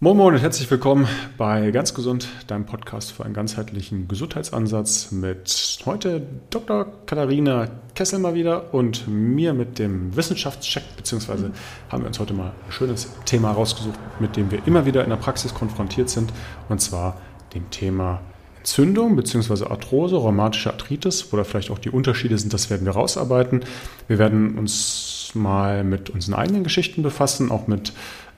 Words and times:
Moin 0.00 0.16
Moin 0.16 0.32
und 0.32 0.40
herzlich 0.40 0.70
willkommen 0.70 1.08
bei 1.38 1.72
Ganz 1.72 1.92
Gesund, 1.92 2.28
deinem 2.46 2.66
Podcast 2.66 3.10
für 3.10 3.24
einen 3.24 3.34
ganzheitlichen 3.34 4.06
Gesundheitsansatz 4.06 5.10
mit 5.10 5.80
heute 5.86 6.22
Dr. 6.50 6.86
Katharina 7.04 7.66
Kessel 7.96 8.20
mal 8.20 8.34
wieder 8.34 8.72
und 8.72 9.08
mir 9.08 9.54
mit 9.54 9.80
dem 9.80 10.14
Wissenschaftscheck, 10.14 10.84
beziehungsweise 10.96 11.50
haben 11.88 12.04
wir 12.04 12.06
uns 12.06 12.20
heute 12.20 12.32
mal 12.32 12.52
ein 12.64 12.70
schönes 12.70 13.12
Thema 13.24 13.50
rausgesucht, 13.50 13.98
mit 14.20 14.36
dem 14.36 14.52
wir 14.52 14.64
immer 14.68 14.86
wieder 14.86 15.02
in 15.02 15.10
der 15.10 15.16
Praxis 15.16 15.52
konfrontiert 15.52 16.10
sind, 16.10 16.32
und 16.68 16.80
zwar 16.80 17.20
dem 17.54 17.68
Thema 17.70 18.20
Entzündung 18.58 19.16
bzw. 19.16 19.64
Arthrose, 19.64 20.14
rheumatische 20.14 20.70
Arthritis, 20.70 21.32
wo 21.32 21.36
da 21.36 21.42
vielleicht 21.42 21.72
auch 21.72 21.78
die 21.80 21.90
Unterschiede 21.90 22.38
sind, 22.38 22.52
das 22.52 22.70
werden 22.70 22.84
wir 22.84 22.92
rausarbeiten. 22.92 23.64
Wir 24.06 24.18
werden 24.18 24.58
uns 24.58 25.32
mal 25.34 25.82
mit 25.82 26.10
unseren 26.10 26.34
eigenen 26.34 26.62
Geschichten 26.62 27.02
befassen, 27.02 27.50
auch 27.50 27.66
mit 27.66 27.92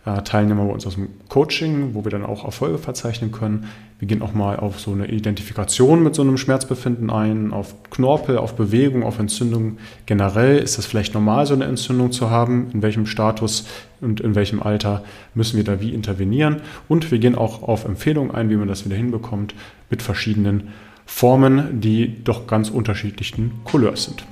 Teilnehmer 0.04 0.64
bei 0.64 0.72
uns 0.72 0.86
aus 0.86 0.94
dem 0.94 1.08
Coaching, 1.28 1.90
wo 1.92 2.04
wir 2.04 2.10
dann 2.10 2.24
auch 2.24 2.44
Erfolge 2.44 2.78
verzeichnen 2.78 3.32
können. 3.32 3.66
Wir 3.98 4.08
gehen 4.08 4.22
auch 4.22 4.32
mal 4.32 4.56
auf 4.58 4.80
so 4.80 4.92
eine 4.92 5.08
Identifikation 5.08 6.02
mit 6.02 6.14
so 6.14 6.22
einem 6.22 6.38
Schmerzbefinden 6.38 7.10
ein, 7.10 7.52
auf 7.52 7.74
Knorpel, 7.90 8.38
auf 8.38 8.56
Bewegung, 8.56 9.02
auf 9.02 9.18
Entzündung. 9.18 9.76
Generell 10.06 10.58
ist 10.58 10.78
das 10.78 10.86
vielleicht 10.86 11.12
normal, 11.12 11.44
so 11.44 11.52
eine 11.52 11.66
Entzündung 11.66 12.12
zu 12.12 12.30
haben. 12.30 12.70
In 12.72 12.80
welchem 12.80 13.04
Status 13.04 13.66
und 14.00 14.20
in 14.20 14.34
welchem 14.34 14.62
Alter 14.62 15.04
müssen 15.34 15.58
wir 15.58 15.64
da 15.64 15.82
wie 15.82 15.92
intervenieren? 15.92 16.62
Und 16.88 17.10
wir 17.10 17.18
gehen 17.18 17.34
auch 17.34 17.62
auf 17.62 17.84
Empfehlungen 17.84 18.34
ein, 18.34 18.48
wie 18.48 18.56
man 18.56 18.68
das 18.68 18.86
wieder 18.86 18.96
hinbekommt, 18.96 19.54
mit 19.90 20.00
verschiedenen 20.00 20.68
Formen, 21.04 21.82
die 21.82 22.24
doch 22.24 22.46
ganz 22.46 22.70
unterschiedlichen 22.70 23.52
Couleurs 23.64 24.04
sind. 24.04 24.24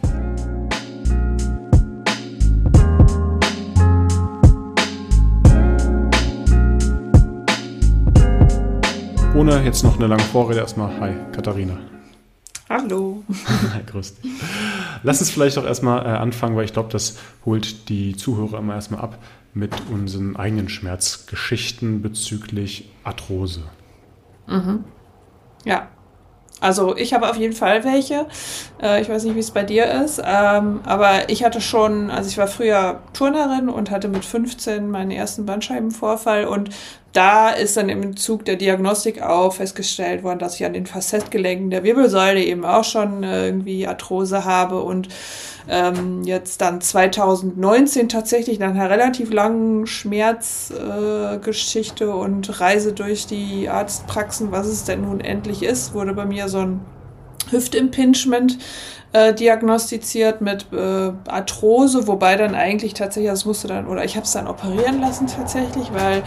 Ohne 9.39 9.63
jetzt 9.63 9.85
noch 9.85 9.97
eine 9.97 10.09
lange 10.09 10.23
Vorrede 10.25 10.59
erstmal, 10.59 10.99
hi 10.99 11.15
Katharina. 11.31 11.79
Hallo. 12.69 13.23
Grüß 13.87 14.17
dich. 14.17 14.33
Lass 15.05 15.21
uns 15.21 15.31
vielleicht 15.31 15.57
auch 15.59 15.65
erstmal 15.65 16.05
äh, 16.05 16.09
anfangen, 16.09 16.57
weil 16.57 16.65
ich 16.65 16.73
glaube, 16.73 16.91
das 16.91 17.19
holt 17.45 17.89
die 17.89 18.17
Zuhörer 18.17 18.59
immer 18.59 18.75
erstmal 18.75 19.01
ab 19.01 19.19
mit 19.55 19.71
unseren 19.93 20.35
eigenen 20.35 20.69
Schmerzgeschichten 20.69 22.03
bezüglich 22.03 22.91
Arthrose. 23.05 23.63
Mhm. 24.49 24.83
Ja, 25.65 25.87
also 26.61 26.97
ich 26.97 27.15
habe 27.15 27.31
auf 27.31 27.37
jeden 27.37 27.55
Fall 27.55 27.85
welche. 27.85 28.27
Äh, 28.83 29.01
ich 29.03 29.09
weiß 29.09 29.23
nicht, 29.25 29.37
wie 29.37 29.41
es 29.41 29.53
bei 29.53 29.63
dir 29.63 29.87
ist. 30.03 30.21
Ähm, 30.25 30.81
aber 30.85 31.31
ich 31.31 31.45
hatte 31.45 31.61
schon, 31.61 32.11
also 32.11 32.29
ich 32.29 32.39
war 32.39 32.49
früher 32.49 33.01
Turnerin 33.13 33.69
und 33.69 33.91
hatte 33.91 34.09
mit 34.09 34.25
15 34.25 34.91
meinen 34.91 35.13
ersten 35.13 35.47
Bandscheibenvorfall 35.47 36.47
und 36.47 36.71
da 37.19 37.51
ist 37.51 37.77
dann 37.77 37.89
im 37.89 38.17
Zug 38.17 38.45
der 38.45 38.55
Diagnostik 38.55 39.21
auch 39.21 39.53
festgestellt 39.53 40.23
worden, 40.23 40.39
dass 40.39 40.55
ich 40.55 40.65
an 40.65 40.73
den 40.73 40.87
Facetgelenken 40.87 41.69
der 41.69 41.83
Wirbelsäule 41.83 42.45
eben 42.45 42.65
auch 42.65 42.85
schon 42.85 43.25
äh, 43.25 43.47
irgendwie 43.47 43.89
Arthrose 43.89 44.45
habe 44.45 44.83
und 44.83 45.09
ähm, 45.69 46.23
jetzt 46.23 46.61
dann 46.61 46.81
2019 46.81 48.09
tatsächlich 48.09 48.61
nach 48.61 48.71
einer 48.71 48.89
relativ 48.89 49.33
langen 49.33 49.89
Schmerzgeschichte 49.89 52.05
äh, 52.05 52.07
und 52.07 52.61
Reise 52.61 52.93
durch 52.93 53.27
die 53.27 53.69
Arztpraxen, 53.69 54.53
was 54.53 54.69
es 54.69 54.85
denn 54.85 55.01
nun 55.01 55.21
endlich 55.21 55.65
ist, 55.65 55.95
wurde 55.95 56.15
bei 56.15 56.25
mir 56.25 56.49
so 56.49 56.59
ein 56.59 56.83
Hüftimpingement 57.51 58.59
äh, 59.13 59.33
diagnostiziert 59.33 60.43
mit 60.43 60.67
äh, 60.73 61.13
Arthrose, 61.27 62.07
wobei 62.07 62.37
dann 62.37 62.55
eigentlich 62.55 62.93
tatsächlich, 62.93 63.31
das 63.31 63.47
musste 63.47 63.67
dann, 63.67 63.87
oder 63.87 64.05
ich 64.05 64.17
habe 64.17 64.25
es 64.25 64.33
dann 64.33 64.47
operieren 64.47 65.01
lassen 65.01 65.27
tatsächlich, 65.27 65.93
weil 65.95 66.23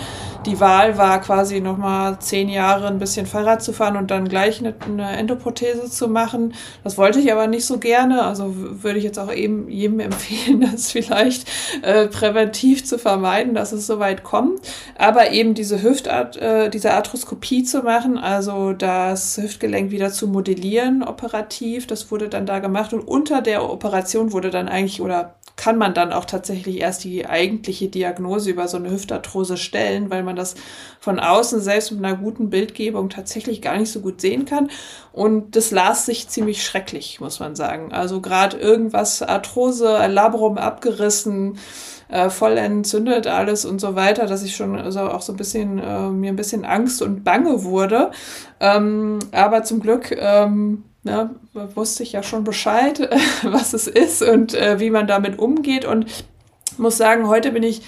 die 0.48 0.60
Wahl 0.60 0.98
war 0.98 1.22
quasi 1.22 1.62
nochmal 1.62 2.18
zehn 2.20 2.50
Jahre 2.50 2.88
ein 2.88 2.98
bisschen 2.98 3.28
Fahrrad 3.28 3.62
zu 3.62 3.72
fahren 3.74 3.98
und 3.98 4.10
dann 4.10 4.28
gleich 4.28 4.60
eine, 4.60 4.74
eine 4.84 5.12
Endoprothese 5.12 5.92
zu 5.92 6.08
machen. 6.08 6.56
Das 6.84 6.98
wollte 6.98 7.20
ich 7.20 7.32
aber 7.32 7.46
nicht 7.46 7.66
so 7.66 7.78
gerne, 7.78 8.24
also 8.24 8.52
würde 8.56 8.98
ich 8.98 9.04
jetzt 9.04 9.20
auch 9.20 9.32
eben 9.32 9.70
jedem 9.70 10.00
empfehlen, 10.12 10.62
das 10.62 10.92
vielleicht 10.92 11.48
äh, 11.84 12.08
präventiv 12.08 12.84
zu 12.84 12.98
vermeiden, 12.98 13.54
dass 13.54 13.72
es 13.74 13.86
so 13.86 14.00
weit 14.00 14.24
kommt. 14.24 14.60
Aber 14.98 15.32
eben 15.32 15.54
diese 15.54 15.84
Hüftart, 15.84 16.38
äh, 16.38 16.70
diese 16.72 16.94
Arthroskopie 16.94 17.64
zu 17.64 17.84
machen, 17.84 18.18
also 18.18 18.74
das 18.74 19.38
Hüftgelenk 19.38 19.92
wieder 19.92 20.12
zu 20.12 20.28
modellieren 20.28 21.04
operativ, 21.04 21.86
das 21.86 22.10
wurde 22.10 22.28
dann 22.28 22.48
da 22.48 22.58
gemacht 22.58 22.71
gemacht 22.72 22.94
und 22.94 23.02
unter 23.02 23.42
der 23.42 23.70
Operation 23.70 24.32
wurde 24.32 24.50
dann 24.50 24.68
eigentlich 24.68 25.02
oder 25.02 25.36
kann 25.56 25.78
man 25.78 25.94
dann 25.94 26.12
auch 26.12 26.26
tatsächlich 26.26 26.80
erst 26.80 27.04
die 27.04 27.28
eigentliche 27.28 27.88
Diagnose 27.88 28.50
über 28.50 28.68
so 28.68 28.78
eine 28.78 28.90
Hüftarthrose 28.90 29.58
stellen, 29.58 30.10
weil 30.10 30.24
man 30.24 30.36
das 30.36 30.56
von 31.00 31.20
außen 31.20 31.60
selbst 31.62 31.92
mit 31.92 32.04
einer 32.04 32.18
guten 32.18 32.50
Bildgebung 32.50 33.10
tatsächlich 33.10 33.62
gar 33.62 33.78
nicht 33.78 33.92
so 33.92 34.00
gut 34.00 34.22
sehen 34.22 34.46
kann. 34.46 34.72
Und 35.12 35.56
das 35.56 35.70
las 35.70 36.08
sich 36.08 36.30
ziemlich 36.30 36.64
schrecklich, 36.64 37.20
muss 37.20 37.40
man 37.40 37.56
sagen. 37.56 37.92
Also 37.92 38.22
gerade 38.22 38.58
irgendwas 38.58 39.22
Arthrose, 39.22 40.08
Labrum 40.08 40.58
abgerissen, 40.58 41.60
äh, 42.10 42.30
voll 42.30 42.58
entzündet 42.58 43.28
alles 43.28 43.64
und 43.64 43.80
so 43.80 43.96
weiter, 43.96 44.26
dass 44.26 44.44
ich 44.44 44.56
schon 44.56 44.76
also 44.76 45.02
auch 45.02 45.22
so 45.22 45.34
ein 45.34 45.38
bisschen 45.38 45.78
äh, 45.78 46.10
mir 46.10 46.32
ein 46.32 46.38
bisschen 46.38 46.66
Angst 46.66 47.02
und 47.04 47.24
Bange 47.24 47.64
wurde. 47.64 48.12
Ähm, 48.60 49.20
aber 49.32 49.64
zum 49.64 49.80
Glück 49.80 50.12
ähm, 50.12 50.86
ne, 51.04 51.30
wusste 51.54 52.04
ich 52.04 52.12
ja 52.12 52.24
schon 52.24 52.44
Bescheid, 52.44 53.10
was 53.44 53.74
es 53.74 53.88
ist 53.88 54.22
und 54.22 54.54
äh, 54.54 54.80
wie 54.80 54.90
man 54.90 55.08
damit 55.08 55.40
umgeht. 55.40 55.86
Und 55.86 56.06
muss 56.78 56.98
sagen, 56.98 57.28
heute 57.28 57.52
bin 57.52 57.64
ich 57.64 57.82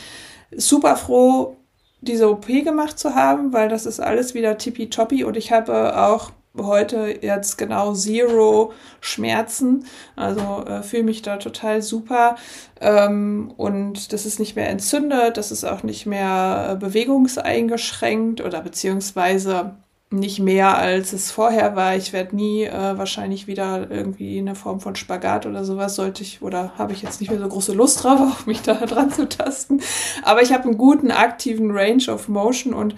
super 0.56 0.96
froh, 0.96 1.58
diese 2.02 2.30
OP 2.30 2.48
gemacht 2.48 3.00
zu 3.00 3.16
haben, 3.16 3.54
weil 3.54 3.70
das 3.70 3.86
ist 3.86 4.00
alles 4.00 4.34
wieder 4.34 4.58
tippitoppi 4.58 5.24
und 5.24 5.38
ich 5.38 5.52
habe 5.52 5.98
auch 5.98 6.32
heute 6.56 7.20
jetzt 7.22 7.58
genau 7.58 7.94
Zero 7.94 8.74
Schmerzen. 9.02 9.86
Also 10.16 10.64
äh, 10.68 10.84
fühle 10.84 11.04
mich 11.04 11.22
da 11.22 11.38
total 11.38 11.82
super. 11.82 12.36
Ähm, 12.80 13.54
und 13.58 14.14
das 14.14 14.26
ist 14.26 14.40
nicht 14.40 14.56
mehr 14.56 14.70
entzündet, 14.70 15.38
das 15.38 15.52
ist 15.52 15.64
auch 15.64 15.84
nicht 15.84 16.06
mehr 16.06 16.72
äh, 16.72 16.76
bewegungseingeschränkt 16.76 18.42
oder 18.42 18.62
beziehungsweise 18.62 19.76
nicht 20.14 20.40
mehr, 20.40 20.78
als 20.78 21.12
es 21.14 21.32
vorher 21.32 21.76
war. 21.76 21.96
Ich 21.96 22.14
werde 22.14 22.36
nie 22.36 22.64
äh, 22.64 22.98
wahrscheinlich 22.98 23.48
wieder 23.48 23.90
irgendwie 23.90 24.38
in 24.38 24.46
der 24.46 24.56
Form 24.56 24.80
von 24.80 24.96
Spagat 24.96 25.46
oder 25.46 25.66
sowas 25.66 25.96
sollte 25.96 26.24
ich 26.24 26.42
oder 26.42 26.74
habe 26.78 26.94
ich 26.94 27.02
jetzt 27.02 27.20
nicht 27.20 27.30
mehr 27.30 27.40
so 27.40 27.48
große 27.48 27.74
Lust 27.74 28.04
drauf, 28.04 28.20
auf 28.32 28.46
mich 28.46 28.62
da 28.62 28.74
dran 28.74 29.12
zu 29.12 29.28
tasten. 29.28 29.82
Aber 30.24 30.42
ich 30.42 30.54
habe 30.54 30.66
einen 30.66 30.78
guten 30.78 31.12
aktiven 31.12 31.72
Range 31.72 32.04
of 32.10 32.28
Motion 32.28 32.74
und 32.74 32.96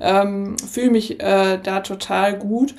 ähm, 0.00 0.56
fühle 0.58 0.90
mich 0.90 1.20
äh, 1.20 1.58
da 1.62 1.80
total 1.80 2.38
gut. 2.38 2.74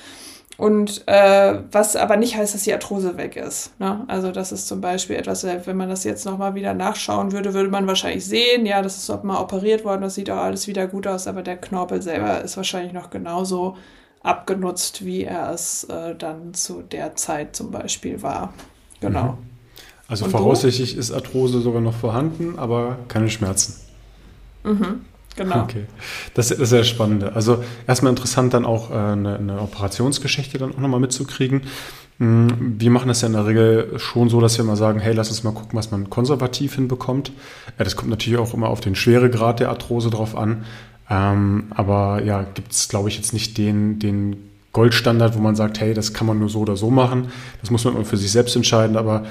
Und 0.60 1.08
äh, 1.08 1.58
was 1.72 1.96
aber 1.96 2.18
nicht 2.18 2.36
heißt, 2.36 2.52
dass 2.52 2.64
die 2.64 2.74
Arthrose 2.74 3.16
weg 3.16 3.34
ist. 3.34 3.80
Ne? 3.80 4.04
Also 4.08 4.30
das 4.30 4.52
ist 4.52 4.68
zum 4.68 4.82
Beispiel 4.82 5.16
etwas, 5.16 5.42
äh, 5.42 5.58
wenn 5.64 5.78
man 5.78 5.88
das 5.88 6.04
jetzt 6.04 6.26
nochmal 6.26 6.54
wieder 6.54 6.74
nachschauen 6.74 7.32
würde, 7.32 7.54
würde 7.54 7.70
man 7.70 7.86
wahrscheinlich 7.86 8.26
sehen, 8.26 8.66
ja, 8.66 8.82
das 8.82 8.98
ist 8.98 9.24
mal 9.24 9.40
operiert 9.40 9.86
worden, 9.86 10.02
das 10.02 10.16
sieht 10.16 10.28
auch 10.28 10.36
alles 10.36 10.66
wieder 10.66 10.86
gut 10.86 11.06
aus, 11.06 11.26
aber 11.26 11.40
der 11.40 11.56
Knorpel 11.56 12.02
selber 12.02 12.42
ist 12.42 12.58
wahrscheinlich 12.58 12.92
noch 12.92 13.08
genauso 13.08 13.78
abgenutzt, 14.22 15.02
wie 15.02 15.24
er 15.24 15.50
es 15.50 15.84
äh, 15.84 16.14
dann 16.14 16.52
zu 16.52 16.82
der 16.82 17.16
Zeit 17.16 17.56
zum 17.56 17.70
Beispiel 17.70 18.20
war. 18.20 18.52
Genau. 19.00 19.22
Mhm. 19.22 19.38
Also 20.08 20.26
Und 20.26 20.30
voraussichtlich 20.32 20.92
du? 20.92 21.00
ist 21.00 21.10
Arthrose 21.10 21.62
sogar 21.62 21.80
noch 21.80 21.94
vorhanden, 21.94 22.58
aber 22.58 22.98
keine 23.08 23.30
Schmerzen. 23.30 23.80
Mhm. 24.64 25.06
Genau. 25.36 25.62
Okay, 25.62 25.84
das, 26.34 26.50
ist 26.50 26.70
sehr 26.70 26.84
spannend. 26.84 27.24
Also 27.24 27.64
erstmal 27.86 28.10
interessant, 28.10 28.52
dann 28.52 28.64
auch 28.64 28.90
äh, 28.90 28.94
eine, 28.94 29.38
eine, 29.38 29.60
Operationsgeschichte 29.60 30.58
dann 30.58 30.74
auch 30.74 30.78
nochmal 30.78 31.00
mitzukriegen. 31.00 31.62
Hm, 32.18 32.76
wir 32.78 32.90
machen 32.90 33.08
das 33.08 33.22
ja 33.22 33.28
in 33.28 33.32
der 33.34 33.46
Regel 33.46 33.98
schon 33.98 34.28
so, 34.28 34.40
dass 34.40 34.58
wir 34.58 34.64
mal 34.64 34.76
sagen, 34.76 35.00
hey, 35.00 35.14
lass 35.14 35.28
uns 35.30 35.42
mal 35.42 35.52
gucken, 35.52 35.78
was 35.78 35.90
man 35.90 36.10
konservativ 36.10 36.74
hinbekommt. 36.74 37.32
Das 37.78 37.96
kommt 37.96 38.10
natürlich 38.10 38.38
auch 38.38 38.52
immer 38.54 38.68
auf 38.68 38.80
den 38.80 38.94
Schweregrad 38.94 39.60
der 39.60 39.70
Arthrose 39.70 40.10
drauf 40.10 40.36
an. 40.36 40.64
Ähm, 41.08 41.64
aber 41.70 42.22
ja, 42.22 42.44
gibt 42.54 42.72
es, 42.72 42.88
glaube 42.88 43.08
ich, 43.08 43.16
jetzt 43.16 43.32
nicht 43.32 43.56
den, 43.56 43.98
den 43.98 44.36
Goldstandard, 44.72 45.36
wo 45.36 45.40
man 45.40 45.56
sagt, 45.56 45.80
hey, 45.80 45.94
das 45.94 46.12
kann 46.12 46.26
man 46.26 46.38
nur 46.38 46.48
so 46.48 46.60
oder 46.60 46.76
so 46.76 46.90
machen. 46.90 47.32
Das 47.60 47.70
muss 47.70 47.84
man 47.84 48.04
für 48.04 48.16
sich 48.16 48.30
selbst 48.30 48.54
entscheiden. 48.54 48.96
Aber 48.96 49.24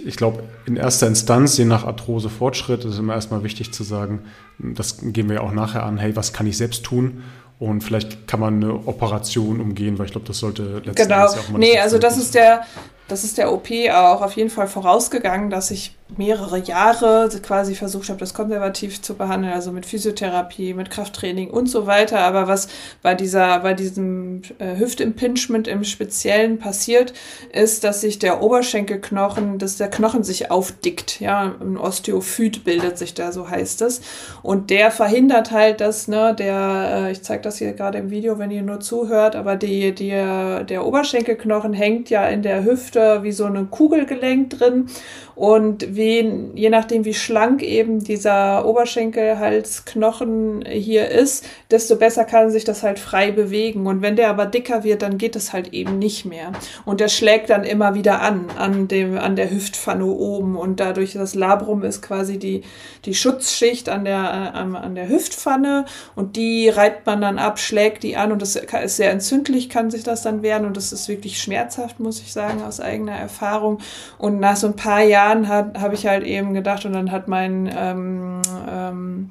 ich, 0.00 0.16
glaube, 0.16 0.44
in 0.66 0.76
erster 0.76 1.06
Instanz, 1.06 1.56
je 1.56 1.64
nach 1.64 1.84
Arthrose-Fortschritt, 1.84 2.84
ist 2.84 2.98
immer 2.98 3.14
erstmal 3.14 3.42
wichtig 3.42 3.72
zu 3.72 3.82
sagen, 3.82 4.24
das 4.58 4.98
gehen 5.00 5.28
wir 5.28 5.36
ja 5.36 5.40
auch 5.42 5.52
nachher 5.52 5.84
an, 5.84 5.98
hey, 5.98 6.16
was 6.16 6.32
kann 6.32 6.46
ich 6.46 6.56
selbst 6.56 6.84
tun? 6.84 7.22
Und 7.58 7.82
vielleicht 7.82 8.26
kann 8.26 8.40
man 8.40 8.62
eine 8.62 8.86
Operation 8.86 9.60
umgehen, 9.60 9.98
weil 9.98 10.06
ich 10.06 10.12
glaube, 10.12 10.26
das 10.26 10.38
sollte 10.38 10.82
letztendlich 10.84 11.06
genau. 11.06 11.26
auch 11.26 11.48
mal 11.50 11.58
Nee, 11.58 11.78
also 11.78 11.98
das 11.98 12.18
ist 12.18 12.34
der, 12.34 12.64
das 13.08 13.24
ist 13.24 13.38
der 13.38 13.52
OP 13.52 13.68
auch 13.92 14.22
auf 14.22 14.36
jeden 14.36 14.50
Fall 14.50 14.66
vorausgegangen, 14.66 15.50
dass 15.50 15.70
ich 15.70 15.96
mehrere 16.16 16.58
Jahre 16.58 17.30
quasi 17.42 17.74
versucht 17.74 18.10
habe, 18.10 18.20
das 18.20 18.34
konservativ 18.34 19.00
zu 19.00 19.14
behandeln, 19.14 19.52
also 19.52 19.72
mit 19.72 19.86
Physiotherapie, 19.86 20.74
mit 20.74 20.90
Krafttraining 20.90 21.50
und 21.50 21.66
so 21.66 21.86
weiter. 21.86 22.20
Aber 22.20 22.46
was 22.46 22.68
bei 23.02 23.14
dieser, 23.14 23.60
bei 23.60 23.72
diesem 23.72 24.42
äh, 24.58 24.76
Hüftimpingement 24.76 25.66
im 25.66 25.82
Speziellen 25.82 26.58
passiert, 26.58 27.14
ist, 27.52 27.84
dass 27.84 28.02
sich 28.02 28.18
der 28.18 28.42
Oberschenkelknochen, 28.42 29.58
dass 29.58 29.78
der 29.78 29.88
Knochen 29.88 30.24
sich 30.24 30.50
aufdickt. 30.50 31.20
Ja, 31.20 31.54
ein 31.60 31.78
Osteophyt 31.78 32.64
bildet 32.64 32.98
sich 32.98 33.14
da, 33.14 33.32
so 33.32 33.48
heißt 33.48 33.80
es. 33.82 34.02
Und 34.42 34.68
der 34.70 34.90
verhindert 34.90 35.52
halt, 35.52 35.80
dass, 35.80 36.06
ne, 36.06 36.34
der, 36.38 37.06
äh, 37.08 37.12
ich 37.12 37.22
zeige 37.22 37.42
das 37.42 37.56
hier 37.56 37.72
gerade 37.72 37.98
im 37.98 38.10
Video, 38.10 38.38
wenn 38.38 38.50
ihr 38.50 38.62
nur 38.62 38.80
zuhört, 38.80 39.36
aber 39.36 39.56
die, 39.56 39.94
die, 39.94 40.10
der 40.10 40.84
Oberschenkelknochen 40.84 41.72
hängt 41.72 42.10
ja 42.10 42.26
in 42.28 42.42
der 42.42 42.62
Hüfte 42.62 43.22
wie 43.22 43.32
so 43.32 43.46
ein 43.46 43.70
Kugelgelenk 43.70 44.50
drin. 44.50 44.90
Und 45.34 45.93
wie, 45.96 46.50
je 46.54 46.70
nachdem, 46.70 47.04
wie 47.04 47.14
schlank 47.14 47.62
eben 47.62 48.02
dieser 48.02 48.64
Oberschenkelhalsknochen 48.66 50.64
hier 50.66 51.08
ist, 51.08 51.44
desto 51.70 51.96
besser 51.96 52.24
kann 52.24 52.50
sich 52.50 52.64
das 52.64 52.82
halt 52.82 52.98
frei 52.98 53.32
bewegen. 53.32 53.86
Und 53.86 54.02
wenn 54.02 54.16
der 54.16 54.30
aber 54.30 54.46
dicker 54.46 54.84
wird, 54.84 55.02
dann 55.02 55.18
geht 55.18 55.36
es 55.36 55.52
halt 55.52 55.72
eben 55.72 55.98
nicht 55.98 56.24
mehr. 56.24 56.52
Und 56.84 57.00
der 57.00 57.08
schlägt 57.08 57.50
dann 57.50 57.64
immer 57.64 57.94
wieder 57.94 58.20
an, 58.20 58.46
an 58.56 58.88
dem, 58.88 59.18
an 59.18 59.36
der 59.36 59.50
Hüftpfanne 59.50 60.06
oben. 60.06 60.56
Und 60.56 60.80
dadurch, 60.80 61.14
das 61.14 61.34
Labrum 61.34 61.82
ist 61.82 62.02
quasi 62.02 62.38
die, 62.38 62.62
die 63.04 63.14
Schutzschicht 63.14 63.88
an 63.88 64.04
der, 64.04 64.52
äh, 64.54 64.58
an 64.58 64.94
der 64.94 65.08
Hüftpfanne. 65.08 65.86
Und 66.14 66.36
die 66.36 66.68
reibt 66.68 67.06
man 67.06 67.20
dann 67.20 67.38
ab, 67.38 67.58
schlägt 67.58 68.02
die 68.02 68.16
an. 68.16 68.32
Und 68.32 68.42
das 68.42 68.56
ist 68.56 68.96
sehr 68.96 69.10
entzündlich, 69.10 69.68
kann 69.68 69.90
sich 69.90 70.04
das 70.04 70.22
dann 70.22 70.42
werden. 70.42 70.66
Und 70.66 70.76
das 70.76 70.92
ist 70.92 71.08
wirklich 71.08 71.40
schmerzhaft, 71.40 72.00
muss 72.00 72.20
ich 72.20 72.32
sagen, 72.32 72.62
aus 72.62 72.80
eigener 72.80 73.16
Erfahrung. 73.16 73.78
Und 74.18 74.40
nach 74.40 74.56
so 74.56 74.66
ein 74.68 74.76
paar 74.76 75.02
Jahren 75.02 75.24
Jahren 75.24 75.48
habe 75.84 75.94
ich 75.94 76.06
halt 76.06 76.24
eben 76.24 76.54
gedacht 76.54 76.84
und 76.84 76.92
dann 76.92 77.12
hat 77.12 77.28
mein, 77.28 77.72
ähm, 77.76 78.42
ähm, 78.68 79.30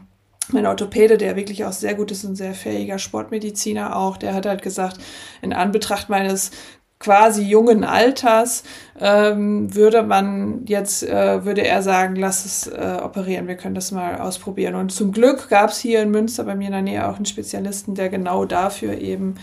mein 0.50 0.66
Orthopäde, 0.66 1.18
der 1.18 1.36
wirklich 1.36 1.66
auch 1.66 1.74
sehr 1.74 1.96
gut 1.96 2.12
ist 2.12 2.24
und 2.24 2.36
sehr 2.36 2.54
fähiger 2.54 3.00
Sportmediziner 3.00 3.96
auch, 3.96 4.16
der 4.16 4.34
hat 4.34 4.46
halt 4.46 4.62
gesagt, 4.62 4.98
in 5.42 5.52
Anbetracht 5.52 6.08
meines 6.10 6.52
quasi 7.04 7.44
jungen 7.44 7.84
Alters 7.84 8.64
ähm, 9.00 9.76
würde 9.76 10.04
man 10.04 10.66
jetzt, 10.66 11.04
äh, 11.04 11.44
würde 11.44 11.68
er 11.68 11.82
sagen, 11.82 12.16
lass 12.16 12.46
es 12.46 12.68
äh, 12.68 13.00
operieren, 13.04 13.48
wir 13.48 13.58
können 13.58 13.76
das 13.76 13.92
mal 13.92 14.20
ausprobieren. 14.20 14.76
Und 14.76 14.92
zum 14.92 15.12
Glück 15.12 15.50
gab 15.50 15.72
es 15.72 15.80
hier 15.80 16.02
in 16.02 16.12
Münster 16.12 16.46
bei 16.46 16.56
mir 16.56 16.68
in 16.68 16.72
der 16.72 16.82
Nähe 16.82 17.08
auch 17.08 17.18
einen 17.18 17.26
Spezialisten, 17.26 17.94
der 17.96 18.08
genau 18.08 18.46
dafür 18.46 18.98
eben 19.00 19.36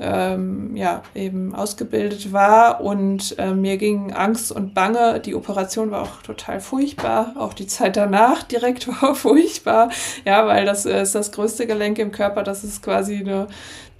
ähm, 0.00 0.74
ja, 0.74 1.02
eben 1.14 1.54
ausgebildet 1.54 2.32
war 2.32 2.80
und 2.80 3.38
äh, 3.38 3.52
mir 3.52 3.76
ging 3.76 4.12
Angst 4.12 4.50
und 4.50 4.74
Bange. 4.74 5.20
Die 5.20 5.34
Operation 5.34 5.90
war 5.90 6.02
auch 6.02 6.22
total 6.22 6.60
furchtbar. 6.60 7.34
Auch 7.38 7.52
die 7.52 7.66
Zeit 7.66 7.96
danach 7.96 8.42
direkt 8.42 8.88
war 9.02 9.14
furchtbar. 9.14 9.90
Ja, 10.24 10.46
weil 10.46 10.64
das 10.64 10.86
ist 10.86 11.14
das 11.14 11.32
größte 11.32 11.66
Gelenk 11.66 11.98
im 11.98 12.10
Körper. 12.10 12.42
Das 12.42 12.64
ist 12.64 12.82
quasi 12.82 13.16
eine 13.16 13.48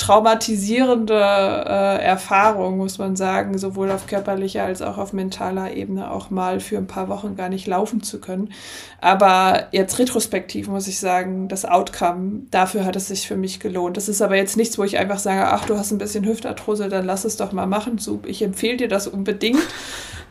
traumatisierende 0.02 1.14
äh, 1.14 2.02
Erfahrung, 2.02 2.76
muss 2.76 2.98
man 2.98 3.14
sagen, 3.14 3.56
sowohl 3.56 3.88
auf 3.92 4.08
körperlicher 4.08 4.64
als 4.64 4.82
auch 4.82 4.98
auf 4.98 5.12
mentaler 5.12 5.74
Ebene 5.74 6.10
auch 6.10 6.28
mal 6.28 6.58
für 6.58 6.76
ein 6.76 6.88
paar 6.88 7.08
Wochen 7.08 7.36
gar 7.36 7.48
nicht 7.48 7.68
laufen 7.68 8.02
zu 8.02 8.20
können. 8.20 8.52
Aber 9.00 9.68
jetzt 9.70 10.00
retrospektiv 10.00 10.66
muss 10.66 10.88
ich 10.88 10.98
sagen, 10.98 11.46
das 11.46 11.64
Outcome, 11.64 12.42
dafür 12.50 12.84
hat 12.84 12.96
es 12.96 13.06
sich 13.06 13.28
für 13.28 13.36
mich 13.36 13.60
gelohnt. 13.60 13.96
Das 13.96 14.08
ist 14.08 14.22
aber 14.22 14.34
jetzt 14.34 14.56
nichts, 14.56 14.76
wo 14.76 14.82
ich 14.82 14.98
einfach 14.98 15.20
sage, 15.20 15.46
ach, 15.46 15.66
du 15.66 15.78
hast 15.78 15.92
ein 15.92 15.98
bisschen 15.98 16.26
Hüftarthrose, 16.26 16.88
dann 16.88 17.06
lass 17.06 17.24
es 17.24 17.36
doch 17.36 17.52
mal 17.52 17.66
machen. 17.66 18.00
Ich 18.26 18.42
empfehle 18.42 18.78
dir 18.78 18.88
das 18.88 19.06
unbedingt. 19.06 19.62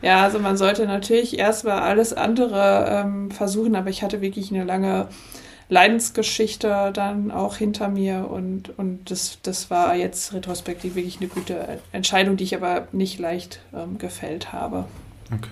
Ja, 0.02 0.22
also 0.22 0.38
man 0.38 0.58
sollte 0.58 0.84
natürlich 0.84 1.38
erstmal 1.38 1.78
alles 1.78 2.12
andere 2.12 2.86
ähm, 2.90 3.30
versuchen, 3.30 3.74
aber 3.74 3.88
ich 3.88 4.02
hatte 4.02 4.20
wirklich 4.20 4.52
eine 4.52 4.64
lange 4.64 5.08
Leidensgeschichte 5.68 6.90
dann 6.92 7.30
auch 7.30 7.56
hinter 7.56 7.88
mir 7.88 8.28
und, 8.30 8.76
und 8.78 9.10
das, 9.10 9.38
das 9.42 9.70
war 9.70 9.94
jetzt 9.96 10.32
retrospektiv 10.32 10.94
wirklich 10.94 11.18
eine 11.18 11.28
gute 11.28 11.78
Entscheidung, 11.92 12.36
die 12.36 12.44
ich 12.44 12.54
aber 12.54 12.88
nicht 12.92 13.18
leicht 13.18 13.60
ähm, 13.74 13.98
gefällt 13.98 14.52
habe. 14.52 14.84
Okay. 15.32 15.50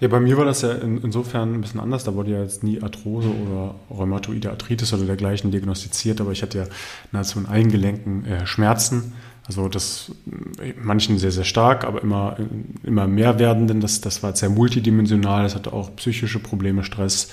Ja, 0.00 0.06
bei 0.06 0.20
mir 0.20 0.36
war 0.36 0.44
das 0.44 0.62
ja 0.62 0.72
in, 0.72 1.02
insofern 1.02 1.54
ein 1.54 1.60
bisschen 1.60 1.80
anders. 1.80 2.04
Da 2.04 2.14
wurde 2.14 2.30
ja 2.30 2.42
jetzt 2.42 2.62
nie 2.62 2.80
Arthrose 2.80 3.28
oder 3.28 3.74
Rheumatoide 3.90 4.50
Arthritis 4.50 4.92
oder 4.92 5.04
dergleichen 5.04 5.50
diagnostiziert, 5.50 6.20
aber 6.20 6.30
ich 6.30 6.42
hatte 6.42 6.58
ja 6.58 6.64
nahezu 7.10 7.40
in 7.40 7.46
allen 7.46 7.68
Gelenken 7.68 8.24
äh, 8.24 8.46
Schmerzen. 8.46 9.14
Also 9.48 9.68
das 9.68 10.12
manchen 10.80 11.18
sehr, 11.18 11.32
sehr 11.32 11.44
stark, 11.44 11.84
aber 11.84 12.02
immer, 12.02 12.36
immer 12.82 13.06
mehr 13.06 13.38
werdenden. 13.38 13.80
Das, 13.80 14.00
das 14.02 14.22
war 14.22 14.36
sehr 14.36 14.50
multidimensional. 14.50 15.42
Das 15.42 15.54
hatte 15.54 15.72
auch 15.72 15.96
psychische 15.96 16.38
Probleme, 16.38 16.84
Stress, 16.84 17.30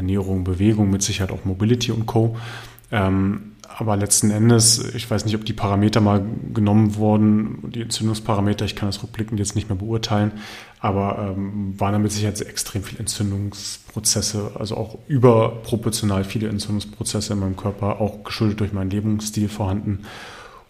Ernährung, 0.00 0.44
Bewegung, 0.44 0.90
mit 0.90 1.02
Sicherheit 1.02 1.32
auch 1.32 1.44
Mobility 1.44 1.92
und 1.92 2.06
Co. 2.06 2.36
Ähm, 2.90 3.52
aber 3.78 3.96
letzten 3.96 4.30
Endes, 4.30 4.94
ich 4.94 5.10
weiß 5.10 5.24
nicht, 5.24 5.36
ob 5.36 5.44
die 5.44 5.52
Parameter 5.52 6.00
mal 6.00 6.22
genommen 6.52 6.96
wurden, 6.96 7.70
die 7.70 7.80
Entzündungsparameter, 7.80 8.64
ich 8.64 8.76
kann 8.76 8.88
das 8.88 9.02
rückblickend 9.02 9.38
jetzt 9.38 9.54
nicht 9.54 9.68
mehr 9.68 9.78
beurteilen, 9.78 10.32
aber 10.80 11.34
ähm, 11.36 11.78
waren 11.78 11.92
damit 11.92 12.12
sicher 12.12 12.28
extrem 12.28 12.82
viele 12.82 12.98
Entzündungsprozesse, 13.00 14.52
also 14.58 14.76
auch 14.76 14.98
überproportional 15.06 16.24
viele 16.24 16.48
Entzündungsprozesse 16.48 17.32
in 17.32 17.40
meinem 17.40 17.56
Körper, 17.56 18.00
auch 18.00 18.24
geschuldet 18.24 18.60
durch 18.60 18.72
meinen 18.72 18.90
Lebensstil 18.90 19.48
vorhanden 19.48 20.00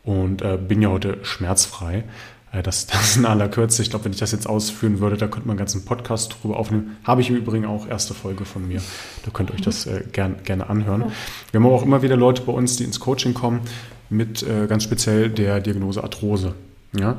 und 0.04 0.42
äh, 0.42 0.56
bin 0.56 0.82
ja 0.82 0.90
heute 0.90 1.18
schmerzfrei. 1.22 2.04
Äh, 2.52 2.62
das, 2.62 2.86
das 2.86 3.16
in 3.16 3.26
aller 3.26 3.48
Kürze. 3.48 3.82
Ich 3.82 3.90
glaube, 3.90 4.06
wenn 4.06 4.12
ich 4.12 4.18
das 4.18 4.32
jetzt 4.32 4.48
ausführen 4.48 5.00
würde, 5.00 5.16
da 5.16 5.26
könnte 5.26 5.46
man 5.46 5.54
einen 5.54 5.58
ganzen 5.58 5.84
Podcast 5.84 6.36
drüber 6.42 6.56
aufnehmen. 6.56 6.96
Habe 7.04 7.20
ich 7.20 7.30
im 7.30 7.36
Übrigen 7.36 7.66
auch 7.66 7.86
erste 7.88 8.14
Folge 8.14 8.44
von 8.44 8.66
mir. 8.66 8.80
Da 9.24 9.30
könnt 9.30 9.50
ihr 9.50 9.54
euch 9.54 9.62
das 9.62 9.86
äh, 9.86 10.04
gern, 10.12 10.36
gerne 10.44 10.68
anhören. 10.68 11.04
Wir 11.50 11.60
haben 11.60 11.66
auch 11.66 11.82
immer 11.82 12.02
wieder 12.02 12.16
Leute 12.16 12.42
bei 12.42 12.52
uns, 12.52 12.76
die 12.76 12.84
ins 12.84 13.00
Coaching 13.00 13.34
kommen 13.34 13.60
mit 14.08 14.42
äh, 14.42 14.66
ganz 14.66 14.84
speziell 14.84 15.30
der 15.30 15.60
Diagnose 15.60 16.02
Arthrose. 16.02 16.54
Ja? 16.98 17.16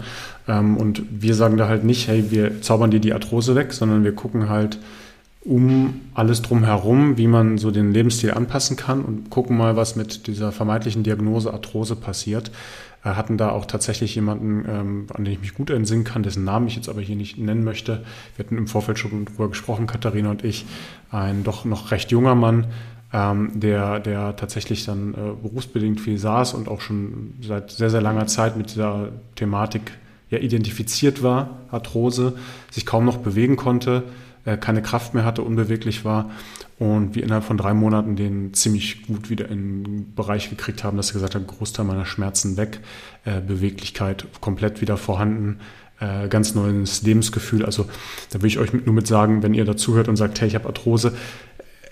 Ähm, 0.48 0.78
und 0.78 1.04
wir 1.10 1.36
sagen 1.36 1.58
da 1.58 1.68
halt 1.68 1.84
nicht, 1.84 2.08
hey, 2.08 2.32
wir 2.32 2.62
zaubern 2.62 2.92
dir 2.92 3.00
die 3.00 3.14
Arthrose 3.14 3.56
weg, 3.56 3.74
sondern 3.74 4.04
wir 4.04 4.14
gucken 4.14 4.50
halt 4.50 4.78
um 5.44 6.02
alles 6.14 6.44
drumherum, 6.44 7.18
wie 7.18 7.26
man 7.26 7.58
so 7.58 7.72
den 7.72 7.94
Lebensstil 7.94 8.32
anpassen 8.32 8.78
kann 8.78 9.02
und 9.02 9.32
gucken 9.32 9.58
mal, 9.58 9.76
was 9.76 9.96
mit 9.96 10.28
dieser 10.28 10.52
vermeintlichen 10.52 11.02
Diagnose 11.02 11.52
Arthrose 11.52 11.96
passiert 11.96 12.52
hatten 13.04 13.38
da 13.38 13.50
auch 13.50 13.66
tatsächlich 13.66 14.14
jemanden, 14.16 14.66
ähm, 14.70 15.08
an 15.14 15.26
den 15.26 15.34
ich 15.34 15.42
mich 15.42 15.54
gut 15.56 15.70
entsinnen 15.72 16.04
kann, 16.04 16.24
dessen 16.24 16.44
Namen 16.44 16.68
ich 16.68 16.76
jetzt 16.76 16.90
aber 16.90 17.02
hier 17.02 17.16
nicht 17.16 17.38
nennen 17.38 17.64
möchte. 17.64 18.04
Wir 18.36 18.46
hatten 18.46 18.58
im 18.58 18.68
Vorfeld 18.68 19.00
schon 19.00 19.26
drüber 19.26 19.50
gesprochen, 19.50 19.88
Katharina 19.88 20.30
und 20.30 20.44
ich, 20.44 20.66
ein 21.10 21.44
doch 21.44 21.66
noch 21.66 21.92
recht 21.92 22.12
junger 22.12 22.36
Mann, 22.36 22.68
ähm, 23.12 23.60
der, 23.60 24.00
der 24.00 24.36
tatsächlich 24.36 24.86
dann 24.86 25.14
äh, 25.14 25.18
berufsbedingt 25.42 26.00
viel 26.00 26.18
saß 26.18 26.54
und 26.54 26.70
auch 26.70 26.82
schon 26.82 27.34
seit 27.42 27.72
sehr, 27.72 27.90
sehr 27.90 28.02
langer 28.02 28.28
Zeit 28.28 28.56
mit 28.56 28.72
dieser 28.72 29.10
Thematik 29.36 29.92
ja, 30.30 30.38
identifiziert 30.38 31.24
war, 31.24 31.58
Arthrose, 31.72 32.34
sich 32.70 32.86
kaum 32.86 33.04
noch 33.04 33.18
bewegen 33.18 33.56
konnte, 33.58 34.04
äh, 34.46 34.58
keine 34.58 34.82
Kraft 34.82 35.14
mehr 35.14 35.26
hatte, 35.26 35.42
unbeweglich 35.42 36.06
war 36.06 36.30
und 36.82 37.14
wir 37.14 37.22
innerhalb 37.22 37.44
von 37.44 37.58
drei 37.58 37.76
Monaten 37.76 38.16
den 38.16 38.56
ziemlich 38.56 39.06
gut 39.06 39.30
wieder 39.30 39.48
in 39.50 39.84
den 39.84 40.16
Bereich 40.16 40.50
gekriegt 40.50 40.84
haben, 40.84 40.98
dass 40.98 41.12
er 41.12 41.14
gesagt 41.14 41.36
hat, 41.36 41.46
Großteil 41.46 41.86
meiner 41.86 42.08
Schmerzen 42.08 42.58
weg, 42.58 42.80
äh, 43.24 43.40
Beweglichkeit 43.40 44.26
komplett 44.42 44.82
wieder 44.82 44.98
vorhanden, 44.98 45.60
äh, 46.00 46.28
ganz 46.28 46.56
neues 46.56 47.04
Lebensgefühl. 47.04 47.64
Also 47.64 47.88
da 48.32 48.42
will 48.42 48.48
ich 48.48 48.58
euch 48.58 48.74
nur 48.74 48.96
mit 48.96 49.06
sagen, 49.06 49.44
wenn 49.44 49.54
ihr 49.54 49.64
dazuhört 49.64 50.08
und 50.08 50.16
sagt, 50.16 50.42
hey, 50.42 50.48
ich 50.48 50.56
habe 50.56 50.66
Arthrose, 50.66 51.14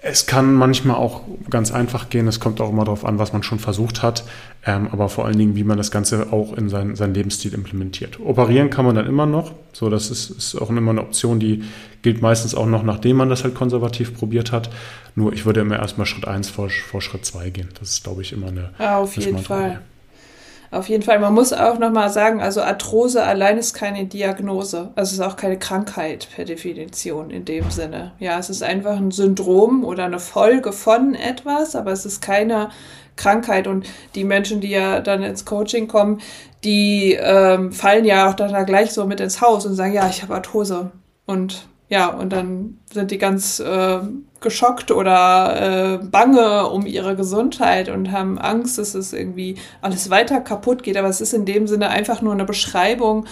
es 0.01 0.25
kann 0.25 0.53
manchmal 0.53 0.95
auch 0.95 1.21
ganz 1.49 1.71
einfach 1.71 2.09
gehen. 2.09 2.27
Es 2.27 2.39
kommt 2.39 2.61
auch 2.61 2.69
immer 2.69 2.85
darauf 2.85 3.03
an, 3.05 3.19
was 3.19 3.33
man 3.33 3.43
schon 3.43 3.59
versucht 3.59 4.01
hat, 4.01 4.23
ähm, 4.65 4.87
aber 4.91 5.09
vor 5.09 5.25
allen 5.25 5.37
Dingen, 5.37 5.55
wie 5.55 5.63
man 5.63 5.77
das 5.77 5.91
Ganze 5.91 6.31
auch 6.31 6.53
in 6.53 6.69
sein, 6.69 6.95
seinen 6.95 7.13
Lebensstil 7.13 7.53
implementiert. 7.53 8.19
Operieren 8.19 8.69
kann 8.69 8.85
man 8.85 8.95
dann 8.95 9.07
immer 9.07 9.25
noch. 9.25 9.53
So, 9.73 9.89
das 9.89 10.09
ist, 10.09 10.29
ist 10.29 10.55
auch 10.55 10.69
immer 10.69 10.91
eine 10.91 11.01
Option, 11.01 11.39
die 11.39 11.63
gilt 12.01 12.21
meistens 12.21 12.55
auch 12.55 12.65
noch, 12.65 12.83
nachdem 12.83 13.17
man 13.17 13.29
das 13.29 13.43
halt 13.43 13.55
konservativ 13.55 14.15
probiert 14.15 14.51
hat. 14.51 14.69
Nur 15.15 15.33
ich 15.33 15.45
würde 15.45 15.61
immer 15.61 15.79
erstmal 15.79 16.07
Schritt 16.07 16.27
1 16.27 16.49
vor, 16.49 16.69
vor 16.69 17.01
Schritt 17.01 17.25
2 17.25 17.49
gehen. 17.49 17.69
Das 17.79 17.89
ist, 17.89 18.03
glaube 18.03 18.21
ich, 18.21 18.31
immer 18.31 18.47
eine. 18.47 18.69
Ja, 18.79 18.99
auf 18.99 19.17
jeden 19.17 19.39
Fall. 19.39 19.81
Auf 20.71 20.87
jeden 20.87 21.01
Fall. 21.01 21.19
Man 21.19 21.33
muss 21.33 21.51
auch 21.51 21.79
nochmal 21.79 22.09
sagen, 22.11 22.41
also 22.41 22.61
Arthrose 22.61 23.23
allein 23.23 23.57
ist 23.57 23.73
keine 23.73 24.05
Diagnose. 24.05 24.91
Also 24.95 25.09
es 25.09 25.13
ist 25.13 25.21
auch 25.21 25.35
keine 25.35 25.57
Krankheit 25.57 26.27
per 26.35 26.45
Definition 26.45 27.31
in 27.31 27.43
dem 27.45 27.71
Sinne. 27.71 28.11
Ja, 28.19 28.37
es 28.37 28.51
ist 28.51 28.61
einfach 28.61 28.97
ein 28.97 29.09
Syndrom 29.09 29.83
oder 29.83 30.05
eine 30.05 30.19
Folge 30.19 30.71
von 30.71 31.15
etwas, 31.15 31.75
aber 31.75 31.91
es 31.91 32.05
ist 32.05 32.21
keine 32.21 32.69
Krankheit. 33.15 33.65
Und 33.65 33.87
die 34.13 34.23
Menschen, 34.23 34.61
die 34.61 34.69
ja 34.69 34.99
dann 34.99 35.23
ins 35.23 35.45
Coaching 35.45 35.87
kommen, 35.87 36.21
die 36.63 37.17
ähm, 37.19 37.71
fallen 37.71 38.05
ja 38.05 38.29
auch 38.29 38.35
da 38.35 38.63
gleich 38.63 38.91
so 38.91 39.07
mit 39.07 39.19
ins 39.21 39.41
Haus 39.41 39.65
und 39.65 39.73
sagen, 39.73 39.93
ja, 39.93 40.07
ich 40.07 40.21
habe 40.21 40.35
Arthrose. 40.35 40.91
Und 41.25 41.67
ja, 41.89 42.09
und 42.09 42.29
dann 42.31 42.79
sind 42.93 43.09
die 43.09 43.17
ganz 43.17 43.59
äh, 43.59 43.99
geschockt 44.41 44.91
oder 44.91 45.99
äh, 46.01 46.05
bange 46.05 46.69
um 46.69 46.85
ihre 46.85 47.15
Gesundheit 47.15 47.89
und 47.89 48.11
haben 48.11 48.37
Angst, 48.37 48.77
dass 48.77 48.95
es 48.95 49.13
irgendwie 49.13 49.55
alles 49.81 50.09
weiter 50.09 50.39
kaputt 50.39 50.83
geht. 50.83 50.97
Aber 50.97 51.09
es 51.09 51.21
ist 51.21 51.33
in 51.33 51.45
dem 51.45 51.67
Sinne 51.67 51.89
einfach 51.89 52.21
nur 52.21 52.33
eine 52.33 52.45
Beschreibung 52.45 53.25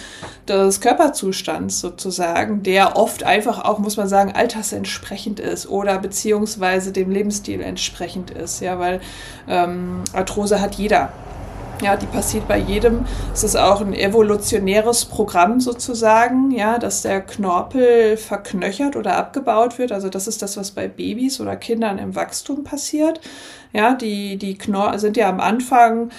des 0.46 0.80
Körperzustands 0.80 1.80
sozusagen, 1.80 2.62
der 2.62 2.96
oft 2.96 3.24
einfach 3.24 3.64
auch, 3.64 3.78
muss 3.78 3.96
man 3.96 4.08
sagen, 4.08 4.32
altersentsprechend 4.32 5.40
ist 5.40 5.68
oder 5.68 5.98
beziehungsweise 5.98 6.92
dem 6.92 7.10
Lebensstil 7.10 7.60
entsprechend 7.60 8.30
ist. 8.30 8.60
Ja, 8.60 8.78
weil 8.78 9.00
ähm, 9.48 10.02
Arthrose 10.12 10.60
hat 10.60 10.74
jeder. 10.74 11.12
Ja, 11.80 11.96
die 11.96 12.06
passiert 12.06 12.48
bei 12.48 12.58
jedem. 12.58 13.04
Es 13.32 13.44
ist 13.44 13.54
auch 13.54 13.80
ein 13.80 13.94
evolutionäres 13.94 15.04
Programm 15.04 15.60
sozusagen, 15.60 16.50
ja, 16.50 16.76
dass 16.78 17.02
der 17.02 17.20
Knorpel 17.20 18.16
verknöchert 18.16 18.96
oder 18.96 19.16
abgebaut 19.16 19.78
wird. 19.78 19.92
Also 19.92 20.08
das 20.08 20.26
ist 20.26 20.42
das, 20.42 20.56
was 20.56 20.72
bei 20.72 20.88
Babys 20.88 21.40
oder 21.40 21.54
Kindern 21.54 21.98
im 21.98 22.16
Wachstum 22.16 22.64
passiert. 22.64 23.20
Ja, 23.72 23.94
die, 23.94 24.38
die 24.38 24.58
Knorpel 24.58 24.98
sind 24.98 25.16
ja 25.16 25.28
am 25.28 25.38
Anfang 25.38 26.10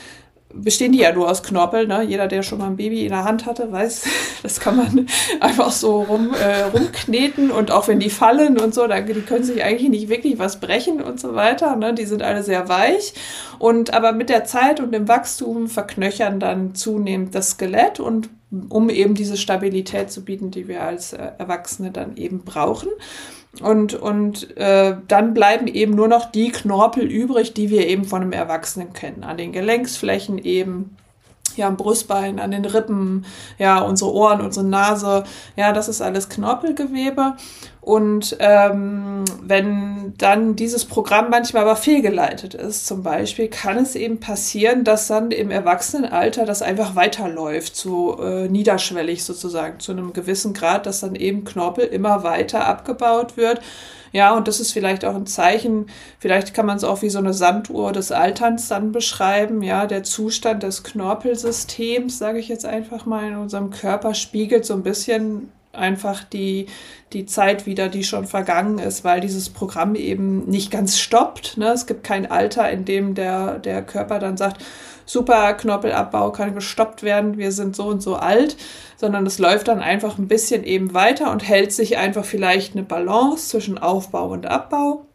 bestehen 0.54 0.92
die 0.92 1.00
ja 1.00 1.12
nur 1.12 1.30
aus 1.30 1.44
Knorpel. 1.44 1.88
Ne? 1.88 2.04
Jeder, 2.04 2.28
der 2.28 2.44
schon 2.44 2.60
mal 2.60 2.68
ein 2.68 2.78
Baby 2.78 3.04
in 3.04 3.10
der 3.10 3.24
Hand 3.24 3.46
hatte, 3.46 3.72
weiß, 3.72 4.06
das 4.44 4.60
kann 4.60 4.78
man 4.78 5.08
einfach 5.40 5.72
so 5.72 6.04
rum, 6.04 6.34
äh, 6.34 6.64
rumkneten 6.64 7.52
und 7.52 7.72
auch 7.72 7.88
wenn 7.88 8.00
die 8.00 8.10
fallen 8.10 8.60
und 8.60 8.74
so, 8.74 8.88
dann, 8.88 9.06
die 9.06 9.14
können 9.22 9.44
sich 9.44 9.64
eigentlich 9.64 9.90
nicht 9.90 10.10
wirklich 10.10 10.40
was 10.40 10.60
brechen 10.60 11.02
und 11.02 11.20
so 11.20 11.36
weiter. 11.36 11.76
Ne? 11.76 11.94
Die 11.94 12.06
sind 12.06 12.24
alle 12.24 12.44
sehr 12.44 12.68
weich 12.70 13.14
und 13.60 13.94
aber 13.94 14.12
mit 14.12 14.30
der 14.30 14.46
Zeit 14.46 14.80
und 14.80 14.92
dem 14.92 15.08
Wachstum 15.08 15.68
verknöchern 15.68 16.40
dann 16.40 16.76
zunehmend 16.76 17.36
das 17.36 17.52
Skelett 17.52 18.00
und 18.00 18.30
um 18.70 18.90
eben 18.90 19.14
diese 19.14 19.38
Stabilität 19.38 20.12
zu 20.12 20.26
bieten, 20.26 20.50
die 20.50 20.68
wir 20.68 20.82
als 20.82 21.14
äh, 21.14 21.32
Erwachsene 21.38 21.92
dann 21.92 22.18
eben 22.18 22.44
brauchen. 22.44 22.90
Und, 23.62 23.96
und 23.96 24.56
äh, 24.58 24.96
dann 25.08 25.34
bleiben 25.34 25.68
eben 25.68 25.96
nur 25.96 26.08
noch 26.08 26.32
die 26.32 26.52
Knorpel 26.52 27.04
übrig, 27.04 27.54
die 27.54 27.70
wir 27.70 27.88
eben 27.88 28.06
von 28.06 28.22
einem 28.22 28.32
Erwachsenen 28.32 28.94
kennen. 28.94 29.24
An 29.24 29.38
den 29.38 29.52
Gelenksflächen 29.52 30.38
eben, 30.38 30.96
ja, 31.58 31.68
am 31.68 31.78
Brustbein, 31.78 32.40
an 32.40 32.52
den 32.52 32.66
Rippen, 32.66 33.26
ja, 33.58 33.80
unsere 33.80 34.14
Ohren, 34.14 34.42
unsere 34.42 34.66
Nase, 34.66 35.24
ja, 35.56 35.72
das 35.72 35.88
ist 35.88 36.02
alles 36.02 36.30
Knorpelgewebe. 36.30 37.36
Und 37.82 38.36
ähm, 38.40 39.24
wenn 39.42 40.14
dann 40.18 40.56
dieses 40.56 40.86
Programm 40.86 41.30
manchmal 41.30 41.64
aber 41.64 41.76
fehlgeleitet 41.76 42.54
ist, 42.54 42.86
zum 42.86 43.04
Beispiel, 43.04 43.48
kann 43.48 43.78
es 43.78 43.96
eben 43.96 44.20
passieren, 44.20 44.84
dass 44.84 45.08
dann 45.08 45.32
im 45.32 45.50
Erwachsenenalter 45.50 46.46
das 46.46 46.62
einfach 46.62 46.96
weiterläuft, 46.96 47.76
so 47.76 48.22
äh, 48.22 48.48
niederschwellig 48.48 49.24
sozusagen, 49.24 49.80
zu 49.80 49.94
einem 49.94 50.14
gewissen 50.14 50.54
Grad, 50.54 50.86
dass 50.86 51.00
dann 51.00 51.16
eben 51.16 51.46
Knorpel 51.46 51.86
immer 51.86 52.24
weiter 52.24 52.68
abgebaut 52.68 53.38
wird 53.38 53.62
ja, 54.12 54.36
und 54.36 54.48
das 54.48 54.60
ist 54.60 54.72
vielleicht 54.72 55.06
auch 55.06 55.16
ein 55.16 55.28
Zeichen, 55.28 55.88
vielleicht 56.20 56.54
kann 56.54 56.66
man 56.66 56.78
es 56.78 56.84
auch 56.84 57.02
wie 57.02 57.10
so 57.10 57.20
eine 57.20 57.34
Sanduhr 57.34 57.92
des 57.92 58.12
Alterns 58.12 58.68
dann 58.68 58.92
beschreiben. 58.92 59.62
Ja, 59.62 59.86
der 59.86 60.04
Zustand 60.04 60.64
des 60.64 60.84
Knorpelsystems, 60.84 62.18
sage 62.18 62.40
ich 62.40 62.48
jetzt 62.48 62.66
einfach 62.66 63.06
mal, 63.06 63.28
in 63.28 63.36
unserem 63.36 63.70
Körper 63.70 64.14
spiegelt 64.14 64.66
so 64.66 64.74
ein 64.74 64.84
bisschen 64.84 65.52
einfach 65.72 66.24
die, 66.24 66.66
die 67.14 67.26
Zeit 67.26 67.66
wieder, 67.66 67.90
die 67.90 68.04
schon 68.04 68.26
vergangen 68.26 68.80
ist, 68.80 69.04
weil 69.04 69.22
dieses 69.22 69.50
Programm 69.50 69.96
eben 69.96 70.46
nicht 70.46 70.72
ganz 70.72 70.98
stoppt. 70.98 71.58
Ne? 71.58 71.70
Es 71.70 71.86
gibt 71.86 72.04
kein 72.04 72.30
Alter, 72.30 72.70
in 72.70 72.86
dem 72.86 73.16
der, 73.16 73.60
der 73.60 73.84
Körper 73.84 74.20
dann 74.20 74.38
sagt, 74.38 74.64
super, 75.10 75.54
Knorpelabbau 75.54 76.32
kann 76.32 76.54
gestoppt 76.54 77.04
werden, 77.04 77.38
wir 77.38 77.52
sind 77.52 77.76
so 77.76 77.88
und 77.88 78.02
so 78.02 78.16
alt, 78.16 78.58
sondern 78.96 79.26
es 79.26 79.40
läuft 79.40 79.68
dann 79.68 79.80
einfach 79.80 80.18
ein 80.18 80.28
bisschen 80.28 80.64
eben 80.64 80.94
weiter 80.94 81.32
und 81.32 81.48
hält 81.48 81.74
sich 81.74 81.98
einfach 81.98 82.26
vielleicht 82.26 82.74
eine 82.74 82.84
Balance 82.84 83.50
zwischen 83.50 83.78
Aufbau 83.78 84.30
und 84.30 84.46
Abbau. 84.46 85.06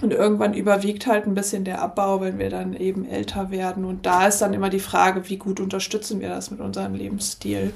Und 0.00 0.12
irgendwann 0.12 0.52
überwiegt 0.52 1.06
halt 1.06 1.26
ein 1.26 1.34
bisschen 1.34 1.64
der 1.64 1.80
Abbau, 1.80 2.20
wenn 2.20 2.38
wir 2.38 2.50
dann 2.50 2.74
eben 2.74 3.06
älter 3.06 3.52
werden. 3.52 3.84
Und 3.84 4.04
da 4.04 4.26
ist 4.26 4.42
dann 4.42 4.52
immer 4.52 4.68
die 4.68 4.80
Frage, 4.80 5.28
wie 5.28 5.36
gut 5.36 5.60
unterstützen 5.60 6.20
wir 6.20 6.28
das 6.28 6.50
mit 6.50 6.60
unserem 6.60 6.94
Lebensstil 6.94 7.72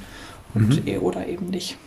und, 0.53 0.85
mhm. 0.85 0.89
E 0.89 0.99
oder 0.99 1.27
eben 1.27 1.47
nicht. 1.47 1.79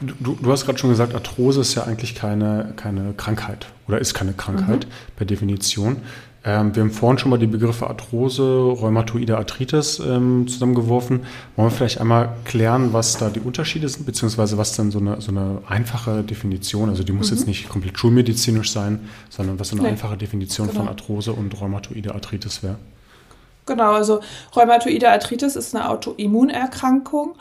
Du, 0.00 0.36
du 0.40 0.52
hast 0.52 0.66
gerade 0.66 0.78
schon 0.78 0.90
gesagt, 0.90 1.14
Arthrose 1.14 1.62
ist 1.62 1.74
ja 1.74 1.84
eigentlich 1.84 2.14
keine, 2.14 2.74
keine 2.76 3.14
Krankheit 3.16 3.66
oder 3.88 3.98
ist 3.98 4.14
keine 4.14 4.34
Krankheit 4.34 4.86
mhm. 4.86 5.16
per 5.16 5.26
Definition. 5.26 6.02
Ähm, 6.44 6.74
wir 6.74 6.82
haben 6.82 6.90
vorhin 6.90 7.18
schon 7.18 7.30
mal 7.30 7.38
die 7.38 7.46
Begriffe 7.46 7.88
Arthrose, 7.88 8.42
Rheumatoide 8.42 9.36
Arthritis 9.36 9.98
ähm, 9.98 10.46
zusammengeworfen. 10.46 11.24
Wollen 11.56 11.68
wir 11.68 11.70
vielleicht 11.70 12.00
einmal 12.00 12.36
klären, 12.44 12.92
was 12.92 13.18
da 13.18 13.28
die 13.28 13.40
Unterschiede 13.40 13.88
sind, 13.88 14.06
beziehungsweise 14.06 14.56
was 14.56 14.76
dann 14.76 14.90
so 14.90 15.00
eine, 15.00 15.20
so 15.20 15.32
eine 15.32 15.58
einfache 15.68 16.22
Definition, 16.22 16.88
also 16.88 17.02
die 17.02 17.12
muss 17.12 17.30
mhm. 17.30 17.36
jetzt 17.36 17.46
nicht 17.46 17.68
komplett 17.68 17.98
schulmedizinisch 17.98 18.70
sein, 18.70 19.00
sondern 19.30 19.58
was 19.58 19.68
so 19.68 19.76
eine 19.76 19.82
nee. 19.82 19.88
einfache 19.90 20.16
Definition 20.16 20.68
genau. 20.68 20.80
von 20.80 20.88
Arthrose 20.88 21.32
und 21.32 21.60
Rheumatoide 21.60 22.14
Arthritis 22.14 22.62
wäre? 22.62 22.76
Genau, 23.66 23.92
also 23.92 24.20
Rheumatoide 24.56 25.10
Arthritis 25.10 25.56
ist 25.56 25.74
eine 25.74 25.90
Autoimmunerkrankung, 25.90 27.34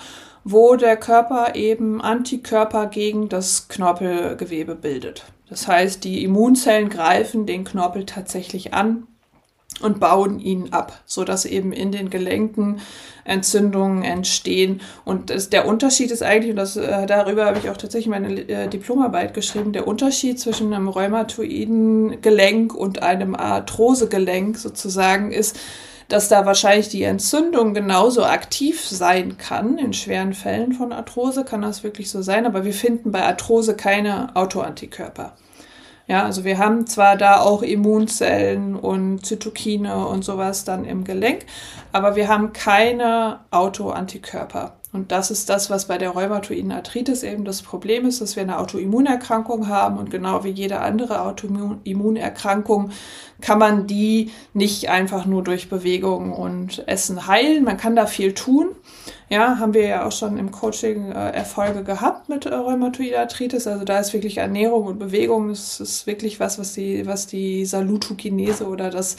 wo 0.43 0.75
der 0.75 0.97
Körper 0.97 1.55
eben 1.55 2.01
Antikörper 2.01 2.87
gegen 2.87 3.29
das 3.29 3.67
Knorpelgewebe 3.69 4.75
bildet. 4.75 5.23
Das 5.49 5.67
heißt, 5.67 6.03
die 6.03 6.23
Immunzellen 6.23 6.89
greifen 6.89 7.45
den 7.45 7.63
Knorpel 7.63 8.05
tatsächlich 8.05 8.73
an 8.73 9.07
und 9.81 9.99
bauen 9.99 10.39
ihn 10.39 10.69
ab, 10.71 11.01
so 11.05 11.23
dass 11.23 11.45
eben 11.45 11.71
in 11.71 11.91
den 11.91 12.09
Gelenken 12.09 12.79
Entzündungen 13.25 14.03
entstehen. 14.03 14.81
Und 15.05 15.29
das, 15.29 15.49
der 15.49 15.67
Unterschied 15.67 16.11
ist 16.11 16.23
eigentlich, 16.23 16.51
und 16.51 16.55
das, 16.55 16.77
äh, 16.77 17.05
darüber 17.05 17.45
habe 17.45 17.59
ich 17.59 17.69
auch 17.69 17.77
tatsächlich 17.77 18.09
meine 18.09 18.33
äh, 18.47 18.67
Diplomarbeit 18.67 19.33
geschrieben, 19.33 19.73
der 19.73 19.87
Unterschied 19.87 20.39
zwischen 20.39 20.73
einem 20.73 20.87
rheumatoiden 20.87 22.21
Gelenk 22.21 22.73
und 22.73 23.03
einem 23.03 23.35
Arthrosegelenk 23.35 24.57
sozusagen 24.57 25.31
ist, 25.31 25.59
dass 26.07 26.29
da 26.29 26.45
wahrscheinlich 26.45 26.89
die 26.89 27.03
Entzündung 27.03 27.73
genauso 27.73 28.23
aktiv 28.23 28.85
sein 28.85 29.37
kann. 29.37 29.77
In 29.77 29.93
schweren 29.93 30.33
Fällen 30.33 30.73
von 30.73 30.93
Arthrose 30.93 31.43
kann 31.43 31.61
das 31.61 31.83
wirklich 31.83 32.09
so 32.09 32.21
sein, 32.21 32.45
aber 32.45 32.63
wir 32.63 32.73
finden 32.73 33.11
bei 33.11 33.23
Arthrose 33.23 33.75
keine 33.75 34.35
Autoantikörper. 34.35 35.33
Ja, 36.07 36.23
also 36.23 36.45
wir 36.45 36.57
haben 36.57 36.87
zwar 36.87 37.17
da 37.17 37.41
auch 37.41 37.61
Immunzellen 37.61 38.77
und 38.77 39.25
Zytokine 39.25 40.07
und 40.07 40.23
sowas 40.23 40.63
dann 40.63 40.85
im 40.85 41.03
Gelenk, 41.03 41.45
aber 41.91 42.15
wir 42.15 42.29
haben 42.29 42.53
keine 42.53 43.41
Autoantikörper. 43.51 44.76
Und 44.97 45.11
das 45.11 45.29
ist 45.29 45.47
das, 45.47 45.69
was 45.69 45.85
bei 45.85 45.99
der 45.99 46.09
rheumatoiden 46.09 46.71
Arthritis 46.71 47.21
eben 47.21 47.45
das 47.45 47.61
Problem 47.61 48.07
ist, 48.07 48.19
dass 48.19 48.35
wir 48.35 48.41
eine 48.41 48.57
Autoimmunerkrankung 48.57 49.67
haben 49.67 49.99
und 49.99 50.09
genau 50.09 50.43
wie 50.43 50.49
jede 50.49 50.79
andere 50.79 51.21
Autoimmunerkrankung 51.21 52.89
kann 53.39 53.59
man 53.59 53.85
die 53.85 54.31
nicht 54.53 54.89
einfach 54.89 55.27
nur 55.27 55.43
durch 55.43 55.69
Bewegung 55.69 56.33
und 56.33 56.87
Essen 56.87 57.27
heilen. 57.27 57.63
Man 57.63 57.77
kann 57.77 57.95
da 57.95 58.07
viel 58.07 58.33
tun. 58.33 58.69
Ja, 59.29 59.59
haben 59.59 59.75
wir 59.75 59.85
ja 59.85 60.07
auch 60.07 60.11
schon 60.11 60.37
im 60.37 60.51
Coaching 60.51 61.11
äh, 61.11 61.29
Erfolge 61.29 61.83
gehabt 61.83 62.29
mit 62.29 62.47
äh, 62.47 62.55
Rheumatoide 62.55 63.19
Arthritis. 63.19 63.67
Also 63.67 63.85
da 63.85 63.99
ist 63.99 64.13
wirklich 64.13 64.37
Ernährung 64.37 64.87
und 64.87 64.97
Bewegung, 64.97 65.49
das 65.49 65.79
ist 65.79 66.07
wirklich 66.07 66.39
was, 66.39 66.57
was 66.57 66.73
die, 66.73 67.05
was 67.05 67.27
die 67.27 67.65
Salutogenese 67.65 68.65
oder 68.65 68.89
das 68.89 69.17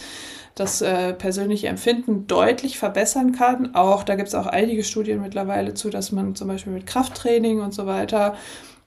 das 0.58 0.82
äh, 0.82 1.12
persönliche 1.12 1.68
Empfinden 1.68 2.26
deutlich 2.26 2.78
verbessern 2.78 3.32
kann. 3.32 3.74
Auch 3.74 4.02
da 4.02 4.16
gibt 4.16 4.28
es 4.28 4.34
auch 4.34 4.46
einige 4.46 4.82
Studien 4.82 5.20
mittlerweile 5.20 5.74
zu, 5.74 5.90
dass 5.90 6.12
man 6.12 6.34
zum 6.34 6.48
Beispiel 6.48 6.72
mit 6.72 6.86
Krafttraining 6.86 7.60
und 7.60 7.72
so 7.72 7.86
weiter 7.86 8.34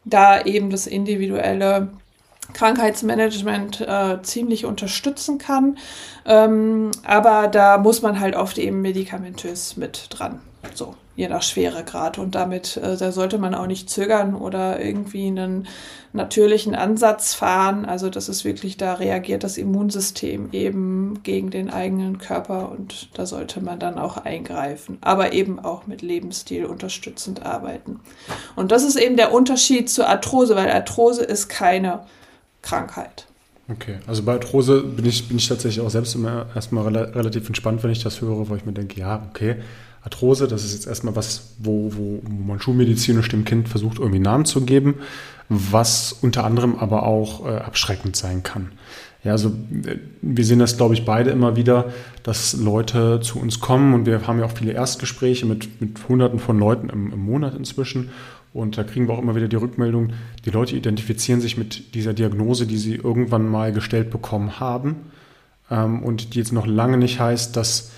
da 0.04 0.42
eben 0.42 0.70
das 0.70 0.88
individuelle 0.88 1.90
Krankheitsmanagement 2.54 3.82
äh, 3.82 4.22
ziemlich 4.24 4.66
unterstützen 4.66 5.38
kann. 5.38 5.78
Ähm, 6.26 6.92
aber 7.06 7.48
da 7.48 7.78
muss 7.78 8.02
man 8.02 8.20
halt 8.20 8.36
oft 8.36 8.58
eben 8.58 8.82
medikamentös 8.82 9.78
mit 9.78 10.08
dran. 10.10 10.42
So 10.74 10.96
je 11.16 11.28
nach 11.28 11.44
Schweregrad. 11.44 12.18
Und 12.18 12.36
damit, 12.36 12.78
äh, 12.78 12.98
da 12.98 13.12
sollte 13.12 13.38
man 13.38 13.56
auch 13.56 13.68
nicht 13.68 13.90
zögern 13.90 14.36
oder 14.36 14.84
irgendwie 14.84 15.28
einen 15.28 15.68
natürlichen 16.14 16.76
Ansatz 16.76 17.34
fahren. 17.34 17.86
Also 17.86 18.10
das 18.10 18.30
ist 18.30 18.44
wirklich, 18.44 18.78
da 18.78 18.96
reagiert 18.96 19.44
das 19.44 19.58
Immunsystem 19.58 20.50
eben 20.52 21.22
gegen 21.24 21.52
den 21.52 21.70
eigenen 21.70 22.18
Körper 22.18 22.72
und 22.72 23.10
da 23.14 23.26
sollte 23.26 23.62
man 23.62 23.80
dann 23.80 23.98
auch 23.98 24.18
eingreifen, 24.18 24.98
aber 25.02 25.34
eben 25.34 25.60
auch 25.60 25.88
mit 25.88 26.02
Lebensstil 26.02 26.66
unterstützend 26.66 27.46
arbeiten. 27.46 28.00
Und 28.56 28.72
das 28.72 28.84
ist 28.84 28.98
eben 28.98 29.16
der 29.16 29.34
Unterschied 29.34 29.90
zur 29.90 30.08
Arthrose, 30.10 30.56
weil 30.56 30.70
Arthrose 30.70 31.24
ist 31.24 31.48
keine 31.48 32.02
Krankheit. 32.62 33.28
Okay, 33.70 34.00
also 34.06 34.24
bei 34.24 34.34
Arthrose 34.34 34.82
bin 34.82 35.06
ich, 35.06 35.30
bin 35.30 35.38
ich 35.38 35.48
tatsächlich 35.48 35.80
auch 35.86 35.90
selbst 35.90 36.16
immer 36.16 36.48
erstmal 36.54 36.94
relativ 36.94 37.48
entspannt, 37.48 37.84
wenn 37.84 37.92
ich 37.92 38.04
das 38.04 38.20
höre, 38.20 38.50
weil 38.50 38.58
ich 38.58 38.66
mir 38.66 38.74
denke, 38.74 39.00
ja, 39.00 39.26
okay, 39.30 39.58
Arthrose, 40.04 40.48
das 40.48 40.64
ist 40.64 40.74
jetzt 40.74 40.88
erstmal 40.88 41.16
was, 41.16 41.54
wo, 41.60 41.92
wo, 41.96 42.22
man 42.30 42.60
schulmedizinisch 42.60 43.30
dem 43.30 43.46
Kind 43.46 43.70
versucht, 43.70 44.00
irgendwie 44.00 44.20
Namen 44.20 44.46
zu 44.46 44.62
geben, 44.62 44.96
was 45.50 46.14
unter 46.22 46.44
anderem 46.44 46.76
aber 46.76 47.04
auch 47.04 47.46
äh, 47.46 47.58
abschreckend 47.58 48.16
sein 48.16 48.42
kann. 48.42 48.72
Ja, 49.24 49.34
also 49.34 49.50
äh, 49.50 49.98
wir 50.22 50.44
sehen 50.44 50.60
das, 50.60 50.78
glaube 50.78 50.96
ich, 50.96 51.06
beide 51.06 51.30
immer 51.30 51.56
wieder, 51.56 51.92
dass 52.24 52.54
Leute 52.54 53.20
zu 53.22 53.40
uns 53.40 53.60
kommen 53.60 53.94
und 53.94 54.06
wir 54.08 54.26
haben 54.26 54.40
ja 54.40 54.46
auch 54.46 54.58
viele 54.58 54.72
Erstgespräche 54.72 55.46
mit, 55.46 55.80
mit 55.80 55.98
Hunderten 56.10 56.40
von 56.40 56.58
Leuten 56.58 56.90
im, 56.90 57.14
im 57.14 57.20
Monat 57.20 57.56
inzwischen 57.56 58.10
Und 58.54 58.78
da 58.78 58.84
kriegen 58.84 59.08
wir 59.08 59.14
auch 59.14 59.22
immer 59.22 59.36
wieder 59.36 59.48
die 59.48 59.56
Rückmeldung, 59.56 60.14
die 60.46 60.50
Leute 60.50 60.76
identifizieren 60.76 61.42
sich 61.42 61.58
mit 61.58 61.94
dieser 61.94 62.14
Diagnose, 62.14 62.66
die 62.66 62.78
sie 62.78 62.96
irgendwann 62.96 63.48
mal 63.48 63.72
gestellt 63.72 64.10
bekommen 64.10 64.60
haben 64.60 64.96
ähm, 65.70 66.02
und 66.02 66.34
die 66.34 66.40
jetzt 66.40 66.54
noch 66.54 66.66
lange 66.66 66.98
nicht 66.98 67.20
heißt, 67.20 67.56
dass 67.56 67.92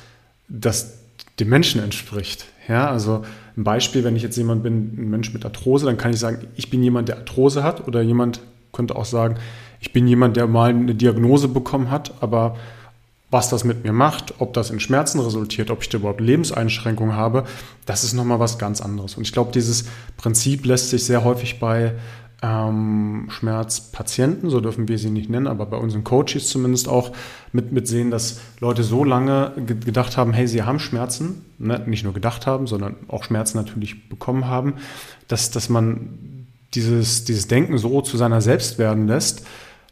das 0.49 1.02
dem 1.39 1.49
Menschen 1.49 1.81
entspricht. 1.81 2.45
Ja, 2.67 2.89
also 2.89 3.23
ein 3.57 3.63
Beispiel, 3.63 4.03
wenn 4.03 4.15
ich 4.15 4.23
jetzt 4.23 4.37
jemand 4.37 4.63
bin, 4.63 4.95
ein 4.97 5.09
Mensch 5.09 5.33
mit 5.33 5.45
Arthrose, 5.45 5.85
dann 5.85 5.97
kann 5.97 6.11
ich 6.11 6.19
sagen, 6.19 6.47
ich 6.55 6.69
bin 6.69 6.81
jemand, 6.81 7.09
der 7.09 7.17
Arthrose 7.17 7.63
hat 7.63 7.87
oder 7.87 8.01
jemand 8.01 8.39
könnte 8.71 8.95
auch 8.95 9.05
sagen, 9.05 9.35
ich 9.79 9.93
bin 9.93 10.07
jemand, 10.07 10.37
der 10.37 10.47
mal 10.47 10.69
eine 10.69 10.95
Diagnose 10.95 11.47
bekommen 11.47 11.91
hat, 11.91 12.13
aber 12.21 12.55
was 13.29 13.49
das 13.49 13.63
mit 13.63 13.83
mir 13.83 13.93
macht, 13.93 14.35
ob 14.39 14.53
das 14.53 14.69
in 14.69 14.79
Schmerzen 14.79 15.19
resultiert, 15.19 15.71
ob 15.71 15.81
ich 15.81 15.89
da 15.89 15.97
überhaupt 15.97 16.21
Lebenseinschränkungen 16.21 17.15
habe, 17.15 17.45
das 17.85 18.03
ist 18.03 18.13
nochmal 18.13 18.39
was 18.39 18.59
ganz 18.59 18.79
anderes. 18.79 19.15
Und 19.15 19.23
ich 19.23 19.31
glaube, 19.31 19.51
dieses 19.51 19.85
Prinzip 20.17 20.65
lässt 20.65 20.91
sich 20.91 21.03
sehr 21.03 21.23
häufig 21.23 21.59
bei 21.59 21.93
ähm, 22.43 23.27
Schmerzpatienten, 23.29 24.49
so 24.49 24.59
dürfen 24.59 24.89
wir 24.89 24.99
sie 24.99 25.09
nicht 25.09 25.29
nennen, 25.29 25.47
aber 25.47 25.65
bei 25.65 25.77
unseren 25.77 26.03
Coaches 26.03 26.49
zumindest 26.49 26.89
auch 26.89 27.13
mit, 27.53 27.71
mit 27.71 27.87
dass 28.11 28.41
Leute 28.59 28.83
so 28.83 29.05
lange 29.05 29.53
gedacht 29.55 30.17
haben, 30.17 30.33
hey, 30.33 30.45
sie 30.45 30.63
haben 30.63 30.79
Schmerzen, 30.79 31.45
ne? 31.57 31.81
nicht 31.85 32.03
nur 32.03 32.13
gedacht 32.13 32.45
haben, 32.45 32.67
sondern 32.67 32.97
auch 33.07 33.23
Schmerzen 33.23 33.57
natürlich 33.57 34.09
bekommen 34.09 34.47
haben, 34.47 34.73
dass, 35.29 35.51
dass 35.51 35.69
man 35.69 36.47
dieses, 36.73 37.23
dieses 37.23 37.47
Denken 37.47 37.77
so 37.77 38.01
zu 38.01 38.17
seiner 38.17 38.41
selbst 38.41 38.77
werden 38.77 39.07
lässt, 39.07 39.45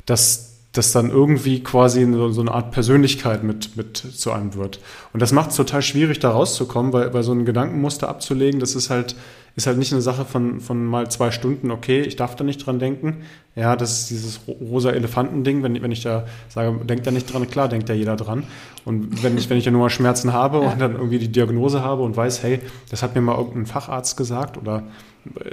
dass 0.06 0.50
das 0.74 0.92
dann 0.92 1.10
irgendwie 1.10 1.64
quasi 1.64 2.06
so, 2.12 2.42
eine 2.42 2.52
Art 2.52 2.72
Persönlichkeit 2.72 3.44
mit, 3.44 3.78
mit 3.78 3.98
zu 3.98 4.32
einem 4.32 4.56
wird. 4.56 4.80
Und 5.14 5.22
das 5.22 5.32
macht 5.32 5.52
es 5.52 5.56
total 5.56 5.82
schwierig, 5.82 6.20
da 6.20 6.32
rauszukommen, 6.32 6.92
weil, 6.92 7.14
weil 7.14 7.24
so 7.24 7.32
ein 7.32 7.46
Gedankenmuster 7.46 8.10
abzulegen, 8.10 8.60
das 8.60 8.76
ist 8.76 8.90
halt, 8.90 9.16
ist 9.56 9.68
halt 9.68 9.78
nicht 9.78 9.92
eine 9.92 10.02
Sache 10.02 10.26
von, 10.26 10.60
von 10.62 10.86
mal 10.86 11.10
zwei 11.10 11.32
Stunden, 11.32 11.72
okay, 11.72 12.02
ich 12.02 12.16
darf 12.16 12.36
da 12.36 12.44
nicht 12.44 12.66
dran 12.66 12.80
denken. 12.80 13.24
Ja, 13.56 13.76
das 13.76 14.00
ist 14.00 14.10
dieses 14.12 14.40
rosa 14.48 14.92
Elefantending, 14.92 15.62
wenn, 15.62 15.82
wenn 15.82 15.92
ich 15.92 16.02
da 16.02 16.26
sage, 16.48 16.86
denkt 16.86 17.06
da 17.06 17.12
nicht 17.12 17.32
dran, 17.32 17.50
klar 17.50 17.68
denkt 17.68 17.90
da 17.90 17.94
jeder 17.94 18.16
dran. 18.16 18.44
Und 18.86 19.24
wenn 19.24 19.38
ich, 19.38 19.50
wenn 19.50 19.58
ich 19.58 19.66
ja 19.66 19.72
nur 19.72 19.82
mal 19.82 19.90
Schmerzen 19.90 20.32
habe 20.32 20.60
und 20.60 20.80
dann 20.80 20.94
irgendwie 20.94 21.20
die 21.20 21.32
Diagnose 21.32 21.84
habe 21.84 22.04
und 22.04 22.16
weiß, 22.16 22.44
hey, 22.44 22.60
das 22.90 23.04
hat 23.04 23.14
mir 23.14 23.22
mal 23.22 23.38
irgendein 23.38 23.66
Facharzt 23.66 24.16
gesagt 24.16 24.58
oder 24.58 24.84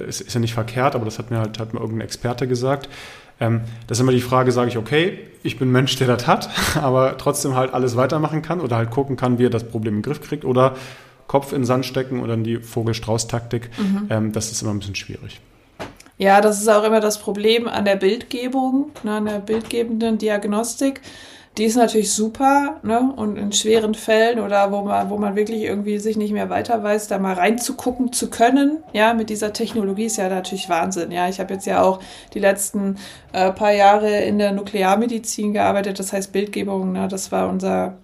es 0.06 0.20
ist 0.20 0.32
ja 0.32 0.40
nicht 0.40 0.54
verkehrt, 0.54 0.94
aber 0.94 1.04
das 1.04 1.18
hat 1.18 1.30
mir 1.30 1.38
halt 1.38 1.58
hat 1.58 1.74
mir 1.74 1.80
irgendein 1.80 2.06
Experte 2.06 2.46
gesagt, 2.46 2.88
ähm, 3.40 3.62
das 3.86 3.98
ist 3.98 4.02
immer 4.02 4.12
die 4.12 4.20
Frage, 4.20 4.52
sage 4.52 4.68
ich, 4.68 4.78
okay, 4.78 5.18
ich 5.42 5.58
bin 5.58 5.68
ein 5.68 5.72
Mensch, 5.72 5.96
der 5.96 6.06
das 6.06 6.26
hat, 6.26 6.48
aber 6.80 7.16
trotzdem 7.18 7.54
halt 7.54 7.74
alles 7.74 7.96
weitermachen 7.96 8.42
kann 8.42 8.60
oder 8.60 8.76
halt 8.76 8.90
gucken 8.90 9.16
kann, 9.16 9.38
wie 9.38 9.46
er 9.46 9.50
das 9.50 9.64
Problem 9.64 9.94
den 9.94 10.02
Griff 10.02 10.20
kriegt 10.20 10.44
oder 10.44 10.74
Kopf 11.28 11.52
in 11.52 11.60
den 11.60 11.64
Sand 11.64 11.86
stecken 11.86 12.18
und 12.18 12.28
dann 12.28 12.42
die 12.42 12.56
Vogel-Strauß-Taktik. 12.56 13.70
Mhm. 13.78 14.06
Ähm, 14.10 14.32
das 14.32 14.50
ist 14.50 14.62
immer 14.62 14.72
ein 14.72 14.80
bisschen 14.80 14.96
schwierig. 14.96 15.40
Ja, 16.16 16.40
das 16.40 16.60
ist 16.60 16.66
auch 16.66 16.82
immer 16.82 16.98
das 16.98 17.20
Problem 17.20 17.68
an 17.68 17.84
der 17.84 17.94
Bildgebung, 17.94 18.90
ne, 19.04 19.12
an 19.12 19.26
der 19.26 19.38
bildgebenden 19.38 20.18
Diagnostik 20.18 21.00
die 21.58 21.64
ist 21.64 21.76
natürlich 21.76 22.12
super, 22.12 22.78
ne? 22.84 23.12
Und 23.16 23.36
in 23.36 23.52
schweren 23.52 23.94
Fällen 23.94 24.38
oder 24.38 24.70
wo 24.70 24.82
man, 24.82 25.10
wo 25.10 25.18
man 25.18 25.34
wirklich 25.34 25.62
irgendwie 25.62 25.98
sich 25.98 26.16
nicht 26.16 26.32
mehr 26.32 26.50
weiter 26.50 26.82
weiß, 26.84 27.08
da 27.08 27.18
mal 27.18 27.34
reinzugucken 27.34 28.12
zu 28.12 28.30
können, 28.30 28.78
ja, 28.92 29.12
mit 29.12 29.28
dieser 29.28 29.52
Technologie 29.52 30.04
ist 30.04 30.18
ja 30.18 30.28
natürlich 30.28 30.68
Wahnsinn. 30.68 31.10
Ja, 31.10 31.28
ich 31.28 31.40
habe 31.40 31.54
jetzt 31.54 31.66
ja 31.66 31.82
auch 31.82 32.00
die 32.32 32.38
letzten 32.38 32.96
äh, 33.32 33.50
paar 33.50 33.72
Jahre 33.72 34.20
in 34.20 34.38
der 34.38 34.52
Nuklearmedizin 34.52 35.52
gearbeitet, 35.52 35.98
das 35.98 36.12
heißt 36.12 36.32
Bildgebung, 36.32 36.92
ne? 36.92 37.08
Das 37.08 37.32
war 37.32 37.48
unser 37.48 37.94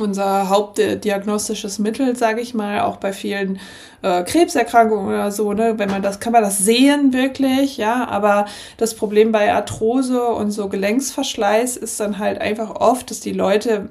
unser 0.00 0.48
hauptdiagnostisches 0.48 1.78
Mittel, 1.78 2.16
sage 2.16 2.40
ich 2.40 2.54
mal, 2.54 2.80
auch 2.80 2.96
bei 2.96 3.12
vielen 3.12 3.58
äh, 4.02 4.22
Krebserkrankungen 4.22 5.08
oder 5.08 5.30
so, 5.30 5.52
ne, 5.52 5.78
wenn 5.78 5.90
man 5.90 6.02
das, 6.02 6.20
kann 6.20 6.32
man 6.32 6.42
das 6.42 6.58
sehen 6.58 7.12
wirklich, 7.12 7.76
ja, 7.76 8.06
aber 8.08 8.46
das 8.76 8.94
Problem 8.94 9.32
bei 9.32 9.52
Arthrose 9.52 10.22
und 10.26 10.50
so 10.50 10.68
Gelenksverschleiß 10.68 11.76
ist 11.76 11.98
dann 12.00 12.18
halt 12.18 12.40
einfach 12.40 12.76
oft, 12.76 13.10
dass 13.10 13.20
die 13.20 13.32
Leute 13.32 13.90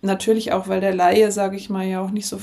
natürlich 0.00 0.52
auch, 0.52 0.68
weil 0.68 0.80
der 0.80 0.94
Laie, 0.94 1.32
sage 1.32 1.56
ich 1.56 1.70
mal, 1.70 1.86
ja 1.86 2.00
auch 2.00 2.10
nicht 2.10 2.26
so 2.26 2.38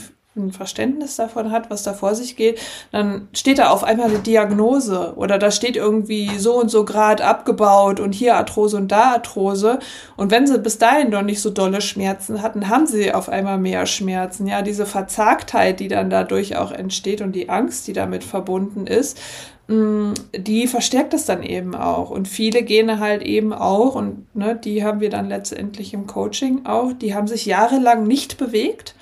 ein 0.48 0.52
Verständnis 0.52 1.16
davon 1.16 1.52
hat, 1.52 1.70
was 1.70 1.84
da 1.84 1.94
vor 1.94 2.16
sich 2.16 2.36
geht, 2.36 2.60
dann 2.92 3.28
steht 3.34 3.60
da 3.60 3.70
auf 3.70 3.84
einmal 3.84 4.10
eine 4.10 4.20
Diagnose 4.20 5.14
oder 5.16 5.38
da 5.38 5.52
steht 5.52 5.76
irgendwie 5.76 6.38
so 6.38 6.60
und 6.60 6.70
so 6.70 6.86
Grad 6.86 7.22
abgebaut 7.22 8.00
und 8.00 8.14
hier 8.14 8.36
Arthrose 8.36 8.78
und 8.78 8.92
da 8.92 9.14
Arthrose. 9.14 9.80
Und 10.18 10.32
wenn 10.32 10.48
sie 10.48 10.60
bis 10.60 10.78
dahin 10.78 11.10
noch 11.10 11.22
nicht 11.22 11.42
so 11.42 11.50
dolle 11.50 11.82
Schmerzen 11.82 12.42
hatten, 12.42 12.70
haben 12.70 12.88
sie 12.88 13.14
auf 13.14 13.30
einmal 13.30 13.58
mehr 13.58 13.86
Schmerzen. 13.86 14.48
Ja, 14.48 14.62
diese 14.62 14.86
Verzagtheit, 14.86 15.80
die 15.80 15.88
dann 15.88 16.10
dadurch 16.10 16.56
auch 16.56 16.72
entsteht 16.72 17.22
und 17.22 17.34
die 17.34 17.50
Angst, 17.50 17.88
die 17.88 17.94
damit 17.94 18.24
verbunden 18.24 18.88
ist, 18.88 19.20
mm, 19.68 20.14
die 20.36 20.68
verstärkt 20.68 21.14
es 21.14 21.26
dann 21.26 21.44
eben 21.44 21.76
auch. 21.76 22.10
Und 22.10 22.28
viele 22.28 22.64
gehen 22.64 23.00
halt 23.00 23.22
eben 23.22 23.54
auch, 23.54 23.96
und 23.96 24.34
ne, 24.36 24.56
die 24.56 24.84
haben 24.84 25.00
wir 25.00 25.10
dann 25.10 25.30
letztendlich 25.30 25.94
im 25.94 26.08
Coaching 26.08 26.66
auch, 26.66 26.94
die 26.94 27.14
haben 27.14 27.28
sich 27.28 27.46
jahrelang 27.46 28.06
nicht 28.08 28.38
bewegt 28.38 28.96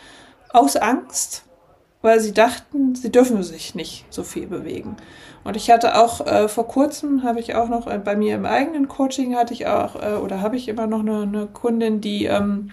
aus 0.52 0.76
Angst, 0.76 1.44
weil 2.02 2.20
sie 2.20 2.34
dachten, 2.34 2.96
sie 2.96 3.12
dürfen 3.12 3.42
sich 3.44 3.76
nicht 3.76 4.06
so 4.10 4.24
viel 4.24 4.48
bewegen. 4.48 4.98
Und 5.44 5.56
ich 5.56 5.70
hatte 5.72 5.98
auch 5.98 6.26
äh, 6.26 6.48
vor 6.48 6.68
kurzem, 6.68 7.24
habe 7.24 7.40
ich 7.40 7.56
auch 7.56 7.70
noch 7.70 7.88
äh, 7.88 7.98
bei 7.98 8.16
mir 8.16 8.36
im 8.36 8.46
eigenen 8.46 8.88
Coaching, 8.88 9.36
hatte 9.36 9.54
ich 9.54 9.68
auch, 9.68 9.96
äh, 9.96 10.16
oder 10.16 10.42
habe 10.42 10.58
ich 10.58 10.68
immer 10.68 10.88
noch 10.88 11.00
eine, 11.00 11.22
eine 11.22 11.48
Kundin, 11.48 12.02
die 12.02 12.26
ähm, 12.26 12.72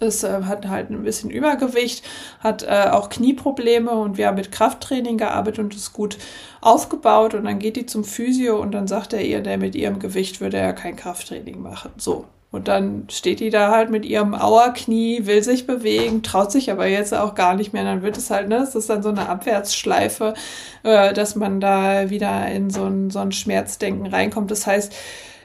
ist, 0.00 0.24
äh, 0.24 0.42
hat 0.44 0.66
halt 0.66 0.90
ein 0.90 1.02
bisschen 1.02 1.30
Übergewicht, 1.30 2.04
hat 2.40 2.62
äh, 2.62 2.88
auch 2.90 3.10
Knieprobleme 3.10 3.90
und 3.90 4.18
wir 4.18 4.26
haben 4.26 4.36
mit 4.36 4.50
Krafttraining 4.50 5.18
gearbeitet 5.18 5.60
und 5.60 5.74
ist 5.74 5.92
gut 5.92 6.18
aufgebaut. 6.60 7.34
Und 7.34 7.44
dann 7.44 7.58
geht 7.58 7.76
die 7.76 7.86
zum 7.86 8.04
Physio 8.04 8.60
und 8.60 8.72
dann 8.72 8.88
sagt 8.88 9.12
er 9.12 9.22
ihr, 9.22 9.40
der 9.40 9.58
mit 9.58 9.74
ihrem 9.74 9.98
Gewicht 9.98 10.40
würde 10.40 10.56
er 10.56 10.72
kein 10.72 10.96
Krafttraining 10.96 11.60
machen. 11.60 11.92
So. 11.96 12.24
Und 12.52 12.66
dann 12.66 13.06
steht 13.10 13.38
die 13.38 13.50
da 13.50 13.70
halt 13.70 13.90
mit 13.90 14.04
ihrem 14.04 14.34
Auerknie, 14.34 15.26
will 15.26 15.42
sich 15.42 15.68
bewegen, 15.68 16.24
traut 16.24 16.50
sich 16.50 16.70
aber 16.72 16.86
jetzt 16.86 17.14
auch 17.14 17.36
gar 17.36 17.54
nicht 17.54 17.72
mehr. 17.72 17.84
Dann 17.84 18.02
wird 18.02 18.16
es 18.16 18.30
halt, 18.30 18.48
ne, 18.48 18.56
es 18.56 18.74
ist 18.74 18.90
dann 18.90 19.04
so 19.04 19.08
eine 19.08 19.28
Abwärtsschleife, 19.28 20.34
äh, 20.82 21.12
dass 21.12 21.36
man 21.36 21.60
da 21.60 22.10
wieder 22.10 22.48
in 22.48 22.68
so 22.70 22.84
ein, 22.86 23.10
so 23.10 23.20
ein 23.20 23.30
Schmerzdenken 23.30 24.06
reinkommt. 24.06 24.50
Das 24.50 24.66
heißt, 24.66 24.92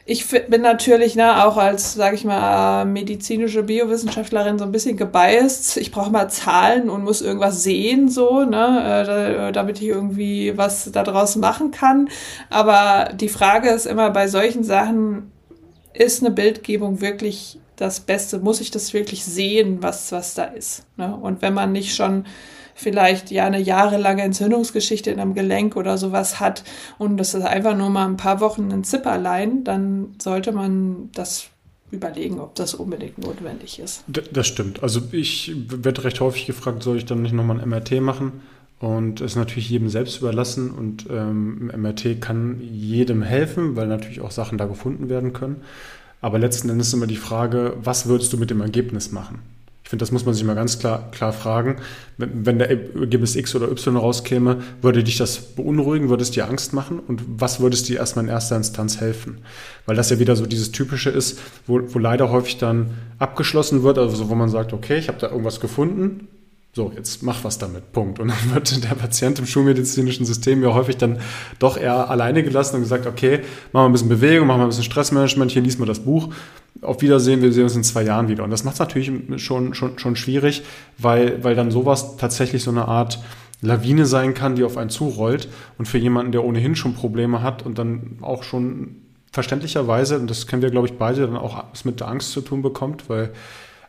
ich 0.07 0.27
bin 0.27 0.61
natürlich 0.61 1.15
ne, 1.15 1.45
auch 1.45 1.57
als, 1.57 1.93
sage 1.93 2.15
ich 2.15 2.25
mal, 2.25 2.85
medizinische 2.85 3.63
Biowissenschaftlerin 3.63 4.57
so 4.57 4.65
ein 4.65 4.71
bisschen 4.71 4.97
gebiased. 4.97 5.77
Ich 5.77 5.91
brauche 5.91 6.11
mal 6.11 6.29
Zahlen 6.29 6.89
und 6.91 7.03
muss 7.03 7.21
irgendwas 7.21 7.63
sehen, 7.63 8.09
so, 8.09 8.43
ne, 8.45 9.47
äh, 9.47 9.51
damit 9.51 9.79
ich 9.79 9.87
irgendwie 9.87 10.57
was 10.57 10.91
daraus 10.91 11.35
machen 11.35 11.69
kann. 11.71 12.09
Aber 12.49 13.09
die 13.13 13.29
Frage 13.29 13.69
ist 13.69 13.85
immer 13.85 14.11
bei 14.11 14.27
solchen 14.27 14.63
Sachen, 14.63 15.31
ist 15.97 16.23
eine 16.23 16.31
Bildgebung 16.31 17.01
wirklich 17.01 17.60
das 17.75 17.99
Beste? 17.99 18.39
Muss 18.39 18.62
ich 18.62 18.71
das 18.71 18.93
wirklich 18.93 19.23
sehen, 19.25 19.81
was, 19.81 20.12
was 20.12 20.34
da 20.34 20.45
ist? 20.45 20.86
Ne? 20.97 21.15
Und 21.15 21.41
wenn 21.41 21.53
man 21.53 21.71
nicht 21.71 21.95
schon 21.95 22.25
vielleicht 22.75 23.31
ja 23.31 23.45
eine 23.45 23.60
jahrelange 23.60 24.21
Entzündungsgeschichte 24.23 25.10
in 25.10 25.19
einem 25.19 25.34
Gelenk 25.34 25.77
oder 25.77 25.97
sowas 25.97 26.41
hat 26.41 26.63
und 26.97 27.17
das 27.17 27.34
ist 27.34 27.43
einfach 27.43 27.75
nur 27.75 27.89
mal 27.89 28.05
ein 28.05 28.17
paar 28.17 28.41
Wochen 28.41 28.71
ein 28.71 28.84
Zipperlein, 28.84 29.63
dann 29.63 30.15
sollte 30.21 30.51
man 30.51 31.10
das 31.13 31.47
überlegen, 31.91 32.39
ob 32.39 32.55
das 32.55 32.73
unbedingt 32.73 33.17
notwendig 33.17 33.79
ist. 33.79 34.03
Das 34.08 34.47
stimmt. 34.47 34.84
Also 34.84 35.01
ich 35.12 35.53
werde 35.55 36.03
recht 36.03 36.19
häufig 36.19 36.45
gefragt, 36.45 36.84
soll 36.84 36.97
ich 36.97 37.05
dann 37.05 37.21
nicht 37.21 37.34
nochmal 37.34 37.62
ein 37.62 37.69
MRT 37.69 38.01
machen? 38.01 38.41
Und 38.79 39.21
es 39.21 39.31
ist 39.31 39.38
natürlich 39.38 39.69
jedem 39.69 39.89
selbst 39.89 40.17
überlassen 40.19 40.71
und 40.71 41.07
ähm, 41.09 41.71
MRT 41.75 42.19
kann 42.19 42.59
jedem 42.61 43.21
helfen, 43.21 43.75
weil 43.75 43.88
natürlich 43.88 44.21
auch 44.21 44.31
Sachen 44.31 44.57
da 44.57 44.65
gefunden 44.65 45.07
werden 45.09 45.33
können. 45.33 45.61
Aber 46.21 46.39
letzten 46.39 46.69
Endes 46.69 46.88
ist 46.88 46.93
immer 46.93 47.07
die 47.07 47.15
Frage, 47.15 47.77
was 47.81 48.07
würdest 48.07 48.33
du 48.33 48.38
mit 48.38 48.49
dem 48.49 48.61
Ergebnis 48.61 49.11
machen? 49.11 49.39
Ich 49.85 49.89
finde, 49.89 50.01
das 50.01 50.11
muss 50.11 50.25
man 50.25 50.33
sich 50.33 50.43
mal 50.43 50.55
ganz 50.55 50.79
klar, 50.79 51.11
klar 51.11 51.31
fragen. 51.31 51.75
Wenn, 52.17 52.43
wenn 52.43 52.57
der 52.57 52.71
Ergebnis 52.71 53.35
X 53.35 53.53
oder 53.53 53.69
Y 53.69 53.95
rauskäme, 53.95 54.63
würde 54.81 55.03
dich 55.03 55.17
das 55.19 55.38
beunruhigen, 55.38 56.09
würde 56.09 56.23
es 56.23 56.31
dir 56.31 56.49
Angst 56.49 56.73
machen 56.73 56.97
und 56.97 57.21
was 57.27 57.59
würde 57.59 57.75
es 57.75 57.83
dir 57.83 57.99
erstmal 57.99 58.25
in 58.25 58.31
erster 58.31 58.57
Instanz 58.57 58.99
helfen? 58.99 59.41
Weil 59.85 59.95
das 59.95 60.09
ja 60.09 60.17
wieder 60.17 60.35
so 60.35 60.47
dieses 60.47 60.71
Typische 60.71 61.11
ist, 61.11 61.39
wo, 61.67 61.79
wo 61.93 61.99
leider 61.99 62.31
häufig 62.31 62.57
dann 62.57 62.95
abgeschlossen 63.19 63.83
wird, 63.83 63.99
also 63.99 64.27
wo 64.27 64.33
man 64.33 64.49
sagt, 64.49 64.73
okay, 64.73 64.97
ich 64.97 65.07
habe 65.07 65.19
da 65.19 65.29
irgendwas 65.29 65.59
gefunden, 65.59 66.27
so, 66.75 66.91
jetzt 66.93 67.23
mach 67.23 67.45
was 67.45 67.57
damit, 67.57 67.93
Punkt. 67.93 68.19
Und 68.19 68.27
dann 68.27 68.53
wird 68.53 68.83
der 68.83 68.95
Patient 68.95 69.39
im 69.39 69.45
schulmedizinischen 69.45 70.25
System 70.25 70.61
ja 70.61 70.73
häufig 70.73 70.97
dann 70.97 71.19
doch 71.57 71.77
eher 71.77 72.09
alleine 72.09 72.43
gelassen 72.43 72.75
und 72.75 72.81
gesagt, 72.81 73.07
okay, 73.07 73.39
machen 73.71 73.85
wir 73.85 73.85
ein 73.85 73.91
bisschen 73.93 74.09
Bewegung, 74.09 74.45
machen 74.47 74.59
wir 74.59 74.65
ein 74.65 74.69
bisschen 74.69 74.83
Stressmanagement, 74.83 75.51
hier 75.51 75.61
liest 75.61 75.79
mal 75.79 75.85
das 75.85 75.99
Buch. 75.99 76.33
Auf 76.81 77.01
Wiedersehen, 77.01 77.41
wir 77.41 77.53
sehen 77.53 77.63
uns 77.63 77.77
in 77.77 77.83
zwei 77.85 78.03
Jahren 78.03 78.27
wieder. 78.27 78.43
Und 78.43 78.49
das 78.49 78.65
macht 78.65 78.73
es 78.73 78.79
natürlich 78.79 79.09
schon, 79.38 79.73
schon, 79.73 79.97
schon 79.97 80.17
schwierig, 80.17 80.63
weil, 80.97 81.41
weil 81.45 81.55
dann 81.55 81.71
sowas 81.71 82.17
tatsächlich 82.17 82.61
so 82.63 82.71
eine 82.71 82.89
Art 82.89 83.19
Lawine 83.61 84.05
sein 84.05 84.33
kann, 84.33 84.57
die 84.57 84.65
auf 84.65 84.75
einen 84.75 84.89
zurollt. 84.89 85.47
Und 85.77 85.88
für 85.88 85.97
jemanden, 85.97 86.33
der 86.33 86.43
ohnehin 86.43 86.75
schon 86.75 86.93
Probleme 86.93 87.41
hat 87.41 87.65
und 87.65 87.79
dann 87.79 88.17
auch 88.19 88.43
schon 88.43 88.97
verständlicherweise, 89.31 90.19
und 90.19 90.29
das 90.29 90.45
kennen 90.45 90.61
wir, 90.61 90.71
glaube 90.71 90.88
ich, 90.88 90.97
beide, 90.97 91.21
dann 91.21 91.38
auch 91.38 91.63
mit 91.85 92.01
der 92.01 92.09
Angst 92.09 92.33
zu 92.33 92.41
tun 92.41 92.61
bekommt, 92.61 93.09
weil 93.09 93.31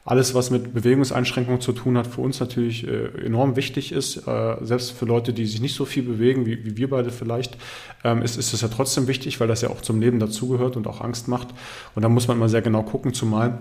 alles, 0.06 0.34
was 0.34 0.50
mit 0.50 0.72
Bewegungseinschränkungen 0.72 1.60
zu 1.60 1.72
tun 1.72 1.98
hat, 1.98 2.06
für 2.06 2.20
uns 2.20 2.38
natürlich 2.38 2.86
äh, 2.86 3.08
enorm 3.24 3.56
wichtig 3.56 3.90
ist. 3.90 4.26
Äh, 4.28 4.56
selbst 4.62 4.92
für 4.92 5.04
Leute, 5.04 5.32
die 5.32 5.44
sich 5.44 5.60
nicht 5.60 5.74
so 5.74 5.84
viel 5.84 6.04
bewegen, 6.04 6.46
wie, 6.46 6.64
wie 6.64 6.76
wir 6.76 6.88
beide 6.88 7.10
vielleicht, 7.10 7.58
ähm, 8.04 8.22
ist, 8.22 8.36
ist 8.36 8.52
es 8.52 8.60
ja 8.60 8.68
trotzdem 8.68 9.08
wichtig, 9.08 9.40
weil 9.40 9.48
das 9.48 9.62
ja 9.62 9.70
auch 9.70 9.80
zum 9.80 10.00
Leben 10.00 10.20
dazugehört 10.20 10.76
und 10.76 10.86
auch 10.86 11.00
Angst 11.00 11.26
macht. 11.26 11.48
Und 11.96 12.02
da 12.02 12.08
muss 12.08 12.28
man 12.28 12.38
mal 12.38 12.48
sehr 12.48 12.62
genau 12.62 12.84
gucken, 12.84 13.14
zumal 13.14 13.58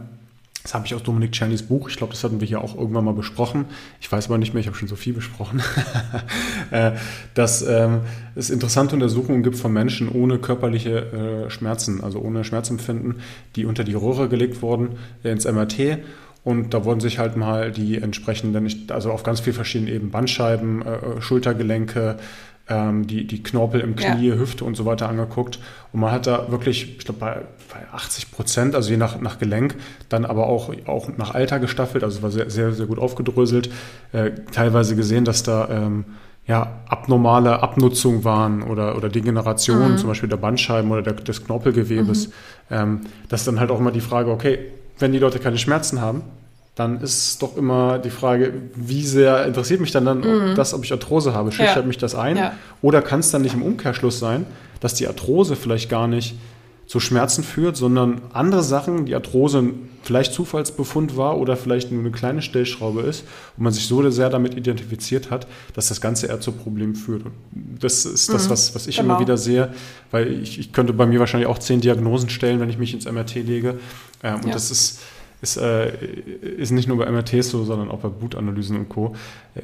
das 0.66 0.74
habe 0.74 0.88
ich 0.88 0.96
aus 0.96 1.04
Dominik 1.04 1.32
Czernys 1.32 1.62
Buch. 1.62 1.90
Ich 1.90 1.96
glaube, 1.96 2.14
das 2.14 2.24
hatten 2.24 2.42
wir 2.42 2.48
hier 2.48 2.60
auch 2.60 2.76
irgendwann 2.76 3.06
mal 3.06 3.14
besprochen. 3.14 3.66
Ich 4.02 4.12
weiß 4.12 4.26
aber 4.26 4.40
nicht 4.40 4.56
mehr, 4.56 4.62
ich 4.62 4.66
habe 4.66 4.76
schon 4.76 4.88
so 4.88 4.96
viel 4.96 5.14
besprochen. 5.14 5.62
Äh, 6.72 6.94
dass 7.36 7.62
ähm, 7.62 8.00
es 8.34 8.50
interessante 8.50 8.96
Untersuchungen 8.96 9.44
gibt 9.44 9.56
von 9.56 9.72
Menschen 9.72 10.10
ohne 10.10 10.40
körperliche 10.40 11.46
äh, 11.46 11.50
Schmerzen, 11.52 12.04
also 12.04 12.20
ohne 12.20 12.44
Schmerzempfinden, 12.44 13.22
die 13.56 13.66
unter 13.66 13.84
die 13.84 13.94
Röhre 13.94 14.28
gelegt 14.30 14.64
wurden 14.64 14.98
ins 15.24 15.46
MRT. 15.46 16.00
Und 16.46 16.76
da 16.76 16.86
wurden 16.86 17.00
sich 17.00 17.18
halt 17.18 17.36
mal 17.36 17.72
die 17.72 17.98
entsprechenden, 17.98 18.70
also 18.90 19.12
auf 19.12 19.24
ganz 19.24 19.40
vielen 19.40 19.56
verschiedenen 19.56 19.94
Ebenen, 19.94 20.12
Bandscheiben, 20.12 20.84
äh, 20.84 21.20
Schultergelenke, 21.20 22.18
ähm, 22.70 23.08
die, 23.08 23.26
die 23.26 23.42
Knorpel 23.42 23.82
im 23.82 23.96
Knie, 23.96 24.30
ja. 24.30 24.36
Hüfte 24.36 24.64
und 24.64 24.76
so 24.76 24.86
weiter 24.86 25.10
angeguckt. 25.10 25.60
Und 25.92 26.00
man 26.00 26.12
hat 26.12 26.28
da 26.28 26.52
wirklich, 26.52 26.98
ich 26.98 27.06
glaube, 27.06 27.20
bei, 27.20 27.42
bei 27.74 27.88
80 27.92 28.32
Prozent, 28.32 28.76
also 28.76 28.92
je 28.92 28.98
nach, 28.98 29.20
nach 29.20 29.40
Gelenk, 29.40 29.76
dann 30.08 30.24
aber 30.24 30.46
auch, 30.46 30.72
auch 30.86 31.10
nach 31.18 31.34
Alter 31.34 31.60
gestaffelt, 31.60 32.04
also 32.04 32.22
war 32.22 32.30
sehr, 32.30 32.50
sehr, 32.52 32.74
sehr 32.74 32.86
gut 32.86 33.00
aufgedröselt, 33.00 33.72
äh, 34.14 34.32
teilweise 34.52 34.96
gesehen, 34.96 35.26
dass 35.26 35.42
da 35.42 35.68
ähm, 35.70 36.06
ja, 36.46 36.80
abnormale 36.88 37.64
Abnutzung 37.64 38.24
waren 38.24 38.62
oder, 38.62 38.96
oder 38.96 39.10
Degenerationen, 39.10 39.94
mhm. 39.94 39.98
zum 39.98 40.10
Beispiel 40.10 40.30
der 40.30 40.38
Bandscheiben 40.38 40.92
oder 40.92 41.02
der, 41.02 41.14
des 41.14 41.44
Knorpelgewebes. 41.44 42.28
Mhm. 42.28 42.34
Ähm, 42.70 43.02
das 43.30 43.42
ist 43.42 43.48
dann 43.48 43.60
halt 43.60 43.72
auch 43.72 43.80
immer 43.80 43.92
die 43.92 44.02
Frage, 44.02 44.30
okay, 44.30 44.60
wenn 45.00 45.12
die 45.12 45.20
Leute 45.20 45.40
keine 45.40 45.58
Schmerzen 45.58 46.02
haben, 46.02 46.24
dann 46.76 47.00
ist 47.00 47.42
doch 47.42 47.56
immer 47.56 48.00
die 48.00 48.10
Frage, 48.10 48.54
wie 48.76 49.04
sehr 49.04 49.46
interessiert 49.46 49.80
mich 49.80 49.92
dann, 49.92 50.06
dann 50.06 50.20
mhm. 50.20 50.56
das, 50.56 50.74
ob 50.74 50.84
ich 50.84 50.92
Arthrose 50.92 51.34
habe? 51.34 51.52
Schüchtert 51.52 51.78
ja. 51.78 51.84
mich 51.84 51.98
das 51.98 52.16
ein? 52.16 52.38
Ja. 52.38 52.54
Oder 52.82 53.02
kann 53.02 53.22
es 53.22 53.32
dann 53.32 53.44
nicht 53.44 53.54
im 53.54 53.64
Umkehrschluss 53.64 54.20
sein, 54.20 54.46
dass 54.82 54.94
die 54.94 55.08
Arthrose 55.08 55.56
vielleicht 55.56 55.90
gar 55.90 56.08
nicht 56.08 56.36
zu 56.88 57.00
Schmerzen 57.00 57.44
führt, 57.44 57.78
sondern 57.78 58.22
andere 58.32 58.64
Sachen, 58.64 59.06
die 59.06 59.16
Arthrose 59.16 59.72
vielleicht 60.04 60.34
Zufallsbefund 60.34 61.18
war 61.18 61.40
oder 61.40 61.58
vielleicht 61.58 61.92
nur 61.92 62.00
eine 62.00 62.12
kleine 62.12 62.44
Stellschraube 62.44 63.02
ist 63.02 63.24
und 63.58 63.64
man 63.64 63.74
sich 63.74 63.88
so 63.88 64.08
sehr 64.12 64.30
damit 64.30 64.56
identifiziert 64.56 65.32
hat, 65.32 65.48
dass 65.74 65.88
das 65.88 66.00
Ganze 66.00 66.28
eher 66.28 66.40
zu 66.40 66.52
Problemen 66.52 66.96
führt. 66.96 67.24
Und 67.26 67.34
das 67.80 68.06
ist 68.06 68.32
das, 68.32 68.46
mhm. 68.46 68.52
was, 68.52 68.76
was 68.76 68.88
ich 68.88 68.98
genau. 68.98 69.16
immer 69.16 69.20
wieder 69.20 69.38
sehe, 69.38 69.74
weil 70.12 70.32
ich, 70.32 70.60
ich 70.60 70.74
könnte 70.74 70.94
bei 70.94 71.08
mir 71.08 71.20
wahrscheinlich 71.20 71.50
auch 71.50 71.58
zehn 71.58 71.82
Diagnosen 71.82 72.30
stellen, 72.30 72.60
wenn 72.60 72.70
ich 72.70 72.78
mich 72.78 72.94
ins 72.94 73.12
MRT 73.12 73.36
lege. 73.36 73.80
Ähm, 74.22 74.36
und 74.36 74.48
ja. 74.48 74.54
das 74.54 74.70
ist 74.70 75.00
ist, 75.42 75.58
äh, 75.58 75.94
ist 76.58 76.72
nicht 76.72 76.88
nur 76.88 76.98
bei 76.98 77.12
MRTs 77.12 77.50
so, 77.50 77.64
sondern 77.66 77.92
auch 77.92 78.00
bei 78.00 78.08
Blutanalysen 78.08 78.78
und 78.78 78.90
Co. 78.90 79.16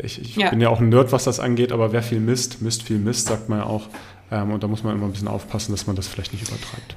Ich, 0.03 0.21
ich 0.21 0.35
ja. 0.35 0.49
bin 0.49 0.61
ja 0.61 0.69
auch 0.69 0.79
ein 0.79 0.89
Nerd, 0.89 1.11
was 1.11 1.23
das 1.23 1.39
angeht, 1.39 1.71
aber 1.71 1.91
wer 1.91 2.03
viel 2.03 2.19
misst, 2.19 2.61
misst 2.61 2.83
viel 2.83 2.99
Mist, 2.99 3.27
sagt 3.27 3.49
man 3.49 3.59
ja 3.59 3.65
auch. 3.65 3.87
Ähm, 4.31 4.51
und 4.51 4.61
da 4.63 4.67
muss 4.67 4.83
man 4.83 4.95
immer 4.95 5.05
ein 5.05 5.11
bisschen 5.11 5.27
aufpassen, 5.27 5.71
dass 5.71 5.87
man 5.87 5.95
das 5.95 6.07
vielleicht 6.07 6.33
nicht 6.33 6.47
übertreibt. 6.47 6.95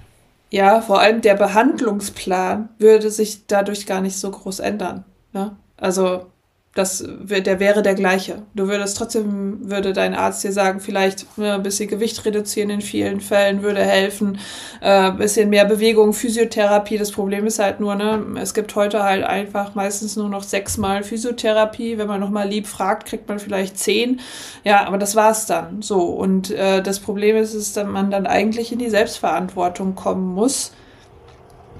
Ja, 0.55 0.81
vor 0.83 1.01
allem 1.01 1.21
der 1.21 1.35
Behandlungsplan 1.35 2.69
würde 2.79 3.11
sich 3.11 3.49
dadurch 3.49 3.87
gar 3.87 4.01
nicht 4.01 4.17
so 4.17 4.31
groß 4.31 4.61
ändern. 4.61 5.05
Ne? 5.33 5.57
Also 5.77 6.27
das, 6.75 7.05
der 7.07 7.61
wäre 7.61 7.83
der 7.83 7.95
gleiche. 7.95 8.43
Du 8.55 8.67
würdest 8.67 8.97
trotzdem, 8.97 9.71
würde 9.71 9.93
dein 9.93 10.13
Arzt 10.13 10.43
dir 10.43 10.51
sagen, 10.51 10.81
vielleicht 10.81 11.39
ne, 11.39 11.55
ein 11.55 11.63
bisschen 11.63 11.89
Gewicht 11.89 12.25
reduzieren 12.25 12.69
in 12.69 12.81
vielen 12.81 13.21
Fällen 13.21 13.63
würde 13.63 13.81
helfen, 13.81 14.39
äh, 14.81 15.13
bisschen 15.13 15.51
mehr 15.51 15.67
Bewegung, 15.67 16.13
Physiotherapie. 16.13 16.99
Das 16.99 17.13
Problem 17.13 17.47
ist 17.47 17.61
halt 17.61 17.79
nur, 17.79 17.95
ne, 17.95 18.25
es 18.41 18.55
gibt 18.55 18.75
heute 18.75 19.05
halt 19.05 19.23
einfach 19.23 19.77
meistens 19.77 20.17
nur 20.17 20.29
noch 20.29 20.43
sechsmal 20.43 21.05
Physiotherapie. 21.05 21.97
Wenn 21.97 22.09
man 22.09 22.21
nochmal 22.21 22.49
lieb 22.49 22.67
fragt, 22.67 23.07
kriegt 23.07 23.29
man 23.29 23.39
vielleicht 23.39 23.79
zehn. 23.79 24.21
Ja, 24.65 24.85
aber 24.85 24.99
das 24.99 25.15
war's 25.15 25.47
dann. 25.47 25.81
So. 25.81 26.01
Und 26.01 26.51
äh, 26.51 26.83
das 26.83 26.99
Problem 26.99 27.37
ist, 27.37 27.55
ist, 27.55 27.77
dass 27.77 27.87
man 27.87 28.11
dann 28.11 28.27
eigentlich 28.27 28.73
in 28.73 28.81
die 28.81 28.91
Selbstverantwortung 28.91 29.95
kommen 29.95 30.35
muss 30.35 30.73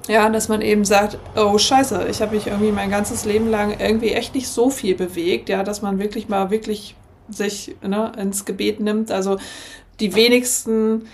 ja, 0.07 0.29
dass 0.29 0.47
man 0.49 0.61
eben 0.61 0.85
sagt, 0.85 1.17
oh 1.35 1.57
scheiße, 1.57 2.07
ich 2.09 2.21
habe 2.21 2.35
mich 2.35 2.47
irgendwie 2.47 2.71
mein 2.71 2.89
ganzes 2.91 3.25
Leben 3.25 3.49
lang 3.49 3.79
irgendwie 3.79 4.11
echt 4.11 4.35
nicht 4.35 4.47
so 4.47 4.69
viel 4.69 4.95
bewegt, 4.95 5.49
ja, 5.49 5.63
dass 5.63 5.81
man 5.81 5.99
wirklich 5.99 6.29
mal 6.29 6.51
wirklich 6.51 6.95
sich 7.29 7.75
ne, 7.81 8.11
ins 8.17 8.45
Gebet 8.45 8.79
nimmt. 8.79 9.11
Also 9.11 9.37
die 9.99 10.15
wenigsten 10.15 11.07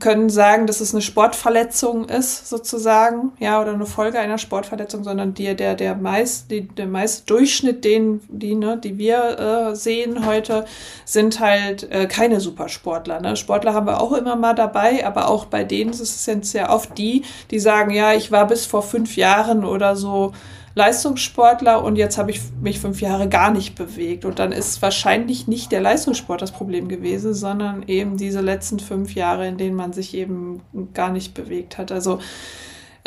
können 0.00 0.30
sagen, 0.30 0.66
dass 0.66 0.80
es 0.80 0.94
eine 0.94 1.02
Sportverletzung 1.02 2.08
ist, 2.08 2.48
sozusagen, 2.48 3.32
ja, 3.38 3.60
oder 3.60 3.74
eine 3.74 3.84
Folge 3.84 4.18
einer 4.18 4.38
Sportverletzung, 4.38 5.04
sondern 5.04 5.34
die, 5.34 5.54
der, 5.54 5.74
der 5.74 5.94
meist, 5.94 6.50
die, 6.50 6.66
der 6.66 6.86
meiste 6.86 7.26
Durchschnitt, 7.26 7.84
den, 7.84 8.22
die, 8.28 8.54
ne, 8.54 8.78
die 8.78 8.96
wir 8.96 9.38
äh, 9.38 9.76
sehen 9.76 10.24
heute, 10.24 10.64
sind 11.04 11.40
halt 11.40 11.90
äh, 11.92 12.06
keine 12.06 12.40
Supersportler. 12.40 13.20
Ne? 13.20 13.36
Sportler 13.36 13.74
haben 13.74 13.86
wir 13.86 14.00
auch 14.00 14.12
immer 14.12 14.34
mal 14.34 14.54
dabei, 14.54 15.06
aber 15.06 15.28
auch 15.28 15.44
bei 15.44 15.62
denen 15.62 15.90
ist 15.90 16.00
es 16.00 16.24
sehr 16.24 16.70
oft 16.70 16.96
die, 16.96 17.24
die 17.50 17.58
sagen, 17.58 17.90
ja, 17.90 18.14
ich 18.14 18.32
war 18.32 18.46
bis 18.46 18.64
vor 18.64 18.82
fünf 18.82 19.16
Jahren 19.16 19.64
oder 19.64 19.94
so 19.94 20.32
Leistungssportler 20.76 21.82
und 21.82 21.96
jetzt 21.96 22.18
habe 22.18 22.30
ich 22.30 22.40
mich 22.60 22.78
fünf 22.80 23.00
Jahre 23.00 23.30
gar 23.30 23.50
nicht 23.50 23.74
bewegt. 23.76 24.26
Und 24.26 24.38
dann 24.38 24.52
ist 24.52 24.82
wahrscheinlich 24.82 25.48
nicht 25.48 25.72
der 25.72 25.80
Leistungssport 25.80 26.42
das 26.42 26.52
Problem 26.52 26.86
gewesen, 26.88 27.32
sondern 27.32 27.82
eben 27.86 28.18
diese 28.18 28.42
letzten 28.42 28.78
fünf 28.78 29.14
Jahre, 29.14 29.48
in 29.48 29.56
denen 29.56 29.74
man 29.74 29.94
sich 29.94 30.12
eben 30.12 30.60
gar 30.92 31.10
nicht 31.10 31.32
bewegt 31.32 31.78
hat. 31.78 31.92
Also 31.92 32.20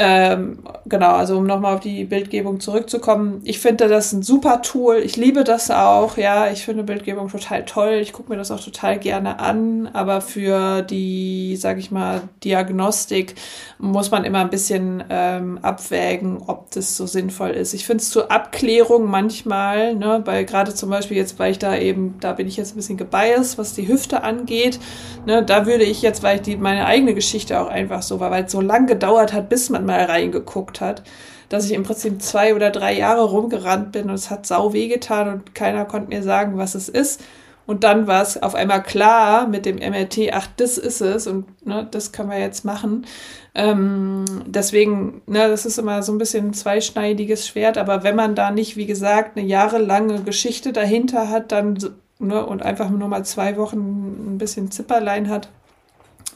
ähm, 0.02 0.60
genau, 0.86 1.12
also 1.12 1.38
um 1.38 1.46
nochmal 1.46 1.76
auf 1.76 1.82
die 1.82 2.06
Bildgebung 2.06 2.62
zurückzukommen. 2.62 3.42
Ich 3.44 3.60
finde 3.60 3.90
das 3.90 4.14
ein 4.14 4.24
super 4.24 4.62
Tool. 4.62 4.96
Ich 5.04 5.18
liebe 5.18 5.44
das 5.44 5.70
auch. 5.72 6.16
Ja, 6.16 6.50
ich 6.50 6.64
finde 6.64 6.84
Bildgebung 6.84 7.28
total 7.28 7.66
toll. 7.66 8.00
Ich 8.02 8.14
gucke 8.14 8.32
mir 8.32 8.38
das 8.38 8.50
auch 8.50 8.64
total 8.64 8.98
gerne 8.98 9.40
an. 9.42 9.90
Aber 9.92 10.22
für 10.22 10.84
die, 10.84 11.58
sag 11.58 11.80
ich 11.80 11.92
mal, 11.92 12.22
Diagnostik 12.46 13.36
muss 13.78 14.10
man 14.10 14.24
immer 14.24 14.40
ein 14.40 14.50
bisschen 14.50 15.04
ähm, 15.10 15.60
abwägen, 15.64 16.44
ob 16.48 16.72
das 16.72 16.96
so 16.96 17.06
sinnvoll 17.06 17.50
ist. 17.50 17.74
Ich 17.74 17.86
finde 17.86 18.02
es 18.02 18.10
zur 18.10 18.32
Abklärung 18.32 19.10
manchmal, 19.10 19.96
ne, 19.96 20.22
weil 20.24 20.46
gerade 20.46 20.74
zum 20.74 20.90
Beispiel 20.90 21.18
jetzt, 21.18 21.40
weil 21.40 21.52
ich 21.52 21.60
da 21.60 21.76
eben, 21.76 22.16
da 22.22 22.32
bin 22.32 22.48
ich 22.48 22.56
jetzt 22.56 22.74
ein 22.74 22.78
bisschen 22.78 22.96
gebiased, 22.96 23.58
was 23.58 23.74
die 23.74 23.90
Hüfte 23.90 24.24
angeht. 24.24 24.80
Ne, 25.26 25.44
da 25.44 25.66
würde 25.66 25.84
ich 25.84 26.02
jetzt, 26.02 26.24
weil 26.24 26.38
ich 26.38 26.44
die, 26.44 26.56
meine 26.56 26.86
eigene 26.86 27.14
Geschichte 27.14 27.60
auch 27.60 27.68
einfach 27.68 28.02
so 28.02 28.22
war, 28.22 28.32
weil 28.32 28.46
es 28.46 28.52
so 28.54 28.62
lang 28.62 28.88
gedauert 28.88 29.34
hat, 29.34 29.50
bis 29.50 29.70
man 29.70 29.89
mal 29.90 30.04
reingeguckt 30.06 30.82
hat, 30.82 31.04
dass 31.50 31.66
ich 31.66 31.74
im 31.74 31.84
Prinzip 31.84 32.22
zwei 32.22 32.56
oder 32.56 32.70
drei 32.70 32.96
Jahre 32.98 33.24
rumgerannt 33.24 33.92
bin 33.92 34.10
und 34.10 34.16
es 34.16 34.30
hat 34.30 34.46
sau 34.46 34.74
wehgetan 34.74 35.28
und 35.30 35.56
keiner 35.56 35.86
konnte 35.86 36.10
mir 36.10 36.24
sagen, 36.24 36.58
was 36.58 36.76
es 36.76 36.90
ist. 36.90 37.22
Und 37.66 37.84
dann 37.84 38.08
war 38.08 38.24
es 38.24 38.42
auf 38.42 38.56
einmal 38.56 38.82
klar 38.82 39.48
mit 39.48 39.68
dem 39.68 39.76
MRT, 39.76 40.34
ach, 40.34 40.48
das 40.58 40.80
ist 40.80 41.02
es 41.02 41.28
und 41.28 41.68
ne, 41.68 41.88
das 41.92 42.12
können 42.12 42.32
wir 42.32 42.40
jetzt 42.40 42.66
machen. 42.66 43.06
Ähm, 43.54 44.26
deswegen, 44.48 45.22
ne, 45.28 45.48
das 45.48 45.68
ist 45.68 45.78
immer 45.78 46.02
so 46.02 46.12
ein 46.12 46.18
bisschen 46.18 46.48
ein 46.48 46.54
zweischneidiges 46.54 47.48
Schwert, 47.48 47.78
aber 47.78 48.02
wenn 48.02 48.16
man 48.16 48.34
da 48.34 48.50
nicht, 48.50 48.76
wie 48.76 48.88
gesagt, 48.88 49.38
eine 49.38 49.46
jahrelange 49.46 50.22
Geschichte 50.24 50.74
dahinter 50.74 51.30
hat, 51.30 51.52
dann 51.52 51.78
ne, 52.18 52.44
und 52.44 52.64
einfach 52.64 52.90
nur 52.90 53.08
mal 53.08 53.24
zwei 53.24 53.56
Wochen 53.58 54.34
ein 54.34 54.38
bisschen 54.40 54.72
Zipperlein 54.72 55.30
hat, 55.30 55.50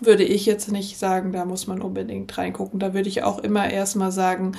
würde 0.01 0.23
ich 0.23 0.45
jetzt 0.45 0.71
nicht 0.71 0.97
sagen, 0.97 1.31
da 1.31 1.45
muss 1.45 1.67
man 1.67 1.81
unbedingt 1.81 2.37
reingucken. 2.37 2.79
Da 2.79 2.93
würde 2.93 3.09
ich 3.09 3.23
auch 3.23 3.39
immer 3.39 3.69
erstmal 3.69 4.11
sagen, 4.11 4.53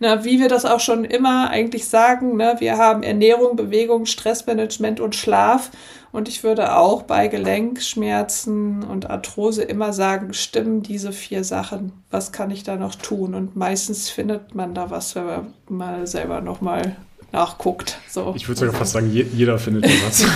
na, 0.00 0.24
wie 0.24 0.40
wir 0.40 0.48
das 0.48 0.64
auch 0.64 0.80
schon 0.80 1.04
immer 1.04 1.50
eigentlich 1.50 1.86
sagen, 1.86 2.36
ne, 2.36 2.56
wir 2.58 2.76
haben 2.76 3.04
Ernährung, 3.04 3.54
Bewegung, 3.54 4.06
Stressmanagement 4.06 4.98
und 4.98 5.14
Schlaf. 5.14 5.70
Und 6.10 6.28
ich 6.28 6.42
würde 6.42 6.76
auch 6.76 7.02
bei 7.02 7.28
Gelenkschmerzen 7.28 8.82
und 8.82 9.08
Arthrose 9.08 9.62
immer 9.62 9.92
sagen, 9.92 10.34
stimmen 10.34 10.82
diese 10.82 11.12
vier 11.12 11.44
Sachen. 11.44 11.92
Was 12.10 12.32
kann 12.32 12.50
ich 12.50 12.64
da 12.64 12.76
noch 12.76 12.96
tun? 12.96 13.34
Und 13.34 13.54
meistens 13.56 14.10
findet 14.10 14.54
man 14.54 14.74
da 14.74 14.90
was, 14.90 15.14
wenn 15.14 15.24
man 15.24 15.54
mal 15.68 16.06
selber 16.06 16.40
nochmal 16.40 16.96
nachguckt. 17.32 17.98
So. 18.08 18.34
Ich 18.36 18.46
würde 18.46 18.60
sogar 18.60 18.74
fast 18.74 18.92
sagen, 18.92 19.10
jeder 19.10 19.58
findet 19.58 19.84
was. 19.84 20.26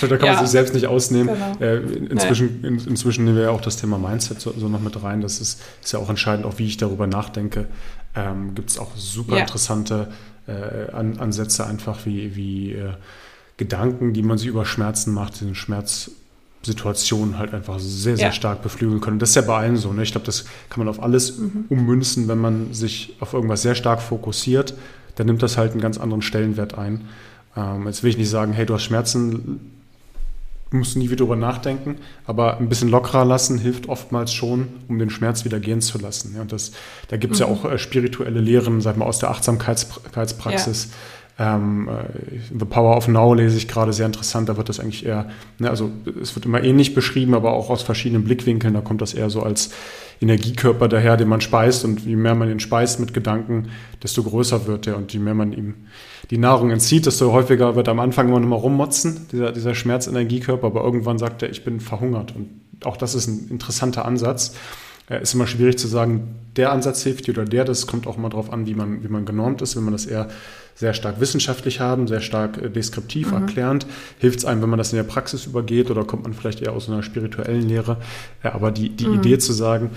da 0.00 0.16
kann 0.16 0.26
ja. 0.26 0.34
man 0.34 0.44
sich 0.44 0.52
selbst 0.52 0.72
nicht 0.72 0.86
ausnehmen. 0.86 1.34
Genau. 1.34 1.58
Äh, 1.60 1.78
inzwischen, 1.78 2.64
in, 2.64 2.78
inzwischen 2.78 3.24
nehmen 3.24 3.36
wir 3.36 3.44
ja 3.44 3.50
auch 3.50 3.60
das 3.60 3.76
Thema 3.76 3.98
Mindset 3.98 4.40
so, 4.40 4.52
so, 4.56 4.68
noch 4.68 4.80
mit 4.80 5.02
rein. 5.02 5.20
Das 5.20 5.40
ist, 5.40 5.60
ist 5.82 5.92
ja 5.92 5.98
auch 5.98 6.08
entscheidend, 6.08 6.46
auch 6.46 6.58
wie 6.58 6.66
ich 6.66 6.76
darüber 6.76 7.06
nachdenke. 7.06 7.66
Ähm, 8.14 8.54
Gibt 8.54 8.70
es 8.70 8.78
auch 8.78 8.90
super 8.96 9.36
ja. 9.36 9.42
interessante 9.42 10.08
äh, 10.46 10.90
An 10.92 11.18
Ansätze, 11.18 11.66
einfach 11.66 12.06
wie, 12.06 12.36
wie 12.36 12.72
äh, 12.72 12.92
Gedanken, 13.56 14.12
die 14.12 14.22
man 14.22 14.38
sich 14.38 14.46
über 14.46 14.64
Schmerzen 14.64 15.12
macht, 15.12 15.40
den 15.40 15.54
Schmerz 15.54 16.12
Situationen 16.62 17.38
halt 17.38 17.54
einfach 17.54 17.78
sehr, 17.78 18.16
sehr 18.16 18.26
ja. 18.26 18.32
stark 18.32 18.62
beflügeln 18.62 19.00
können. 19.00 19.18
Das 19.18 19.30
ist 19.30 19.34
ja 19.34 19.42
bei 19.42 19.56
allen 19.56 19.76
so. 19.76 19.94
Ne? 19.94 20.02
Ich 20.02 20.12
glaube, 20.12 20.26
das 20.26 20.44
kann 20.68 20.84
man 20.84 20.88
auf 20.88 21.02
alles 21.02 21.38
mhm. 21.38 21.64
ummünzen, 21.70 22.28
wenn 22.28 22.36
man 22.36 22.74
sich 22.74 23.16
auf 23.18 23.32
irgendwas 23.32 23.62
sehr 23.62 23.74
stark 23.74 24.02
fokussiert 24.02 24.74
dann 25.16 25.26
nimmt 25.26 25.42
das 25.42 25.56
halt 25.56 25.72
einen 25.72 25.80
ganz 25.80 25.98
anderen 25.98 26.22
Stellenwert 26.22 26.76
ein. 26.78 27.08
Ähm, 27.56 27.86
jetzt 27.86 28.02
will 28.02 28.10
ich 28.10 28.18
nicht 28.18 28.30
sagen, 28.30 28.52
hey, 28.52 28.66
du 28.66 28.74
hast 28.74 28.84
Schmerzen, 28.84 29.72
musst 30.70 30.96
nie 30.96 31.06
wieder 31.06 31.24
drüber 31.24 31.36
nachdenken, 31.36 31.96
aber 32.26 32.58
ein 32.58 32.68
bisschen 32.68 32.88
lockerer 32.88 33.24
lassen 33.24 33.58
hilft 33.58 33.88
oftmals 33.88 34.32
schon, 34.32 34.68
um 34.88 34.98
den 34.98 35.10
Schmerz 35.10 35.44
wieder 35.44 35.58
gehen 35.58 35.80
zu 35.80 35.98
lassen. 35.98 36.34
Ja, 36.34 36.42
und 36.42 36.52
das, 36.52 36.72
da 37.08 37.16
gibt 37.16 37.34
es 37.34 37.40
mhm. 37.40 37.46
ja 37.46 37.52
auch 37.52 37.64
äh, 37.64 37.78
spirituelle 37.78 38.40
Lehren, 38.40 38.80
sag 38.80 38.96
mal, 38.96 39.04
aus 39.04 39.18
der 39.18 39.30
Achtsamkeitspraxis. 39.30 40.84
Ja 40.84 40.96
ähm, 41.40 41.88
äh, 41.88 42.38
The 42.58 42.66
Power 42.66 42.98
of 42.98 43.08
Now 43.08 43.32
lese 43.32 43.56
ich 43.56 43.66
gerade 43.66 43.94
sehr 43.94 44.04
interessant. 44.04 44.50
Da 44.50 44.58
wird 44.58 44.68
das 44.68 44.78
eigentlich 44.78 45.06
eher, 45.06 45.30
ne, 45.58 45.70
also 45.70 45.90
es 46.20 46.36
wird 46.36 46.44
immer 46.44 46.62
ähnlich 46.62 46.94
beschrieben, 46.94 47.32
aber 47.32 47.52
auch 47.52 47.70
aus 47.70 47.82
verschiedenen 47.82 48.24
Blickwinkeln. 48.24 48.74
Da 48.74 48.82
kommt 48.82 49.00
das 49.00 49.14
eher 49.14 49.30
so 49.30 49.42
als 49.42 49.70
Energiekörper 50.20 50.86
daher, 50.86 51.16
den 51.16 51.28
man 51.28 51.40
speist. 51.40 51.86
Und 51.86 52.04
je 52.04 52.14
mehr 52.14 52.34
man 52.34 52.50
ihn 52.50 52.60
speist 52.60 53.00
mit 53.00 53.14
Gedanken, 53.14 53.70
desto 54.02 54.22
größer 54.22 54.66
wird 54.66 54.86
er. 54.86 54.98
Und 54.98 55.14
je 55.14 55.18
mehr 55.18 55.32
man 55.32 55.54
ihm 55.54 55.74
die 56.30 56.36
Nahrung 56.36 56.70
entzieht, 56.70 57.06
desto 57.06 57.32
häufiger 57.32 57.74
wird 57.74 57.88
am 57.88 58.00
Anfang 58.00 58.28
immer 58.28 58.38
noch 58.38 58.48
mal 58.48 58.56
rummotzen, 58.56 59.28
dieser, 59.32 59.50
dieser 59.50 59.74
Schmerzenergiekörper. 59.74 60.66
Aber 60.66 60.84
irgendwann 60.84 61.18
sagt 61.18 61.42
er, 61.42 61.48
ich 61.48 61.64
bin 61.64 61.80
verhungert. 61.80 62.36
Und 62.36 62.50
auch 62.84 62.98
das 62.98 63.14
ist 63.14 63.28
ein 63.28 63.48
interessanter 63.48 64.04
Ansatz. 64.04 64.54
Äh, 65.08 65.22
ist 65.22 65.32
immer 65.32 65.46
schwierig 65.46 65.78
zu 65.78 65.88
sagen, 65.88 66.34
der 66.56 66.70
Ansatz 66.70 67.02
hilft 67.02 67.26
dir 67.26 67.32
oder 67.32 67.46
der. 67.46 67.64
Das 67.64 67.86
kommt 67.86 68.06
auch 68.06 68.18
immer 68.18 68.28
darauf 68.28 68.52
an, 68.52 68.66
wie 68.66 68.74
man, 68.74 69.02
wie 69.02 69.08
man 69.08 69.24
genormt 69.24 69.62
ist. 69.62 69.74
Wenn 69.74 69.84
man 69.84 69.94
das 69.94 70.04
eher 70.04 70.28
sehr 70.74 70.94
stark 70.94 71.20
wissenschaftlich 71.20 71.80
haben, 71.80 72.08
sehr 72.08 72.20
stark 72.20 72.58
äh, 72.58 72.70
deskriptiv 72.70 73.32
mhm. 73.32 73.42
erklärend, 73.42 73.86
hilft 74.18 74.40
es 74.40 74.44
einem, 74.44 74.62
wenn 74.62 74.70
man 74.70 74.78
das 74.78 74.92
in 74.92 74.96
der 74.96 75.04
Praxis 75.04 75.46
übergeht 75.46 75.90
oder 75.90 76.04
kommt 76.04 76.22
man 76.22 76.34
vielleicht 76.34 76.62
eher 76.62 76.72
aus 76.72 76.88
einer 76.88 77.02
spirituellen 77.02 77.68
Lehre. 77.68 77.98
Aber 78.42 78.70
die, 78.70 78.90
die 78.90 79.06
mhm. 79.06 79.14
Idee 79.14 79.38
zu 79.38 79.52
sagen, 79.52 79.90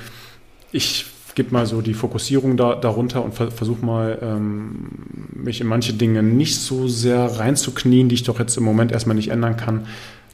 ich 0.72 1.06
gebe 1.36 1.52
mal 1.52 1.66
so 1.66 1.82
die 1.82 1.94
Fokussierung 1.94 2.58
da, 2.58 2.76
darunter 2.76 3.24
und 3.24 3.34
ver 3.34 3.52
versuche 3.52 3.84
mal, 3.84 4.20
ähm, 4.22 4.90
mich 5.34 5.62
in 5.62 5.68
manche 5.68 5.94
Dinge 5.94 6.22
nicht 6.22 6.60
so 6.60 6.88
sehr 6.88 7.40
reinzuknien, 7.40 8.10
die 8.10 8.16
ich 8.16 8.24
doch 8.24 8.40
jetzt 8.40 8.58
im 8.58 8.64
Moment 8.64 8.92
erstmal 8.92 9.16
nicht 9.16 9.30
ändern 9.30 9.58
kann, 9.58 9.88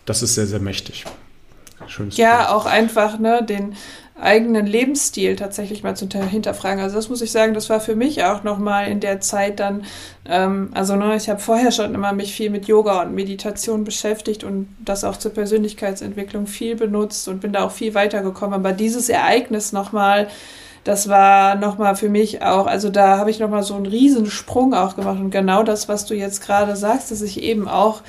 das 0.06 0.23
ist 0.23 0.36
sehr, 0.36 0.47
sehr 0.47 0.60
mächtig. 0.60 1.06
Schönes 1.88 2.17
ja, 2.17 2.38
Bild. 2.38 2.49
auch 2.49 2.65
einfach 2.65 3.19
ne, 3.19 3.43
den 3.43 3.75
eigenen 4.21 4.65
Lebensstil 4.65 5.36
tatsächlich 5.36 5.84
mal 5.84 5.95
zu 5.95 6.08
hinterfragen. 6.08 6.84
Also 6.84 6.95
das 6.95 7.10
muss 7.10 7.21
ich 7.21 7.32
sagen, 7.32 7.53
das 7.53 7.69
war 7.69 7.79
für 7.79 7.95
mich 7.95 8.23
auch 8.23 8.43
nochmal 8.43 8.89
in 8.89 8.99
der 8.99 9.21
Zeit 9.21 9.60
dann, 9.60 9.84
ähm, 10.25 10.69
also 10.73 10.95
ne, 10.95 11.15
ich 11.15 11.29
habe 11.29 11.39
vorher 11.39 11.71
schon 11.71 11.93
immer 11.95 12.13
mich 12.13 12.34
viel 12.34 12.49
mit 12.49 12.67
Yoga 12.67 13.01
und 13.01 13.15
Meditation 13.15 13.84
beschäftigt 13.84 14.43
und 14.43 14.67
das 14.79 15.03
auch 15.03 15.17
zur 15.17 15.34
Persönlichkeitsentwicklung 15.34 16.47
viel 16.47 16.75
benutzt 16.75 17.27
und 17.27 17.41
bin 17.41 17.53
da 17.53 17.63
auch 17.63 17.71
viel 17.71 17.93
weitergekommen. 17.93 18.53
Aber 18.53 18.73
dieses 18.73 19.10
Ereignis 19.10 19.71
nochmal, 19.71 20.27
das 20.84 21.10
war 21.10 21.55
nochmal 21.55 21.95
für 21.95 22.10
mich 22.10 22.41
auch, 22.41 22.67
also 22.67 22.89
da 22.89 23.17
habe 23.17 23.32
ich 23.32 23.39
nochmal 23.39 23.63
so 23.63 23.75
einen 23.75 23.86
Riesensprung 23.86 24.73
auch 24.73 24.95
gemacht 24.95 25.19
und 25.19 25.32
genau 25.32 25.63
das, 25.63 25.88
was 25.89 26.05
du 26.05 26.13
jetzt 26.13 26.41
gerade 26.41 26.75
sagst, 26.75 27.12
dass 27.12 27.21
ich 27.21 27.41
eben 27.43 27.67
auch 27.67 28.01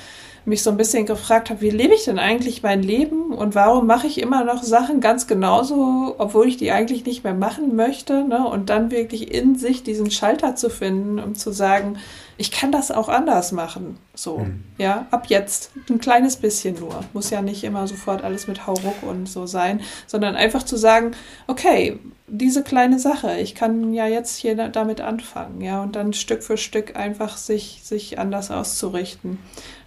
mich 0.45 0.63
so 0.63 0.71
ein 0.71 0.77
bisschen 0.77 1.05
gefragt 1.05 1.49
habe, 1.49 1.61
wie 1.61 1.69
lebe 1.69 1.93
ich 1.93 2.05
denn 2.05 2.17
eigentlich 2.17 2.63
mein 2.63 2.81
Leben 2.81 3.31
und 3.31 3.53
warum 3.53 3.85
mache 3.85 4.07
ich 4.07 4.19
immer 4.19 4.43
noch 4.43 4.63
Sachen 4.63 4.99
ganz 4.99 5.27
genauso, 5.27 6.15
obwohl 6.17 6.47
ich 6.47 6.57
die 6.57 6.71
eigentlich 6.71 7.05
nicht 7.05 7.23
mehr 7.23 7.35
machen 7.35 7.75
möchte. 7.75 8.23
Ne? 8.23 8.47
Und 8.47 8.69
dann 8.69 8.89
wirklich 8.89 9.33
in 9.33 9.55
sich 9.55 9.83
diesen 9.83 10.09
Schalter 10.09 10.55
zu 10.55 10.69
finden, 10.69 11.19
um 11.19 11.35
zu 11.35 11.51
sagen, 11.51 11.97
ich 12.37 12.49
kann 12.49 12.71
das 12.71 12.89
auch 12.89 13.07
anders 13.07 13.51
machen. 13.51 13.97
So, 14.15 14.39
mhm. 14.39 14.63
ja, 14.79 15.05
ab 15.11 15.27
jetzt. 15.27 15.71
Ein 15.89 15.99
kleines 15.99 16.37
bisschen 16.37 16.79
nur. 16.79 17.01
Muss 17.13 17.29
ja 17.29 17.43
nicht 17.43 17.63
immer 17.63 17.87
sofort 17.87 18.23
alles 18.23 18.47
mit 18.47 18.65
Hauruck 18.65 19.03
und 19.03 19.29
so 19.29 19.45
sein, 19.45 19.81
sondern 20.07 20.35
einfach 20.35 20.63
zu 20.63 20.75
sagen, 20.75 21.11
okay, 21.45 21.99
diese 22.27 22.63
kleine 22.63 22.97
Sache, 22.97 23.37
ich 23.39 23.53
kann 23.53 23.93
ja 23.93 24.07
jetzt 24.07 24.37
hier 24.37 24.55
damit 24.55 25.01
anfangen, 25.01 25.61
ja, 25.61 25.83
und 25.83 25.95
dann 25.95 26.13
Stück 26.13 26.43
für 26.43 26.57
Stück 26.57 26.95
einfach 26.95 27.37
sich, 27.37 27.81
sich 27.83 28.17
anders 28.17 28.49
auszurichten. 28.49 29.37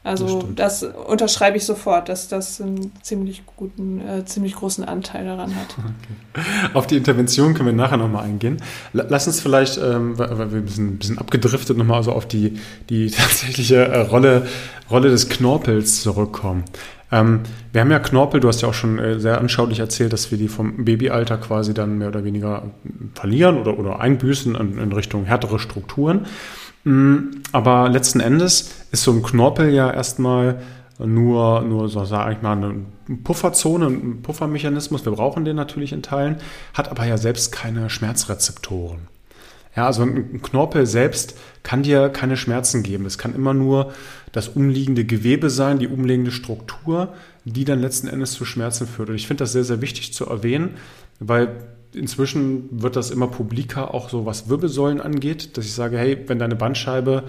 Also 0.05 0.43
das, 0.55 0.81
das, 0.81 0.95
unterschreibe 1.07 1.57
ich 1.57 1.65
sofort, 1.65 2.11
dass 2.11 2.29
das 2.29 2.61
einen 2.61 2.93
ziemlich 3.01 3.45
guten, 3.47 4.07
äh, 4.07 4.25
ziemlich 4.27 4.55
großen 4.55 4.85
Anteil 4.85 5.25
daran 5.25 5.55
hat. 5.57 5.77
Okay. 6.35 6.71
Auf 6.75 6.89
die 6.89 6.97
Intervention 6.97 7.55
können 7.55 7.67
wir 7.67 7.73
nachher 7.73 7.97
nochmal 7.97 8.25
eingehen. 8.25 8.57
Lass 8.93 9.29
uns 9.29 9.41
vielleicht, 9.41 9.79
ähm, 9.79 10.19
weil 10.19 10.37
wir 10.51 10.59
ein 10.59 10.65
bisschen, 10.65 10.89
ein 10.89 10.99
bisschen 10.99 11.19
abgedriftet, 11.19 11.79
nochmal 11.79 12.03
so 12.03 12.11
auf 12.11 12.27
die, 12.27 12.59
die 12.91 13.11
tatsächliche 13.11 13.77
äh, 13.87 14.01
Rolle, 14.01 14.47
Rolle 14.91 15.11
des 15.11 15.29
Knorpels 15.29 16.03
zurückkommen. 16.03 16.65
Ähm, 17.13 17.41
wir 17.73 17.81
haben 17.81 17.91
ja 17.93 18.01
Knorpel, 18.01 18.41
du 18.41 18.49
hast 18.49 18.63
ja 18.63 18.69
auch 18.69 18.75
schon 18.75 18.99
äh, 18.99 19.21
sehr 19.21 19.39
anschaulich 19.39 19.79
erzählt, 19.79 20.13
dass 20.13 20.33
wir 20.33 20.39
die 20.39 20.49
vom 20.49 20.85
Babyalter 20.85 21.37
quasi 21.37 21.73
dann 21.73 21.99
mehr 21.99 22.09
oder 22.09 22.25
weniger 22.25 22.65
verlieren 23.15 23.59
oder, 23.59 23.79
oder 23.79 24.01
einbüßen 24.01 24.57
in, 24.57 24.79
in 24.79 24.93
Richtung 24.93 25.25
härtere 25.25 25.61
Strukturen. 25.61 26.27
Mm, 26.85 27.43
aber 27.53 27.89
letzten 27.89 28.21
Endes 28.21 28.71
ist 28.93 29.03
so 29.03 29.13
ein 29.13 29.23
Knorpel 29.23 29.73
ja 29.73 29.91
erstmal 29.91 30.61
nur, 30.99 31.63
nur 31.63 31.89
so 31.89 32.05
sage 32.05 32.35
ich 32.35 32.43
mal, 32.43 32.57
eine 32.57 32.85
Pufferzone, 33.25 33.87
ein 33.87 34.23
Puffermechanismus. 34.23 35.05
Wir 35.05 35.13
brauchen 35.13 35.45
den 35.45 35.57
natürlich 35.57 35.93
in 35.93 36.03
Teilen, 36.03 36.37
hat 36.73 36.91
aber 36.91 37.05
ja 37.05 37.17
selbst 37.17 37.53
keine 37.53 37.91
Schmerzrezeptoren. 37.91 39.09
Ja, 39.77 39.87
also 39.87 40.03
ein 40.03 40.41
Knorpel 40.41 40.87
selbst 40.87 41.37
kann 41.65 41.83
dir 41.83 42.09
keine 42.09 42.37
Schmerzen 42.37 42.85
geben. 42.85 43.07
Es 43.07 43.19
kann 43.19 43.35
immer 43.35 43.55
nur 43.55 43.93
das 44.31 44.49
umliegende 44.49 45.05
Gewebe 45.05 45.51
sein, 45.51 45.81
die 45.81 45.89
umliegende 45.89 46.31
Struktur, 46.31 47.15
die 47.45 47.65
dann 47.65 47.81
letzten 47.81 48.07
Endes 48.07 48.33
zu 48.33 48.45
Schmerzen 48.45 48.87
führt. 48.87 49.09
Und 49.09 49.17
ich 49.17 49.27
finde 49.27 49.43
das 49.43 49.53
sehr, 49.53 49.65
sehr 49.65 49.81
wichtig 49.81 50.13
zu 50.13 50.27
erwähnen, 50.27 50.77
weil 51.19 51.57
inzwischen 51.95 52.69
wird 52.71 52.97
das 52.97 53.11
immer 53.11 53.29
publiker, 53.29 53.95
auch 53.95 54.09
so 54.11 54.27
was 54.27 54.49
Wirbelsäulen 54.49 55.01
angeht, 55.01 55.57
dass 55.57 55.65
ich 55.65 55.75
sage, 55.75 55.99
hey, 55.99 56.25
wenn 56.27 56.39
deine 56.39 56.57
Bandscheibe 56.57 57.25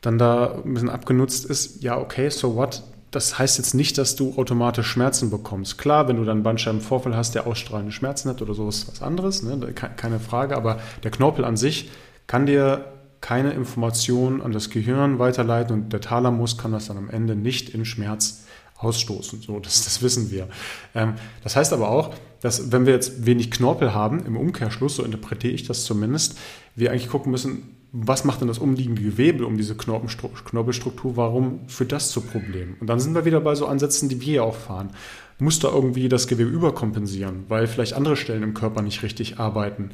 dann 0.00 0.18
da 0.18 0.60
ein 0.64 0.74
bisschen 0.74 0.90
abgenutzt 0.90 1.44
ist, 1.44 1.82
ja, 1.82 1.98
okay, 1.98 2.28
so 2.28 2.56
what? 2.56 2.82
Das 3.10 3.38
heißt 3.38 3.58
jetzt 3.58 3.74
nicht, 3.74 3.98
dass 3.98 4.16
du 4.16 4.34
automatisch 4.36 4.86
Schmerzen 4.86 5.30
bekommst. 5.30 5.76
Klar, 5.76 6.08
wenn 6.08 6.16
du 6.16 6.24
dann 6.24 6.42
Bandscheibenvorfall 6.42 7.14
hast, 7.14 7.34
der 7.34 7.46
ausstrahlende 7.46 7.92
Schmerzen 7.92 8.30
hat 8.30 8.40
oder 8.40 8.54
sowas, 8.54 8.86
was 8.90 9.02
anderes, 9.02 9.42
ne? 9.42 9.72
keine 9.72 10.18
Frage, 10.18 10.56
aber 10.56 10.80
der 11.04 11.10
Knorpel 11.10 11.44
an 11.44 11.56
sich 11.58 11.90
kann 12.26 12.46
dir 12.46 12.86
keine 13.20 13.52
Information 13.52 14.42
an 14.42 14.52
das 14.52 14.70
Gehirn 14.70 15.18
weiterleiten 15.18 15.74
und 15.74 15.92
der 15.92 16.00
Thalamus 16.00 16.58
kann 16.58 16.72
das 16.72 16.86
dann 16.86 16.96
am 16.96 17.10
Ende 17.10 17.36
nicht 17.36 17.68
in 17.70 17.84
Schmerz 17.84 18.44
ausstoßen. 18.78 19.42
So, 19.42 19.60
das, 19.60 19.84
das 19.84 20.02
wissen 20.02 20.30
wir. 20.30 20.48
Ähm, 20.94 21.14
das 21.44 21.54
heißt 21.54 21.72
aber 21.72 21.88
auch, 21.88 22.14
dass 22.42 22.72
wenn 22.72 22.84
wir 22.84 22.92
jetzt 22.92 23.24
wenig 23.24 23.50
Knorpel 23.50 23.94
haben, 23.94 24.26
im 24.26 24.36
Umkehrschluss, 24.36 24.96
so 24.96 25.04
interpretiere 25.04 25.54
ich 25.54 25.66
das 25.66 25.84
zumindest, 25.84 26.36
wir 26.76 26.90
eigentlich 26.90 27.08
gucken 27.08 27.30
müssen, 27.32 27.76
was 27.92 28.24
macht 28.24 28.40
denn 28.40 28.48
das 28.48 28.58
umliegende 28.58 29.02
Gewebe 29.02 29.46
um 29.46 29.56
diese 29.56 29.76
Knorpelstruktur, 29.76 31.16
warum 31.16 31.60
führt 31.68 31.92
das 31.92 32.10
zu 32.10 32.22
Problemen? 32.22 32.76
Und 32.80 32.88
dann 32.88 33.00
sind 33.00 33.14
wir 33.14 33.24
wieder 33.24 33.40
bei 33.40 33.54
so 33.54 33.66
Ansätzen, 33.66 34.08
die 34.08 34.20
wir 34.20 34.34
ja 34.34 34.42
auch 34.42 34.56
fahren. 34.56 34.90
Muss 35.38 35.58
da 35.58 35.68
irgendwie 35.68 36.08
das 36.08 36.26
Gewebe 36.26 36.50
überkompensieren, 36.50 37.44
weil 37.48 37.66
vielleicht 37.66 37.92
andere 37.94 38.16
Stellen 38.16 38.42
im 38.42 38.54
Körper 38.54 38.82
nicht 38.82 39.02
richtig 39.02 39.38
arbeiten? 39.38 39.90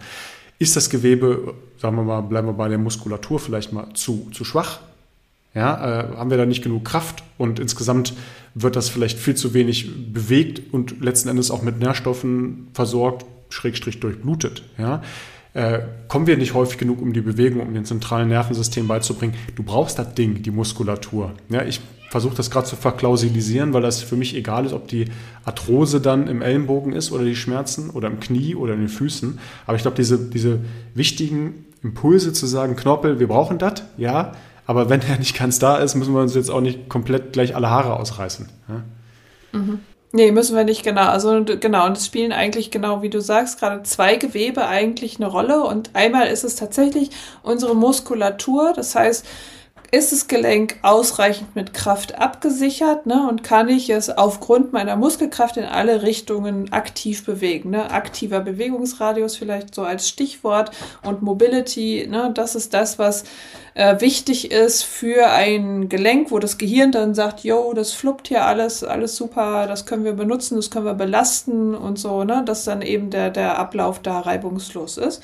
Ist 0.59 0.77
das 0.77 0.91
Gewebe, 0.91 1.55
sagen 1.77 1.97
wir 1.97 2.03
mal, 2.03 2.21
bleiben 2.23 2.49
wir 2.49 2.55
bei 2.55 2.69
der 2.69 2.79
Muskulatur 2.79 3.41
vielleicht 3.41 3.73
mal 3.73 3.93
zu, 3.95 4.29
zu 4.33 4.45
schwach? 4.45 4.81
Ja, 5.55 6.11
äh, 6.13 6.17
haben 6.17 6.31
wir 6.31 6.37
da 6.37 6.47
nicht 6.47 6.63
genug 6.63 6.85
Kraft 6.85 7.23
und 7.39 7.59
insgesamt 7.59 8.15
wird 8.55 8.77
das 8.77 8.89
vielleicht 8.89 9.19
viel 9.19 9.35
zu 9.35 9.55
wenig 9.55 10.13
bewegt 10.13 10.73
und 10.73 11.01
letzten 11.01 11.29
Endes 11.29 11.51
auch 11.51 11.63
mit 11.63 11.79
Nährstoffen 11.79 12.69
versorgt, 12.75 13.25
schrägstrich 13.49 14.01
durchblutet. 14.01 14.63
Ja? 14.77 15.03
Äh, 15.55 15.81
kommen 16.09 16.27
wir 16.27 16.37
nicht 16.37 16.55
häufig 16.55 16.79
genug 16.79 17.01
um 17.01 17.13
die 17.13 17.21
Bewegung, 17.21 17.61
um 17.63 17.73
den 17.73 17.85
zentralen 17.85 18.29
Nervensystem 18.29 18.87
beizubringen. 18.87 19.35
Du 19.57 19.63
brauchst 19.63 19.99
das 19.99 20.15
Ding, 20.15 20.43
die 20.43 20.51
Muskulatur. 20.51 21.33
Ja, 21.49 21.65
ich 21.65 21.81
versuche 22.11 22.37
das 22.37 22.51
gerade 22.51 22.67
zu 22.67 22.77
verklausilisieren, 22.77 23.73
weil 23.73 23.83
das 23.83 24.03
für 24.03 24.17
mich 24.17 24.35
egal 24.35 24.67
ist, 24.67 24.73
ob 24.73 24.89
die 24.89 25.07
Arthrose 25.45 26.01
dann 26.01 26.27
im 26.27 26.43
Ellenbogen 26.43 26.93
ist 26.93 27.13
oder 27.13 27.25
die 27.25 27.37
Schmerzen 27.37 27.91
oder 27.91 28.09
im 28.09 28.21
Knie 28.21 28.55
oder 28.55 28.75
in 28.75 28.81
den 28.81 28.89
Füßen. 28.89 29.39
Aber 29.67 29.77
ich 29.77 29.83
glaube, 29.83 29.97
diese, 29.97 30.19
diese 30.19 30.61
wichtigen 30.95 31.67
Impulse 31.83 32.33
zu 32.33 32.47
sagen, 32.47 32.77
Knorpel, 32.77 33.19
wir 33.19 33.29
brauchen 33.29 33.59
das, 33.59 33.83
ja, 33.97 34.33
aber 34.69 34.91
wenn 34.91 35.01
er 35.01 35.17
nicht 35.17 35.37
ganz 35.37 35.59
da 35.59 35.79
ist, 35.79 35.95
müssen 35.95 36.13
wir 36.13 36.21
uns 36.21 36.35
jetzt 36.35 36.51
auch 36.51 36.61
nicht 36.61 36.91
komplett 36.91 37.33
gleich 37.33 37.57
alle 37.57 37.71
Haare 37.71 37.99
ausreißen. 37.99 38.51
Ja? 38.69 39.59
Mhm. 39.59 39.81
Nee, 40.13 40.31
müssen 40.31 40.55
wir 40.55 40.65
nicht, 40.65 40.83
genau. 40.83 41.07
Also 41.07 41.43
genau, 41.43 41.87
und 41.87 41.97
es 41.97 42.05
spielen 42.05 42.33
eigentlich 42.33 42.71
genau, 42.71 43.01
wie 43.01 43.09
du 43.09 43.23
sagst, 43.23 43.61
gerade 43.61 43.83
zwei 43.85 44.17
Gewebe 44.17 44.67
eigentlich 44.67 45.17
eine 45.17 45.27
Rolle. 45.27 45.65
Und 45.65 45.91
einmal 45.95 46.27
ist 46.29 46.45
es 46.45 46.57
tatsächlich 46.57 47.11
unsere 47.43 47.75
Muskulatur. 47.75 48.75
Das 48.77 48.95
heißt, 48.95 49.25
ist 49.91 50.13
das 50.13 50.29
Gelenk 50.29 50.77
ausreichend 50.83 51.57
mit 51.57 51.73
Kraft 51.73 52.19
abgesichert 52.19 53.07
ne, 53.07 53.27
und 53.27 53.43
kann 53.43 53.69
ich 53.71 53.89
es 53.89 54.11
aufgrund 54.11 54.73
meiner 54.73 54.97
Muskelkraft 54.97 55.57
in 55.57 55.65
alle 55.65 56.03
Richtungen 56.03 56.71
aktiv 56.73 57.25
bewegen. 57.25 57.71
Ne? 57.71 57.91
Aktiver 57.91 58.41
Bewegungsradius 58.41 59.37
vielleicht 59.37 59.75
so 59.75 59.83
als 59.85 60.07
Stichwort 60.07 60.73
und 61.03 61.23
Mobility, 61.23 62.07
ne, 62.09 62.31
das 62.35 62.55
ist 62.55 62.75
das, 62.75 62.99
was 62.99 63.25
äh, 63.73 63.99
wichtig 64.01 64.51
ist 64.51 64.83
für 64.83 65.31
ein 65.31 65.89
Gelenk, 65.89 66.31
wo 66.31 66.39
das 66.39 66.59
Gehirn 66.59 66.93
dann 66.93 67.15
sagt, 67.15 67.45
yo, 67.45 67.73
das 67.73 67.93
fluppt 67.93 68.29
hier 68.29 68.45
alles, 68.45 68.85
alles 68.85 69.17
super, 69.17 69.67
das 69.67 69.87
können 69.87 70.05
wir 70.05 70.13
benutzen, 70.13 70.57
das 70.57 70.71
können 70.71 70.85
wir 70.85 70.95
belasten 70.95 71.75
und 71.75 71.99
so, 71.99 72.25
ne, 72.25 72.43
dass 72.45 72.65
dann 72.65 72.83
eben 72.83 73.09
der, 73.09 73.31
der 73.31 73.59
Ablauf 73.59 74.01
da 74.01 74.21
reibungslos 74.21 74.99
ist. 74.99 75.23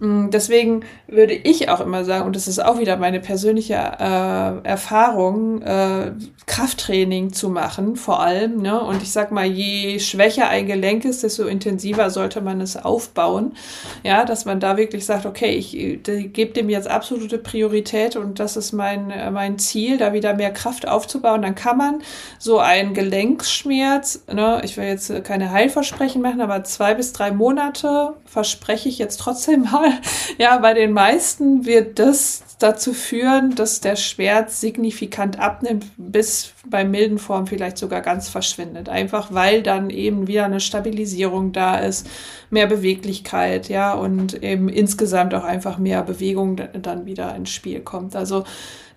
Mm, 0.00 0.30
deswegen 0.30 0.84
würde 1.08 1.34
ich 1.34 1.68
auch 1.68 1.80
immer 1.80 2.04
sagen, 2.04 2.24
und 2.24 2.36
das 2.36 2.46
ist 2.46 2.64
auch 2.64 2.78
wieder 2.78 2.96
meine 2.96 3.18
persönliche 3.18 3.74
äh, 3.74 4.66
Erfahrung, 4.68 5.60
äh, 5.62 6.12
Krafttraining 6.46 7.32
zu 7.32 7.48
machen, 7.50 7.96
vor 7.96 8.20
allem. 8.20 8.62
Ne? 8.62 8.80
Und 8.80 9.02
ich 9.02 9.10
sag 9.10 9.32
mal, 9.32 9.44
je 9.44 9.98
schwächer 9.98 10.48
ein 10.48 10.66
Gelenk 10.66 11.04
ist, 11.04 11.24
desto 11.24 11.46
intensiver 11.46 12.10
sollte 12.10 12.40
man 12.40 12.60
es 12.60 12.76
aufbauen. 12.76 13.56
Ja, 14.04 14.24
dass 14.24 14.44
man 14.44 14.60
da 14.60 14.76
wirklich 14.76 15.04
sagt, 15.04 15.26
okay, 15.26 15.50
ich 15.50 15.72
gebe 15.72 16.52
dem 16.52 16.70
jetzt 16.70 16.88
absolute 16.88 17.38
Priorität 17.38 18.14
und 18.14 18.38
das 18.38 18.56
ist 18.56 18.72
mein, 18.72 19.10
äh, 19.10 19.30
mein 19.32 19.58
Ziel, 19.58 19.98
da 19.98 20.12
wieder 20.12 20.34
mehr 20.34 20.52
Kraft 20.52 20.86
aufzubauen. 20.86 21.42
Dann 21.42 21.56
kann 21.56 21.76
man 21.76 22.02
so 22.38 22.58
einen 22.58 22.94
Gelenkschmerz, 22.94 24.24
ne, 24.32 24.60
ich 24.64 24.76
will 24.76 24.84
jetzt 24.84 25.12
keine 25.24 25.50
Heilversprechen 25.50 26.22
machen, 26.22 26.40
aber 26.40 26.62
zwei 26.62 26.94
bis 26.94 27.12
drei 27.12 27.32
Monate 27.32 28.14
verspreche 28.24 28.88
ich 28.88 28.98
jetzt 28.98 29.18
trotzdem 29.18 29.62
mal 29.72 29.87
ja, 30.38 30.58
bei 30.58 30.74
den 30.74 30.92
meisten 30.92 31.64
wird 31.66 31.98
das 31.98 32.44
dazu 32.58 32.92
führen, 32.92 33.54
dass 33.54 33.80
der 33.80 33.96
Schmerz 33.96 34.60
signifikant 34.60 35.38
abnimmt, 35.38 35.86
bis 35.96 36.52
bei 36.66 36.84
milden 36.84 37.18
Formen 37.18 37.46
vielleicht 37.46 37.78
sogar 37.78 38.00
ganz 38.00 38.28
verschwindet. 38.28 38.88
Einfach 38.88 39.32
weil 39.32 39.62
dann 39.62 39.90
eben 39.90 40.26
wieder 40.26 40.44
eine 40.44 40.60
Stabilisierung 40.60 41.52
da 41.52 41.78
ist, 41.78 42.08
mehr 42.50 42.66
Beweglichkeit, 42.66 43.68
ja, 43.68 43.94
und 43.94 44.42
eben 44.42 44.68
insgesamt 44.68 45.34
auch 45.34 45.44
einfach 45.44 45.78
mehr 45.78 46.02
Bewegung 46.02 46.56
dann 46.56 47.06
wieder 47.06 47.34
ins 47.36 47.50
Spiel 47.50 47.80
kommt. 47.80 48.16
Also 48.16 48.44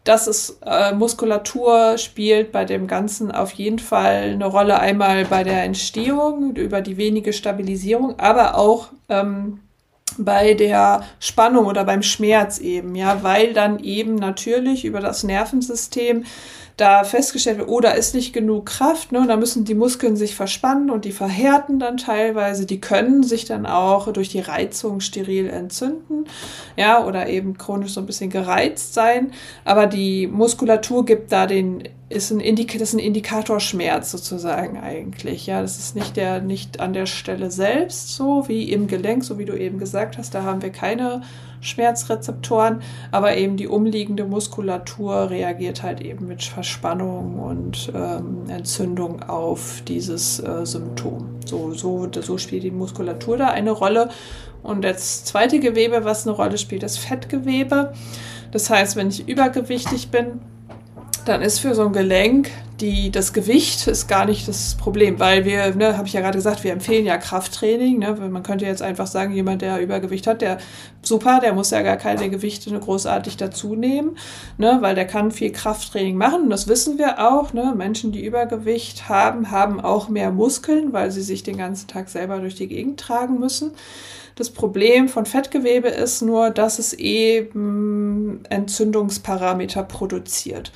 das 0.04 0.28
ist 0.28 0.58
äh, 0.66 0.94
Muskulatur 0.94 2.00
spielt 2.00 2.52
bei 2.52 2.66
dem 2.66 2.88
Ganzen 2.88 3.32
auf 3.32 3.52
jeden 3.54 3.78
Fall 3.78 4.32
eine 4.34 4.46
Rolle. 4.46 4.80
Einmal 4.80 5.26
bei 5.26 5.44
der 5.44 5.64
Entstehung 5.64 6.56
über 6.56 6.82
die 6.82 6.98
wenige 6.98 7.34
Stabilisierung, 7.34 8.18
aber 8.18 8.58
auch 8.58 8.88
ähm, 9.10 9.60
bei 10.18 10.54
der 10.54 11.04
Spannung 11.20 11.66
oder 11.66 11.84
beim 11.84 12.04
Schmerz 12.04 12.60
eben, 12.60 12.96
ja, 12.96 13.24
weil 13.24 13.54
dann 13.54 13.80
eben 13.80 14.16
natürlich 14.16 14.86
über 14.86 15.00
das 15.00 15.24
Nervensystem 15.24 16.24
da 16.78 17.04
festgestellt 17.04 17.60
wird, 17.60 17.70
oh, 17.70 17.80
da 17.80 17.92
ist 17.92 18.16
nicht 18.16 18.34
genug 18.34 18.66
Kraft, 18.66 19.12
ne, 19.12 19.26
da 19.28 19.38
müssen 19.38 19.66
die 19.66 19.76
Muskeln 19.76 20.16
sich 20.16 20.36
verspannen 20.36 20.90
und 20.90 21.06
die 21.06 21.12
verhärten 21.12 21.80
dann 21.80 21.98
teilweise, 21.98 22.66
die 22.66 22.82
können 22.82 23.24
sich 23.24 23.46
dann 23.46 23.66
auch 23.66 24.12
durch 24.12 24.30
die 24.30 24.40
Reizung 24.40 25.00
steril 25.00 25.50
entzünden, 25.50 26.26
ja, 26.78 27.06
oder 27.06 27.28
eben 27.28 27.58
chronisch 27.58 27.94
so 27.94 28.00
ein 28.00 28.08
bisschen 28.08 28.30
gereizt 28.30 28.94
sein, 28.94 29.32
aber 29.64 29.86
die 29.86 30.28
Muskulatur 30.28 31.06
gibt 31.06 31.32
da 31.32 31.46
den 31.46 31.84
ist 32.12 32.32
ein, 32.32 32.40
Indik 32.40 32.74
das 32.74 32.90
ist 32.90 32.94
ein 32.94 33.00
Indikatorschmerz 33.00 34.12
sozusagen 34.12 34.78
eigentlich. 34.78 35.48
Ja, 35.48 35.62
das 35.62 35.78
ist 35.78 35.96
nicht 35.96 36.18
der, 36.18 36.42
nicht 36.42 36.80
an 36.80 36.94
der 36.94 37.06
Stelle 37.06 37.52
selbst 37.52 38.16
so 38.16 38.48
wie 38.48 38.72
im 38.72 38.88
Gelenk, 38.88 39.24
so 39.24 39.38
wie 39.38 39.46
du 39.46 39.54
eben 39.54 39.78
gesagt 39.80 40.18
hast. 40.18 40.34
Da 40.36 40.44
haben 40.44 40.62
wir 40.62 40.72
keine 40.72 41.22
Schmerzrezeptoren, 41.62 42.82
aber 43.12 43.38
eben 43.38 43.56
die 43.56 43.68
umliegende 43.68 44.26
Muskulatur 44.26 45.30
reagiert 45.30 45.84
halt 45.84 46.02
eben 46.02 46.28
mit 46.28 46.44
Verspannung 46.44 47.40
und 47.40 47.92
ähm, 47.96 48.50
Entzündung 48.50 49.24
auf 49.24 49.82
dieses 49.88 50.40
äh, 50.40 50.66
Symptom. 50.66 51.40
So, 51.46 51.72
so, 51.74 52.10
so 52.12 52.38
spielt 52.38 52.64
die 52.64 52.72
Muskulatur 52.72 53.38
da 53.38 53.48
eine 53.48 53.72
Rolle. 53.72 54.10
Und 54.64 54.84
das 54.84 55.24
zweite 55.24 55.60
Gewebe, 55.60 56.04
was 56.04 56.28
eine 56.28 56.36
Rolle 56.36 56.58
spielt, 56.58 56.84
ist 56.84 57.00
Fettgewebe. 57.00 57.94
Das 58.52 58.70
heißt, 58.70 58.96
wenn 58.96 59.10
ich 59.10 59.28
übergewichtig 59.28 60.10
bin, 60.10 60.42
dann 61.26 61.42
ist 61.42 61.60
für 61.60 61.76
so 61.76 61.86
ein 61.86 61.94
Gelenk 61.94 62.50
die, 62.82 63.12
das 63.12 63.32
Gewicht 63.32 63.88
ist 63.88 64.08
gar 64.08 64.26
nicht 64.26 64.48
das 64.48 64.76
Problem, 64.76 65.20
weil 65.20 65.46
wir, 65.46 65.76
ne, 65.76 65.98
habe 65.98 66.08
ich 66.08 66.14
ja 66.14 66.22
gerade 66.22 66.38
gesagt, 66.38 66.64
wir 66.64 66.72
empfehlen 66.72 67.06
ja 67.06 67.18
Krafttraining. 67.18 68.00
Ne? 68.00 68.16
Man 68.30 68.44
könnte 68.44 68.66
jetzt 68.66 68.82
einfach 68.82 69.08
sagen, 69.08 69.34
jemand, 69.34 69.62
der 69.62 69.80
Übergewicht 69.80 70.26
hat, 70.26 70.42
der 70.42 70.58
super, 71.04 71.40
der 71.40 71.54
muss 71.54 71.70
ja 71.70 71.82
gar 71.84 71.98
keine 71.98 72.30
Gewichte 72.30 72.72
großartig 72.78 73.38
dazu 73.38 73.76
nehmen, 73.76 74.18
ne? 74.58 74.80
weil 74.82 74.96
der 74.96 75.06
kann 75.06 75.32
viel 75.32 75.52
Krafttraining 75.52 76.18
machen. 76.18 76.44
Und 76.44 76.50
das 76.50 76.68
wissen 76.68 76.98
wir 76.98 77.20
auch. 77.32 77.54
Ne? 77.54 77.74
Menschen, 77.78 78.12
die 78.12 78.26
Übergewicht 78.26 79.08
haben, 79.08 79.52
haben 79.52 79.80
auch 79.80 80.10
mehr 80.10 80.32
Muskeln, 80.32 80.92
weil 80.92 81.12
sie 81.12 81.22
sich 81.22 81.44
den 81.44 81.58
ganzen 81.58 81.88
Tag 81.88 82.10
selber 82.10 82.40
durch 82.40 82.56
die 82.56 82.68
Gegend 82.68 83.00
tragen 83.00 83.40
müssen. 83.40 83.72
Das 84.36 84.50
Problem 84.50 85.08
von 85.08 85.26
Fettgewebe 85.26 85.90
ist 85.90 86.22
nur, 86.22 86.50
dass 86.50 86.80
es 86.80 86.94
eben 86.94 88.44
Entzündungsparameter 88.50 89.84
produziert. 89.84 90.72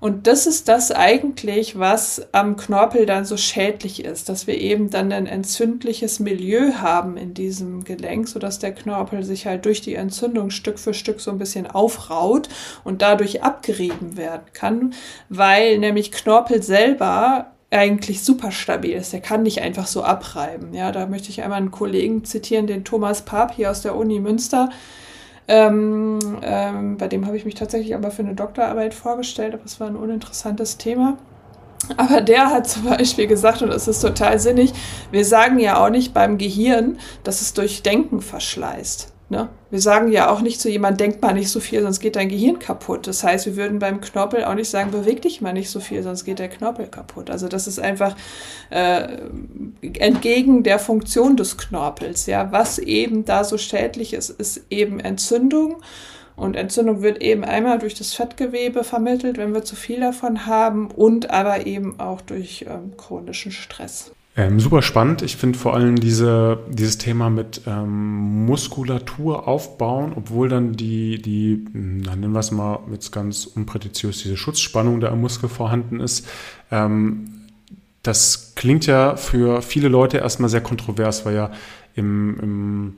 Und 0.00 0.26
das 0.26 0.46
ist 0.46 0.68
das 0.68 0.90
eigentlich, 0.90 1.78
was 1.78 2.26
am 2.32 2.56
Knorpel 2.56 3.04
dann 3.04 3.26
so 3.26 3.36
schädlich 3.36 4.02
ist, 4.04 4.30
dass 4.30 4.46
wir 4.46 4.58
eben 4.58 4.88
dann 4.88 5.12
ein 5.12 5.26
entzündliches 5.26 6.20
Milieu 6.20 6.72
haben 6.74 7.18
in 7.18 7.34
diesem 7.34 7.84
Gelenk, 7.84 8.26
sodass 8.26 8.58
der 8.58 8.72
Knorpel 8.72 9.22
sich 9.22 9.46
halt 9.46 9.66
durch 9.66 9.82
die 9.82 9.94
Entzündung 9.94 10.50
Stück 10.50 10.78
für 10.78 10.94
Stück 10.94 11.20
so 11.20 11.30
ein 11.30 11.38
bisschen 11.38 11.66
aufraut 11.66 12.48
und 12.82 13.02
dadurch 13.02 13.42
abgerieben 13.42 14.16
werden 14.16 14.46
kann, 14.54 14.94
weil 15.28 15.78
nämlich 15.78 16.12
Knorpel 16.12 16.62
selber 16.62 17.52
eigentlich 17.70 18.22
super 18.22 18.50
stabil 18.50 18.92
ist. 18.92 19.12
Der 19.12 19.20
kann 19.20 19.42
nicht 19.42 19.60
einfach 19.62 19.86
so 19.86 20.02
abreiben. 20.02 20.74
Ja, 20.74 20.92
da 20.92 21.06
möchte 21.06 21.28
ich 21.28 21.42
einmal 21.42 21.58
einen 21.58 21.70
Kollegen 21.70 22.24
zitieren, 22.24 22.66
den 22.66 22.84
Thomas 22.84 23.22
Pap 23.24 23.54
hier 23.54 23.70
aus 23.70 23.82
der 23.82 23.94
Uni 23.94 24.18
Münster 24.18 24.70
ähm, 25.50 26.20
ähm, 26.42 26.96
bei 26.96 27.08
dem 27.08 27.26
habe 27.26 27.36
ich 27.36 27.44
mich 27.44 27.56
tatsächlich 27.56 27.96
aber 27.96 28.12
für 28.12 28.22
eine 28.22 28.34
Doktorarbeit 28.34 28.94
vorgestellt, 28.94 29.52
aber 29.52 29.64
es 29.64 29.80
war 29.80 29.88
ein 29.88 29.96
uninteressantes 29.96 30.78
Thema. 30.78 31.18
Aber 31.96 32.20
der 32.20 32.50
hat 32.50 32.68
zum 32.68 32.84
Beispiel 32.84 33.26
gesagt, 33.26 33.60
und 33.62 33.70
es 33.70 33.88
ist 33.88 34.00
total 34.00 34.38
sinnig, 34.38 34.72
wir 35.10 35.24
sagen 35.24 35.58
ja 35.58 35.84
auch 35.84 35.90
nicht 35.90 36.14
beim 36.14 36.38
Gehirn, 36.38 36.98
dass 37.24 37.40
es 37.40 37.52
durch 37.52 37.82
Denken 37.82 38.20
verschleißt. 38.20 39.12
Ne? 39.30 39.48
Wir 39.70 39.80
sagen 39.80 40.10
ja 40.10 40.28
auch 40.28 40.40
nicht 40.40 40.60
zu 40.60 40.68
jemandem, 40.68 41.12
denk 41.12 41.22
mal 41.22 41.32
nicht 41.32 41.50
so 41.50 41.60
viel, 41.60 41.82
sonst 41.82 42.00
geht 42.00 42.16
dein 42.16 42.28
Gehirn 42.28 42.58
kaputt. 42.58 43.06
Das 43.06 43.22
heißt, 43.22 43.46
wir 43.46 43.56
würden 43.56 43.78
beim 43.78 44.00
Knorpel 44.00 44.42
auch 44.44 44.56
nicht 44.56 44.68
sagen, 44.68 44.90
beweg 44.90 45.22
dich 45.22 45.40
mal 45.40 45.52
nicht 45.52 45.70
so 45.70 45.78
viel, 45.78 46.02
sonst 46.02 46.24
geht 46.24 46.40
der 46.40 46.48
Knorpel 46.48 46.88
kaputt. 46.88 47.30
Also 47.30 47.46
das 47.46 47.68
ist 47.68 47.78
einfach 47.78 48.16
äh, 48.70 49.18
entgegen 50.00 50.64
der 50.64 50.80
Funktion 50.80 51.36
des 51.36 51.56
Knorpels. 51.56 52.26
Ja, 52.26 52.50
was 52.50 52.80
eben 52.80 53.24
da 53.24 53.44
so 53.44 53.56
schädlich 53.56 54.14
ist, 54.14 54.30
ist 54.30 54.62
eben 54.68 54.98
Entzündung. 54.98 55.80
Und 56.34 56.56
Entzündung 56.56 57.02
wird 57.02 57.22
eben 57.22 57.44
einmal 57.44 57.78
durch 57.78 57.94
das 57.94 58.12
Fettgewebe 58.12 58.82
vermittelt, 58.82 59.38
wenn 59.38 59.54
wir 59.54 59.62
zu 59.62 59.76
viel 59.76 60.00
davon 60.00 60.46
haben, 60.46 60.90
und 60.90 61.30
aber 61.30 61.66
eben 61.66 62.00
auch 62.00 62.20
durch 62.20 62.64
ähm, 62.68 62.96
chronischen 62.96 63.52
Stress. 63.52 64.10
Ähm, 64.36 64.60
super 64.60 64.80
spannend. 64.82 65.22
Ich 65.22 65.36
finde 65.36 65.58
vor 65.58 65.74
allem 65.74 65.96
diese, 65.96 66.60
dieses 66.68 66.98
Thema 66.98 67.30
mit 67.30 67.62
ähm, 67.66 68.46
Muskulatur 68.46 69.48
aufbauen, 69.48 70.12
obwohl 70.14 70.48
dann 70.48 70.74
die, 70.74 71.20
die, 71.20 71.64
dann 71.72 72.20
nennen 72.20 72.32
wir 72.32 72.38
es 72.38 72.52
mal 72.52 72.78
jetzt 72.92 73.10
ganz 73.10 73.44
unprätentiös, 73.44 74.22
diese 74.22 74.36
Schutzspannung 74.36 75.00
der 75.00 75.14
Muskel 75.16 75.48
vorhanden 75.48 75.98
ist. 75.98 76.28
Ähm, 76.70 77.40
das 78.02 78.54
klingt 78.54 78.86
ja 78.86 79.16
für 79.16 79.62
viele 79.62 79.88
Leute 79.88 80.18
erstmal 80.18 80.48
sehr 80.48 80.62
kontrovers, 80.62 81.26
weil 81.26 81.34
ja 81.34 81.50
im, 81.94 82.38
im 82.40 82.94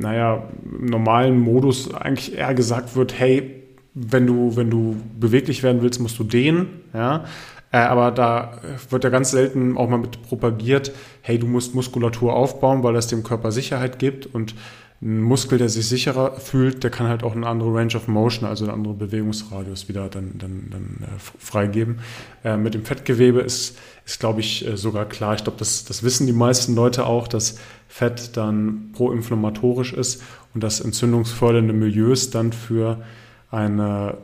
naja, 0.00 0.48
normalen 0.80 1.38
Modus 1.38 1.92
eigentlich 1.94 2.36
eher 2.36 2.54
gesagt 2.54 2.94
wird, 2.94 3.18
hey, 3.18 3.62
wenn 3.94 4.26
du, 4.26 4.56
wenn 4.56 4.68
du 4.68 4.96
beweglich 5.18 5.62
werden 5.62 5.82
willst, 5.82 6.00
musst 6.00 6.18
du 6.18 6.24
dehnen, 6.24 6.68
ja. 6.92 7.24
Äh, 7.72 7.78
aber 7.78 8.10
da 8.10 8.58
wird 8.90 9.04
ja 9.04 9.10
ganz 9.10 9.30
selten 9.30 9.76
auch 9.76 9.88
mal 9.88 9.98
mit 9.98 10.22
propagiert, 10.22 10.92
hey, 11.22 11.38
du 11.38 11.46
musst 11.46 11.74
Muskulatur 11.74 12.34
aufbauen, 12.34 12.82
weil 12.82 12.94
das 12.94 13.08
dem 13.08 13.22
Körper 13.22 13.52
Sicherheit 13.52 13.98
gibt 13.98 14.26
und 14.26 14.54
ein 15.02 15.20
Muskel, 15.20 15.58
der 15.58 15.68
sich 15.68 15.86
sicherer 15.86 16.40
fühlt, 16.40 16.82
der 16.82 16.90
kann 16.90 17.06
halt 17.06 17.22
auch 17.22 17.36
eine 17.36 17.46
andere 17.46 17.74
Range 17.74 17.94
of 17.94 18.08
Motion, 18.08 18.48
also 18.48 18.64
eine 18.64 18.72
andere 18.72 18.94
Bewegungsradius 18.94 19.88
wieder 19.88 20.08
dann, 20.08 20.38
dann, 20.38 20.68
dann 20.70 20.98
äh, 21.02 21.18
freigeben. 21.18 21.98
Äh, 22.42 22.56
mit 22.56 22.72
dem 22.72 22.84
Fettgewebe 22.84 23.40
ist, 23.40 23.76
ist 24.06 24.20
glaube 24.20 24.40
ich, 24.40 24.66
äh, 24.66 24.76
sogar 24.76 25.04
klar. 25.04 25.34
Ich 25.34 25.44
glaube, 25.44 25.58
das, 25.58 25.84
das 25.84 26.02
wissen 26.02 26.26
die 26.26 26.32
meisten 26.32 26.74
Leute 26.74 27.04
auch, 27.04 27.28
dass 27.28 27.58
Fett 27.88 28.38
dann 28.38 28.90
proinflammatorisch 28.94 29.92
ist 29.92 30.22
und 30.54 30.64
dass 30.64 30.80
entzündungsfördernde 30.80 31.74
Milieus 31.74 32.30
dann 32.30 32.52
für 32.52 33.02
eine 33.50 34.16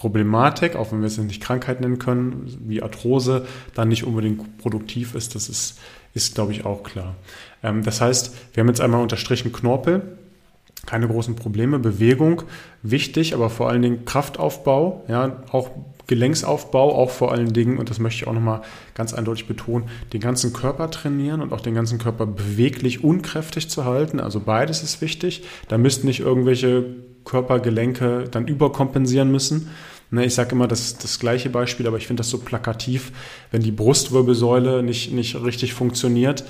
Problematik, 0.00 0.76
auch 0.76 0.92
wenn 0.92 1.00
wir 1.00 1.08
es 1.08 1.18
nicht 1.18 1.42
Krankheit 1.42 1.82
nennen 1.82 1.98
können, 1.98 2.58
wie 2.66 2.82
Arthrose, 2.82 3.46
dann 3.74 3.88
nicht 3.88 4.04
unbedingt 4.04 4.56
produktiv 4.56 5.14
ist. 5.14 5.34
Das 5.34 5.50
ist, 5.50 5.78
ist 6.14 6.34
glaube 6.34 6.52
ich, 6.52 6.64
auch 6.64 6.82
klar. 6.82 7.16
Ähm, 7.62 7.82
das 7.82 8.00
heißt, 8.00 8.34
wir 8.54 8.62
haben 8.62 8.68
jetzt 8.68 8.80
einmal 8.80 9.02
unterstrichen 9.02 9.52
Knorpel, 9.52 10.16
keine 10.86 11.06
großen 11.06 11.36
Probleme, 11.36 11.78
Bewegung 11.78 12.44
wichtig, 12.82 13.34
aber 13.34 13.50
vor 13.50 13.68
allen 13.68 13.82
Dingen 13.82 14.06
Kraftaufbau, 14.06 15.04
ja, 15.06 15.42
auch 15.52 15.68
Gelenksaufbau, 16.06 16.94
auch 16.94 17.10
vor 17.10 17.30
allen 17.30 17.52
Dingen, 17.52 17.76
und 17.76 17.90
das 17.90 17.98
möchte 17.98 18.22
ich 18.22 18.26
auch 18.26 18.32
nochmal 18.32 18.62
ganz 18.94 19.12
eindeutig 19.12 19.46
betonen, 19.46 19.90
den 20.14 20.22
ganzen 20.22 20.54
Körper 20.54 20.90
trainieren 20.90 21.42
und 21.42 21.52
auch 21.52 21.60
den 21.60 21.74
ganzen 21.74 21.98
Körper 21.98 22.24
beweglich 22.24 23.04
und 23.04 23.20
kräftig 23.20 23.68
zu 23.68 23.84
halten. 23.84 24.18
Also 24.18 24.40
beides 24.40 24.82
ist 24.82 25.02
wichtig. 25.02 25.44
Da 25.68 25.76
müssten 25.76 26.06
nicht 26.06 26.20
irgendwelche 26.20 26.86
Körpergelenke 27.24 28.24
dann 28.30 28.48
überkompensieren 28.48 29.30
müssen. 29.30 29.70
Ne, 30.12 30.24
ich 30.24 30.34
sage 30.34 30.52
immer 30.52 30.66
das, 30.66 30.98
das 30.98 31.20
gleiche 31.20 31.50
Beispiel, 31.50 31.86
aber 31.86 31.96
ich 31.96 32.06
finde 32.06 32.20
das 32.20 32.30
so 32.30 32.38
plakativ, 32.38 33.12
wenn 33.52 33.62
die 33.62 33.70
Brustwirbelsäule 33.70 34.82
nicht, 34.82 35.12
nicht 35.12 35.40
richtig 35.42 35.72
funktioniert, 35.72 36.44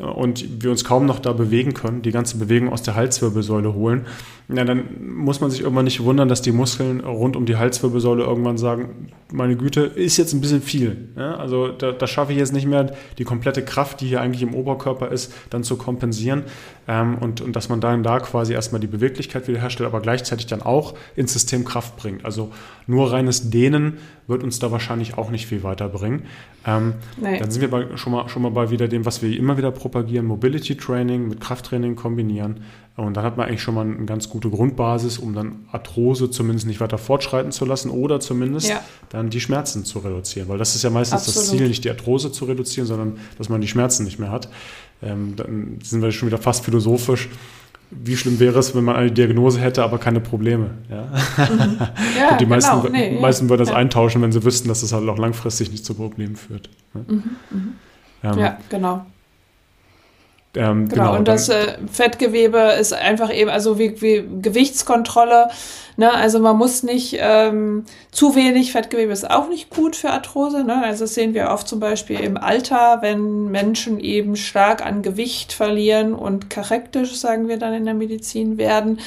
und 0.00 0.62
wir 0.62 0.70
uns 0.70 0.84
kaum 0.84 1.06
noch 1.06 1.18
da 1.18 1.32
bewegen 1.32 1.74
können, 1.74 2.02
die 2.02 2.10
ganze 2.10 2.38
Bewegung 2.38 2.72
aus 2.72 2.82
der 2.82 2.94
Halswirbelsäule 2.94 3.74
holen, 3.74 4.06
ja, 4.52 4.64
dann 4.64 5.14
muss 5.14 5.40
man 5.40 5.50
sich 5.50 5.60
irgendwann 5.60 5.84
nicht 5.84 6.02
wundern, 6.02 6.28
dass 6.28 6.42
die 6.42 6.50
Muskeln 6.50 7.00
rund 7.00 7.36
um 7.36 7.46
die 7.46 7.56
Halswirbelsäule 7.56 8.24
irgendwann 8.24 8.58
sagen, 8.58 9.08
meine 9.32 9.56
Güte, 9.56 9.82
ist 9.82 10.16
jetzt 10.16 10.32
ein 10.32 10.40
bisschen 10.40 10.60
viel. 10.60 11.10
Ja, 11.16 11.36
also 11.36 11.68
da, 11.68 11.92
da, 11.92 12.06
schaffe 12.08 12.32
ich 12.32 12.38
jetzt 12.38 12.52
nicht 12.52 12.66
mehr 12.66 12.92
die 13.18 13.24
komplette 13.24 13.62
Kraft, 13.62 14.00
die 14.00 14.06
hier 14.08 14.20
eigentlich 14.20 14.42
im 14.42 14.54
Oberkörper 14.54 15.12
ist, 15.12 15.32
dann 15.50 15.62
zu 15.62 15.76
kompensieren. 15.76 16.44
Ähm, 16.88 17.18
und, 17.18 17.40
und 17.40 17.54
dass 17.54 17.68
man 17.68 17.80
dann 17.80 18.02
da 18.02 18.18
quasi 18.18 18.52
erstmal 18.52 18.80
die 18.80 18.88
Beweglichkeit 18.88 19.46
wiederherstellt, 19.46 19.86
aber 19.86 20.00
gleichzeitig 20.00 20.46
dann 20.46 20.62
auch 20.62 20.94
ins 21.14 21.32
System 21.32 21.64
Kraft 21.64 21.96
bringt. 21.96 22.24
Also 22.24 22.50
nur 22.88 23.12
reines 23.12 23.50
Dehnen 23.50 23.98
wird 24.26 24.42
uns 24.42 24.58
da 24.58 24.72
wahrscheinlich 24.72 25.16
auch 25.16 25.30
nicht 25.30 25.46
viel 25.46 25.62
weiterbringen. 25.62 26.22
Ähm. 26.66 26.94
Dann 27.20 27.50
sind 27.50 27.60
wir 27.60 27.70
bei, 27.70 27.96
schon, 27.96 28.12
mal, 28.12 28.28
schon 28.28 28.42
mal 28.42 28.50
bei 28.50 28.70
wieder 28.70 28.88
dem, 28.88 29.06
was 29.06 29.22
wir 29.22 29.36
immer 29.36 29.56
wieder 29.56 29.70
propagieren, 29.90 30.26
Mobility 30.26 30.76
Training 30.76 31.28
mit 31.28 31.40
Krafttraining 31.40 31.96
kombinieren. 31.96 32.60
Und 32.96 33.16
dann 33.16 33.24
hat 33.24 33.36
man 33.36 33.48
eigentlich 33.48 33.62
schon 33.62 33.74
mal 33.74 33.86
eine 33.86 34.04
ganz 34.04 34.28
gute 34.28 34.50
Grundbasis, 34.50 35.18
um 35.18 35.34
dann 35.34 35.64
Arthrose 35.72 36.30
zumindest 36.30 36.66
nicht 36.66 36.80
weiter 36.80 36.98
fortschreiten 36.98 37.50
zu 37.50 37.64
lassen 37.64 37.90
oder 37.90 38.20
zumindest 38.20 38.68
ja. 38.68 38.82
dann 39.08 39.30
die 39.30 39.40
Schmerzen 39.40 39.84
zu 39.84 40.00
reduzieren. 40.00 40.48
Weil 40.48 40.58
das 40.58 40.74
ist 40.74 40.82
ja 40.82 40.90
meistens 40.90 41.22
Absolut. 41.22 41.36
das 41.36 41.50
Ziel, 41.50 41.68
nicht 41.68 41.84
die 41.84 41.90
Arthrose 41.90 42.30
zu 42.30 42.44
reduzieren, 42.44 42.86
sondern 42.86 43.18
dass 43.38 43.48
man 43.48 43.60
die 43.60 43.68
Schmerzen 43.68 44.04
nicht 44.04 44.18
mehr 44.18 44.30
hat. 44.30 44.48
Ähm, 45.02 45.34
dann 45.36 45.78
sind 45.82 46.02
wir 46.02 46.12
schon 46.12 46.28
wieder 46.28 46.38
fast 46.38 46.64
philosophisch. 46.64 47.30
Wie 47.90 48.16
schlimm 48.16 48.38
wäre 48.38 48.58
es, 48.58 48.74
wenn 48.74 48.84
man 48.84 48.96
eine 48.96 49.10
Diagnose 49.10 49.58
hätte, 49.60 49.82
aber 49.82 49.98
keine 49.98 50.20
Probleme? 50.20 50.70
Ja, 50.90 51.06
mhm. 51.48 51.78
ja 52.18 52.36
die 52.36 52.46
meisten, 52.46 52.82
genau. 52.82 52.92
nee, 52.92 53.18
meisten 53.18 53.48
würden 53.48 53.60
das 53.60 53.70
ja. 53.70 53.76
eintauschen, 53.76 54.20
wenn 54.22 54.30
sie 54.30 54.44
wüssten, 54.44 54.68
dass 54.68 54.82
das 54.82 54.92
halt 54.92 55.08
auch 55.08 55.18
langfristig 55.18 55.72
nicht 55.72 55.84
zu 55.84 55.94
Problemen 55.94 56.36
führt. 56.36 56.68
Mhm, 56.92 57.22
mhm. 57.50 57.72
Ähm, 58.22 58.38
ja, 58.38 58.58
genau. 58.68 59.06
Ähm, 60.56 60.88
genau, 60.88 61.04
genau, 61.04 61.16
und 61.16 61.28
das 61.28 61.48
äh, 61.48 61.78
Fettgewebe 61.90 62.74
ist 62.80 62.92
einfach 62.92 63.32
eben, 63.32 63.48
also 63.48 63.78
wie, 63.78 64.00
wie 64.02 64.24
Gewichtskontrolle. 64.42 65.48
Ne? 65.96 66.12
Also 66.12 66.40
man 66.40 66.56
muss 66.56 66.82
nicht, 66.82 67.16
ähm, 67.20 67.84
zu 68.10 68.34
wenig 68.34 68.72
Fettgewebe 68.72 69.12
ist 69.12 69.30
auch 69.30 69.48
nicht 69.48 69.70
gut 69.70 69.94
für 69.94 70.10
Arthrose. 70.10 70.64
Ne? 70.64 70.82
Also 70.82 71.04
das 71.04 71.14
sehen 71.14 71.34
wir 71.34 71.50
oft 71.50 71.68
zum 71.68 71.78
Beispiel 71.78 72.18
im 72.18 72.36
Alter, 72.36 72.98
wenn 73.00 73.50
Menschen 73.52 74.00
eben 74.00 74.34
stark 74.34 74.84
an 74.84 75.02
Gewicht 75.02 75.52
verlieren 75.52 76.14
und 76.14 76.50
karektisch, 76.50 77.14
sagen 77.16 77.46
wir 77.46 77.58
dann 77.58 77.72
in 77.72 77.84
der 77.84 77.94
Medizin, 77.94 78.58
werden. 78.58 78.98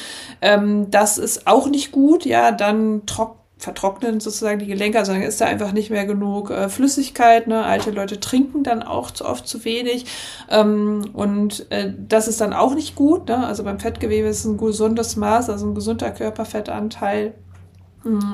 Ähm, 0.41 0.91
das 0.91 1.17
ist 1.17 1.45
auch 1.45 1.67
nicht 1.67 1.91
gut. 1.91 2.25
Ja, 2.25 2.51
dann 2.51 3.05
trocknet 3.05 3.42
vertrocknen 3.63 4.19
sozusagen 4.19 4.59
die 4.59 4.67
Gelenke, 4.67 4.99
also 4.99 5.13
dann 5.13 5.21
ist 5.21 5.39
da 5.39 5.45
einfach 5.45 5.71
nicht 5.71 5.89
mehr 5.89 6.05
genug 6.05 6.51
äh, 6.51 6.67
Flüssigkeit. 6.67 7.47
Ne? 7.47 7.63
Alte 7.63 7.91
Leute 7.91 8.19
trinken 8.19 8.63
dann 8.63 8.83
auch 8.83 9.09
zu 9.09 9.25
oft 9.25 9.47
zu 9.47 9.63
wenig 9.63 10.05
ähm, 10.49 11.09
und 11.13 11.71
äh, 11.71 11.93
das 11.97 12.27
ist 12.27 12.41
dann 12.41 12.51
auch 12.51 12.75
nicht 12.75 12.95
gut. 12.95 13.29
Ne? 13.29 13.47
Also 13.47 13.63
beim 13.63 13.79
Fettgewebe 13.79 14.27
ist 14.27 14.43
ein 14.43 14.57
gesundes 14.57 15.15
Maß, 15.15 15.49
also 15.49 15.65
ein 15.65 15.75
gesunder 15.75 16.11
Körperfettanteil 16.11 17.33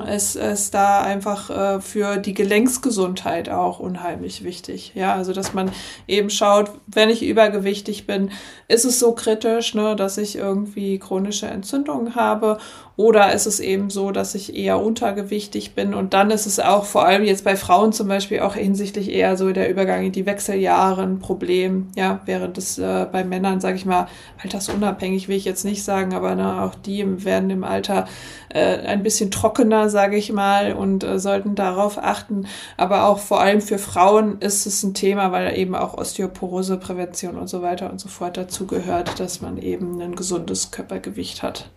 ist, 0.07 0.35
hm, 0.35 0.51
ist 0.51 0.73
da 0.73 1.01
einfach 1.01 1.49
äh, 1.49 1.79
für 1.79 2.17
die 2.17 2.33
Gelenksgesundheit 2.33 3.49
auch 3.49 3.79
unheimlich 3.79 4.43
wichtig. 4.43 4.93
Ja, 4.95 5.13
also 5.13 5.33
dass 5.33 5.53
man 5.53 5.71
eben 6.07 6.29
schaut, 6.29 6.71
wenn 6.87 7.09
ich 7.09 7.23
übergewichtig 7.23 8.07
bin, 8.07 8.31
ist 8.67 8.85
es 8.85 8.99
so 8.99 9.13
kritisch, 9.13 9.75
ne, 9.75 9.95
dass 9.95 10.17
ich 10.17 10.35
irgendwie 10.35 10.97
chronische 10.97 11.47
Entzündungen 11.47 12.15
habe 12.15 12.57
oder 12.99 13.31
ist 13.31 13.45
es 13.45 13.61
eben 13.61 13.89
so, 13.89 14.11
dass 14.11 14.35
ich 14.35 14.57
eher 14.57 14.83
untergewichtig 14.83 15.73
bin 15.73 15.93
und 15.93 16.13
dann 16.13 16.31
ist 16.31 16.45
es 16.45 16.59
auch 16.59 16.83
vor 16.83 17.05
allem 17.05 17.23
jetzt 17.23 17.45
bei 17.45 17.55
Frauen 17.55 17.93
zum 17.93 18.09
Beispiel 18.09 18.41
auch 18.41 18.55
hinsichtlich 18.55 19.09
eher 19.09 19.37
so 19.37 19.53
der 19.53 19.69
Übergang 19.69 20.03
in 20.03 20.11
die 20.11 20.25
Wechseljahre 20.25 21.03
ein 21.03 21.19
Problem. 21.19 21.87
Ja, 21.95 22.19
während 22.25 22.57
es 22.57 22.77
äh, 22.77 23.07
bei 23.09 23.23
Männern, 23.23 23.61
sage 23.61 23.77
ich 23.77 23.85
mal, 23.85 24.09
altersunabhängig 24.43 25.29
will 25.29 25.37
ich 25.37 25.45
jetzt 25.45 25.63
nicht 25.63 25.81
sagen, 25.85 26.13
aber 26.13 26.35
ne, 26.35 26.61
auch 26.61 26.75
die 26.75 27.23
werden 27.23 27.49
im 27.51 27.63
Alter 27.63 28.05
äh, 28.49 28.79
ein 28.79 29.01
bisschen 29.01 29.31
trockener, 29.31 29.89
sage 29.89 30.17
ich 30.17 30.33
mal, 30.33 30.73
und 30.73 31.05
äh, 31.05 31.19
sollten 31.19 31.55
darauf 31.55 31.97
achten. 31.97 32.47
Aber 32.75 33.05
auch 33.05 33.19
vor 33.19 33.39
allem 33.39 33.61
für 33.61 33.77
Frauen 33.77 34.41
ist 34.41 34.65
es 34.65 34.83
ein 34.83 34.93
Thema, 34.93 35.31
weil 35.31 35.57
eben 35.57 35.73
auch 35.73 35.97
Osteoporoseprävention 35.97 37.37
und 37.37 37.47
so 37.47 37.61
weiter 37.61 37.89
und 37.89 38.01
so 38.01 38.09
fort 38.09 38.35
dazugehört, 38.35 39.21
dass 39.21 39.39
man 39.39 39.57
eben 39.57 40.01
ein 40.01 40.15
gesundes 40.15 40.71
Körpergewicht 40.71 41.43
hat. 41.43 41.69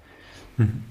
Mhm. 0.56 0.82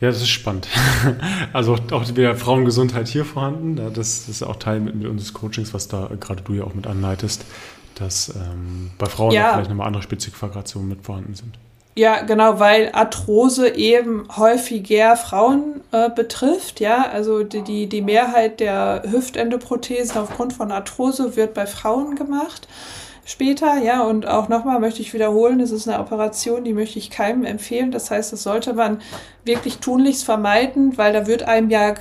Ja, 0.00 0.08
das 0.08 0.22
ist 0.22 0.30
spannend. 0.30 0.68
Also 1.52 1.76
auch 1.90 2.08
wieder 2.08 2.34
Frauengesundheit 2.36 3.08
hier 3.08 3.24
vorhanden. 3.24 3.76
Das, 3.94 4.28
ist 4.28 4.42
auch 4.42 4.56
Teil 4.56 4.80
mit, 4.80 4.94
mit 4.94 5.08
unseres 5.08 5.34
Coachings, 5.34 5.74
was 5.74 5.88
da 5.88 6.10
gerade 6.20 6.42
du 6.42 6.54
ja 6.54 6.64
auch 6.64 6.74
mit 6.74 6.86
anleitest, 6.86 7.44
dass 7.96 8.28
ähm, 8.34 8.90
bei 8.98 9.06
Frauen 9.06 9.32
ja. 9.32 9.48
auch 9.48 9.54
vielleicht 9.54 9.70
nochmal 9.70 9.86
andere 9.88 10.02
Spezifikationen 10.02 10.88
mit 10.88 11.04
vorhanden 11.04 11.34
sind. 11.34 11.58
Ja, 11.96 12.22
genau, 12.22 12.60
weil 12.60 12.90
Arthrose 12.92 13.74
eben 13.74 14.28
häufiger 14.36 15.16
Frauen 15.16 15.80
äh, 15.90 16.08
betrifft. 16.08 16.80
Ja, 16.80 17.08
also 17.12 17.42
die, 17.42 17.62
die, 17.62 17.88
die 17.88 18.00
Mehrheit 18.00 18.60
der 18.60 19.02
Hüftendoprothesen 19.10 20.16
aufgrund 20.18 20.52
von 20.52 20.70
Arthrose 20.70 21.36
wird 21.36 21.52
bei 21.52 21.66
Frauen 21.66 22.14
gemacht 22.14 22.68
später. 23.30 23.78
Ja, 23.78 24.02
und 24.02 24.26
auch 24.26 24.48
nochmal 24.48 24.80
möchte 24.80 25.00
ich 25.00 25.14
wiederholen, 25.14 25.60
es 25.60 25.70
ist 25.70 25.88
eine 25.88 26.00
Operation, 26.00 26.64
die 26.64 26.74
möchte 26.74 26.98
ich 26.98 27.10
keinem 27.10 27.44
empfehlen. 27.44 27.90
Das 27.90 28.10
heißt, 28.10 28.32
das 28.32 28.42
sollte 28.42 28.74
man 28.74 29.00
wirklich 29.44 29.78
tunlichst 29.78 30.24
vermeiden, 30.24 30.98
weil 30.98 31.12
da 31.12 31.26
wird 31.26 31.44
einem 31.44 31.70
ja 31.70 31.94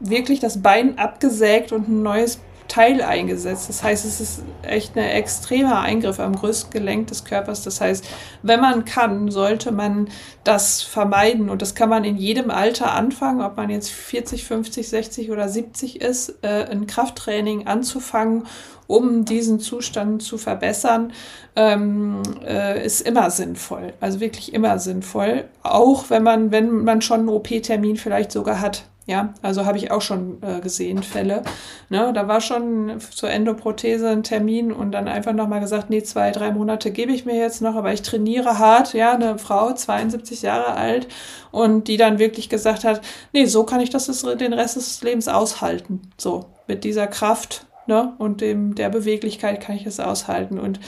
wirklich 0.00 0.40
das 0.40 0.62
Bein 0.62 0.98
abgesägt 0.98 1.72
und 1.72 1.88
ein 1.88 2.02
neues 2.02 2.38
Teil 2.68 3.02
eingesetzt. 3.02 3.68
Das 3.68 3.82
heißt, 3.82 4.04
es 4.04 4.20
ist 4.20 4.42
echt 4.62 4.96
ein 4.96 5.04
extremer 5.04 5.80
Eingriff 5.80 6.18
am 6.20 6.34
größten 6.34 6.70
Gelenk 6.70 7.06
des 7.08 7.24
Körpers. 7.24 7.62
Das 7.62 7.80
heißt, 7.80 8.04
wenn 8.42 8.60
man 8.60 8.84
kann, 8.84 9.30
sollte 9.30 9.72
man 9.72 10.08
das 10.44 10.82
vermeiden. 10.82 11.48
Und 11.48 11.62
das 11.62 11.74
kann 11.74 11.88
man 11.88 12.04
in 12.04 12.16
jedem 12.16 12.50
Alter 12.50 12.92
anfangen, 12.92 13.40
ob 13.40 13.56
man 13.56 13.70
jetzt 13.70 13.90
40, 13.90 14.44
50, 14.44 14.88
60 14.88 15.30
oder 15.30 15.48
70 15.48 16.00
ist, 16.00 16.38
äh, 16.42 16.66
ein 16.70 16.86
Krafttraining 16.86 17.66
anzufangen, 17.66 18.46
um 18.86 19.24
diesen 19.24 19.60
Zustand 19.60 20.22
zu 20.22 20.38
verbessern, 20.38 21.12
ähm, 21.54 22.22
äh, 22.46 22.84
ist 22.84 23.00
immer 23.00 23.30
sinnvoll. 23.30 23.94
Also 24.00 24.20
wirklich 24.20 24.52
immer 24.54 24.78
sinnvoll. 24.78 25.44
Auch 25.62 26.10
wenn 26.10 26.22
man, 26.22 26.52
wenn 26.52 26.84
man 26.84 27.00
schon 27.02 27.20
einen 27.20 27.28
OP-Termin 27.28 27.96
vielleicht 27.96 28.32
sogar 28.32 28.60
hat. 28.60 28.84
Ja, 29.08 29.34
also 29.40 29.66
habe 29.66 29.78
ich 29.78 29.92
auch 29.92 30.02
schon 30.02 30.42
äh, 30.42 30.60
gesehen, 30.60 31.04
Fälle. 31.04 31.44
Ne, 31.90 32.12
da 32.12 32.26
war 32.26 32.40
schon 32.40 32.98
zur 32.98 33.30
Endoprothese 33.30 34.08
ein 34.08 34.24
Termin 34.24 34.72
und 34.72 34.90
dann 34.90 35.06
einfach 35.06 35.32
nochmal 35.32 35.60
gesagt, 35.60 35.90
nee, 35.90 36.02
zwei, 36.02 36.32
drei 36.32 36.50
Monate 36.50 36.90
gebe 36.90 37.12
ich 37.12 37.24
mir 37.24 37.36
jetzt 37.36 37.62
noch, 37.62 37.76
aber 37.76 37.92
ich 37.92 38.02
trainiere 38.02 38.58
hart. 38.58 38.94
Ja, 38.94 39.12
eine 39.14 39.38
Frau, 39.38 39.72
72 39.72 40.42
Jahre 40.42 40.74
alt 40.74 41.06
und 41.52 41.86
die 41.86 41.98
dann 41.98 42.18
wirklich 42.18 42.48
gesagt 42.48 42.82
hat, 42.82 43.00
nee, 43.32 43.44
so 43.44 43.62
kann 43.62 43.80
ich 43.80 43.90
das 43.90 44.06
den 44.06 44.52
Rest 44.52 44.74
des 44.74 45.00
Lebens 45.02 45.28
aushalten. 45.28 46.02
So, 46.18 46.46
mit 46.66 46.82
dieser 46.82 47.06
Kraft 47.06 47.65
ne, 47.86 48.14
und 48.18 48.40
dem, 48.40 48.74
der 48.74 48.88
Beweglichkeit 48.88 49.60
kann 49.60 49.76
ich 49.76 49.86
es 49.86 50.00
aushalten 50.00 50.58
und 50.58 50.80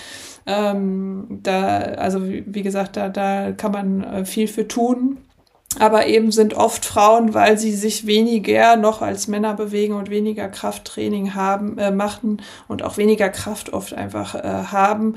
ähm, 0.46 1.40
da, 1.42 1.78
also 1.78 2.28
wie, 2.28 2.44
wie 2.46 2.62
gesagt, 2.62 2.96
da, 2.96 3.08
da 3.08 3.52
kann 3.52 3.72
man 3.72 4.02
äh, 4.02 4.24
viel 4.24 4.48
für 4.48 4.66
tun 4.66 5.18
aber 5.78 6.06
eben 6.06 6.32
sind 6.32 6.54
oft 6.54 6.84
Frauen, 6.84 7.34
weil 7.34 7.58
sie 7.58 7.72
sich 7.72 8.06
weniger 8.06 8.76
noch 8.76 9.02
als 9.02 9.28
Männer 9.28 9.54
bewegen 9.54 9.94
und 9.94 10.10
weniger 10.10 10.48
Krafttraining 10.48 11.34
haben, 11.34 11.78
äh, 11.78 11.90
machen 11.90 12.42
und 12.68 12.82
auch 12.82 12.96
weniger 12.96 13.28
Kraft 13.28 13.72
oft 13.72 13.92
einfach 13.92 14.34
äh, 14.34 14.40
haben, 14.42 15.14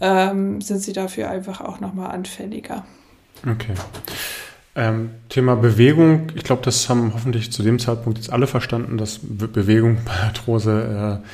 ähm, 0.00 0.60
sind 0.60 0.80
sie 0.80 0.92
dafür 0.92 1.30
einfach 1.30 1.60
auch 1.60 1.80
nochmal 1.80 2.10
anfälliger. 2.10 2.84
Okay. 3.42 3.74
Ähm, 4.78 5.10
Thema 5.30 5.56
Bewegung, 5.56 6.32
ich 6.34 6.44
glaube, 6.44 6.60
das 6.62 6.90
haben 6.90 7.12
hoffentlich 7.14 7.50
zu 7.50 7.62
dem 7.62 7.78
Zeitpunkt 7.78 8.18
jetzt 8.18 8.30
alle 8.30 8.46
verstanden, 8.46 8.98
dass 8.98 9.20
Bewegung 9.22 9.98
bei 10.04 10.12
Arthrose 10.12 11.22
äh, 11.22 11.26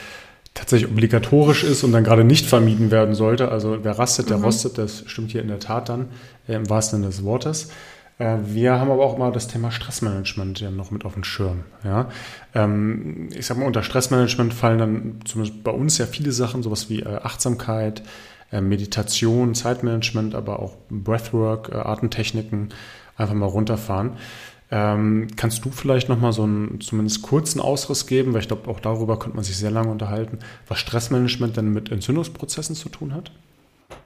tatsächlich 0.55 0.88
obligatorisch 0.88 1.64
ist 1.64 1.82
und 1.82 1.90
dann 1.90 2.05
gerade 2.05 2.22
nicht 2.22 2.47
vermieden 2.47 2.93
werden 2.93 3.14
sollte. 3.16 3.51
Also 3.51 3.78
wer 3.82 3.99
rastet, 3.99 4.30
der 4.30 4.38
mhm. 4.38 4.45
rostet, 4.45 4.78
das 4.78 5.03
stimmt 5.07 5.32
hier 5.32 5.43
in 5.43 5.49
der 5.49 5.59
Tat 5.59 5.88
dann, 5.88 6.09
äh, 6.47 6.55
im 6.55 6.70
wahrsten 6.70 7.01
Sinne 7.01 7.11
des 7.11 7.24
Wortes. 7.24 7.70
Äh, 8.18 8.36
wir 8.45 8.78
haben 8.78 8.93
aber 8.93 9.03
auch 9.05 9.18
mal 9.18 9.32
das 9.32 9.49
Thema 9.49 9.72
Stressmanagement 9.72 10.61
ja 10.61 10.70
noch 10.70 10.93
mit 10.93 11.05
auf 11.05 11.14
den 11.14 11.24
Schirm. 11.24 11.64
Ja? 11.82 12.11
Ähm, 12.55 13.28
ich 13.36 13.47
sag 13.47 13.59
mal, 13.59 13.66
unter 13.66 13.82
Stressmanagement 13.82 14.55
fallen 14.55 14.78
dann 14.78 15.20
zumindest 15.24 15.64
bei 15.64 15.72
uns 15.72 15.99
ja 15.99 16.07
viele 16.07 16.30
Sachen, 16.30 16.62
sowas 16.62 16.88
wie 16.90 17.01
äh, 17.01 17.16
Achtsamkeit, 17.16 18.05
äh, 18.53 18.61
Meditation, 18.61 19.57
Zeitmanagement, 19.57 20.36
aber 20.36 20.61
auch 20.61 20.76
Breathwork, 20.90 21.74
Artentechniken 21.74 22.68
einfach 23.23 23.35
mal 23.35 23.47
runterfahren. 23.47 24.12
Ähm, 24.70 25.29
kannst 25.37 25.64
du 25.64 25.70
vielleicht 25.70 26.09
noch 26.09 26.18
mal 26.18 26.33
so 26.33 26.45
einen 26.45 26.81
zumindest 26.81 27.23
kurzen 27.23 27.61
Ausriss 27.61 28.07
geben, 28.07 28.33
weil 28.33 28.41
ich 28.41 28.49
glaube, 28.49 28.70
auch 28.70 28.81
darüber 28.81 29.18
könnte 29.18 29.37
man 29.37 29.45
sich 29.45 29.57
sehr 29.57 29.70
lange 29.70 29.91
unterhalten, 29.91 30.39
was 30.66 30.79
Stressmanagement 30.79 31.57
denn 31.57 31.73
mit 31.73 31.93
Entzündungsprozessen 31.93 32.75
zu 32.75 32.89
tun 32.89 33.14
hat? 33.14 33.33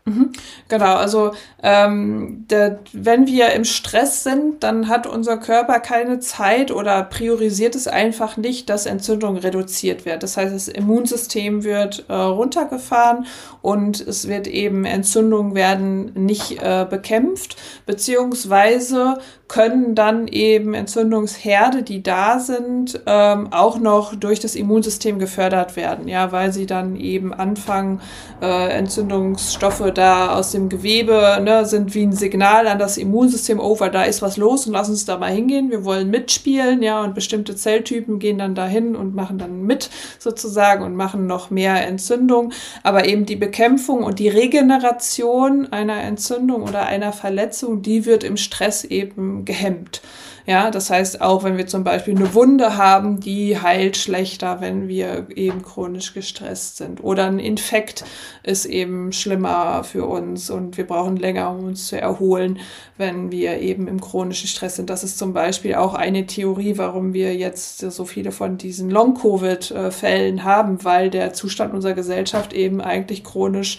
Mhm. 0.09 0.31
Genau, 0.69 0.95
also 0.95 1.33
ähm, 1.65 2.47
der, 2.49 2.79
wenn 2.93 3.27
wir 3.27 3.53
im 3.55 3.65
Stress 3.65 4.23
sind, 4.23 4.63
dann 4.63 4.87
hat 4.87 5.09
unser 5.09 5.37
Körper 5.37 5.81
keine 5.81 6.21
Zeit 6.21 6.71
oder 6.71 7.03
priorisiert 7.03 7.75
es 7.75 7.89
einfach 7.89 8.37
nicht, 8.37 8.71
dass 8.71 8.87
Entzündung 8.87 9.37
reduziert 9.37 10.05
wird. 10.07 10.23
Das 10.23 10.37
heißt, 10.37 10.55
das 10.55 10.69
Immunsystem 10.69 11.65
wird 11.65 12.05
äh, 12.09 12.15
runtergefahren 12.15 13.27
und 13.63 14.01
es 14.01 14.29
wird 14.29 14.47
eben 14.47 14.85
Entzündungen 14.85 15.57
werden 15.57 16.13
nicht 16.15 16.63
äh, 16.63 16.87
bekämpft, 16.89 17.57
beziehungsweise 17.85 19.19
können 19.49 19.95
dann 19.95 20.27
eben 20.29 20.75
Entzündungsherde, 20.75 21.83
die 21.83 22.03
da 22.03 22.39
sind, 22.41 23.01
ähm, 23.07 23.53
auch 23.53 23.79
noch 23.79 24.15
durch 24.15 24.41
das 24.41 24.57
Immunsystem 24.57 25.19
gefördert 25.19 25.77
werden, 25.77 26.09
ja, 26.09 26.33
weil 26.33 26.53
sie 26.53 26.67
dann 26.67 26.97
eben 26.97 27.33
anfangen, 27.33 28.01
äh, 28.43 28.69
Entzündungsstoffe 28.71 29.93
da 29.97 30.35
aus 30.35 30.53
dem 30.53 30.69
Gewebe, 30.69 31.41
ne, 31.43 31.65
sind 31.65 31.95
wie 31.95 32.03
ein 32.03 32.13
Signal 32.13 32.67
an 32.67 32.79
das 32.79 32.97
Immunsystem, 32.99 33.59
oh, 33.61 33.79
weil 33.81 33.91
da 33.91 34.03
ist 34.05 34.23
was 34.23 34.37
los 34.37 34.67
und 34.67 34.73
lass 34.73 34.89
uns 34.89 35.05
da 35.05 35.17
mal 35.19 35.33
hingehen, 35.33 35.71
wir 35.71 35.85
wollen 35.85 36.11
mitspielen, 36.11 36.83
ja, 36.83 37.03
und 37.03 37.15
bestimmte 37.15 37.57
Zelltypen 37.57 38.19
gehen 38.19 38.39
dann 38.39 38.55
dahin 38.55 38.97
und 38.97 39.15
machen 39.15 39.39
dann 39.39 39.63
mit 39.63 39.91
sozusagen 40.19 40.85
und 40.85 40.95
machen 40.95 41.27
noch 41.27 41.51
mehr 41.51 41.87
Entzündung, 41.87 42.53
aber 42.83 43.07
eben 43.07 43.27
die 43.27 43.37
Bekämpfung 43.37 44.03
und 44.03 44.19
die 44.19 44.29
Regeneration 44.29 45.73
einer 45.73 46.03
Entzündung 46.03 46.63
oder 46.63 46.87
einer 46.87 47.13
Verletzung, 47.13 47.83
die 47.83 48.07
wird 48.07 48.25
im 48.25 48.37
Stress 48.37 48.85
eben 48.85 49.45
gehemmt. 49.45 50.03
Ja, 50.47 50.71
das 50.71 50.91
heißt, 50.91 51.23
auch 51.23 51.43
wenn 51.43 51.57
wir 51.57 51.67
zum 51.67 51.83
Beispiel 51.83 52.17
eine 52.17 52.33
Wunde 52.33 52.77
haben, 52.77 53.19
die 53.19 53.61
heilt 53.61 53.97
schlechter, 53.97 54.61
wenn 54.61 54.87
wir 54.87 55.27
eben 55.35 55.63
chronisch 55.63 56.15
gestresst 56.15 56.77
sind. 56.77 57.03
Oder 57.03 57.27
ein 57.27 57.41
Infekt 57.41 58.05
ist 58.45 58.65
eben 58.65 59.13
schlimmer 59.13 59.83
für 59.83 60.07
uns 60.07 60.49
und 60.49 60.77
wir 60.77 60.87
brauchen 60.87 61.17
länger, 61.17 61.51
um 61.51 61.65
uns 61.65 61.89
zu 61.89 62.01
erholen, 62.01 62.61
wenn 62.97 63.33
wir 63.33 63.59
eben 63.59 63.89
im 63.89 64.01
chronischen 64.01 64.47
Stress 64.47 64.77
sind. 64.77 64.89
Das 64.89 65.03
ist 65.03 65.19
zum 65.19 65.33
Beispiel 65.33 65.75
auch 65.75 65.95
eine 65.95 66.27
Theorie, 66.27 66.79
warum 66.79 67.13
wir 67.13 67.35
jetzt 67.35 67.81
so 67.81 68.05
viele 68.05 68.31
von 68.31 68.57
diesen 68.57 68.89
Long-Covid-Fällen 68.89 70.45
haben, 70.45 70.85
weil 70.85 71.11
der 71.11 71.33
Zustand 71.33 71.75
unserer 71.75 71.95
Gesellschaft 71.95 72.53
eben 72.53 72.81
eigentlich 72.81 73.25
chronisch 73.25 73.79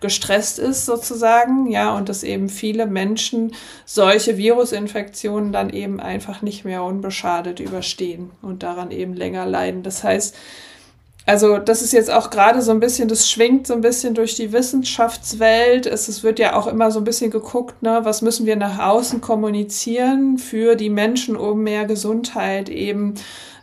gestresst 0.00 0.58
ist 0.58 0.86
sozusagen, 0.86 1.70
ja, 1.70 1.94
und 1.94 2.08
dass 2.08 2.22
eben 2.22 2.48
viele 2.48 2.86
Menschen 2.86 3.52
solche 3.84 4.36
Virusinfektionen 4.36 5.52
dann 5.52 5.70
eben 5.70 6.00
einfach 6.00 6.42
nicht 6.42 6.64
mehr 6.64 6.82
unbeschadet 6.82 7.60
überstehen 7.60 8.30
und 8.42 8.62
daran 8.62 8.90
eben 8.90 9.14
länger 9.14 9.46
leiden. 9.46 9.82
Das 9.82 10.04
heißt, 10.04 10.36
also 11.26 11.58
das 11.58 11.82
ist 11.82 11.92
jetzt 11.92 12.10
auch 12.10 12.30
gerade 12.30 12.62
so 12.62 12.70
ein 12.70 12.78
bisschen, 12.78 13.08
das 13.08 13.28
schwingt 13.28 13.66
so 13.66 13.74
ein 13.74 13.80
bisschen 13.80 14.14
durch 14.14 14.36
die 14.36 14.52
Wissenschaftswelt. 14.52 15.84
Es, 15.86 16.06
es 16.06 16.22
wird 16.22 16.38
ja 16.38 16.54
auch 16.54 16.68
immer 16.68 16.92
so 16.92 17.00
ein 17.00 17.04
bisschen 17.04 17.32
geguckt, 17.32 17.82
ne, 17.82 18.00
was 18.04 18.22
müssen 18.22 18.46
wir 18.46 18.54
nach 18.54 18.78
außen 18.78 19.20
kommunizieren 19.20 20.38
für 20.38 20.76
die 20.76 20.88
Menschen, 20.88 21.36
um 21.36 21.64
mehr 21.64 21.84
Gesundheit 21.84 22.68
eben 22.68 23.14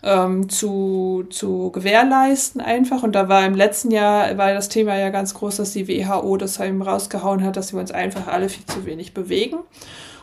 ähm, 0.04 0.50
zu, 0.50 1.26
zu 1.30 1.72
gewährleisten 1.72 2.62
einfach. 2.62 3.04
Und 3.04 3.14
da 3.14 3.30
war 3.30 3.46
im 3.46 3.56
letzten 3.56 3.92
Jahr, 3.92 4.38
war 4.38 4.54
das 4.54 4.70
Thema 4.70 4.98
ja 4.98 5.10
ganz 5.10 5.34
groß, 5.34 5.58
dass 5.58 5.72
die 5.72 5.88
WHO 5.88 6.38
das 6.38 6.60
eben 6.60 6.82
rausgehauen 6.82 7.44
hat, 7.44 7.58
dass 7.58 7.74
wir 7.74 7.80
uns 7.80 7.92
einfach 7.92 8.28
alle 8.28 8.50
viel 8.50 8.66
zu 8.66 8.86
wenig 8.86 9.14
bewegen. 9.14 9.60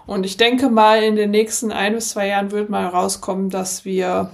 Und 0.07 0.25
ich 0.25 0.37
denke 0.37 0.69
mal, 0.69 1.03
in 1.03 1.17
den 1.17 1.31
nächsten 1.31 1.73
ein 1.73 1.95
bis 1.95 2.11
zwei 2.11 2.29
Jahren 2.29 2.51
wird 2.51 2.69
mal 2.69 2.87
rauskommen, 2.87 3.49
dass 3.49 3.85
wir 3.85 4.31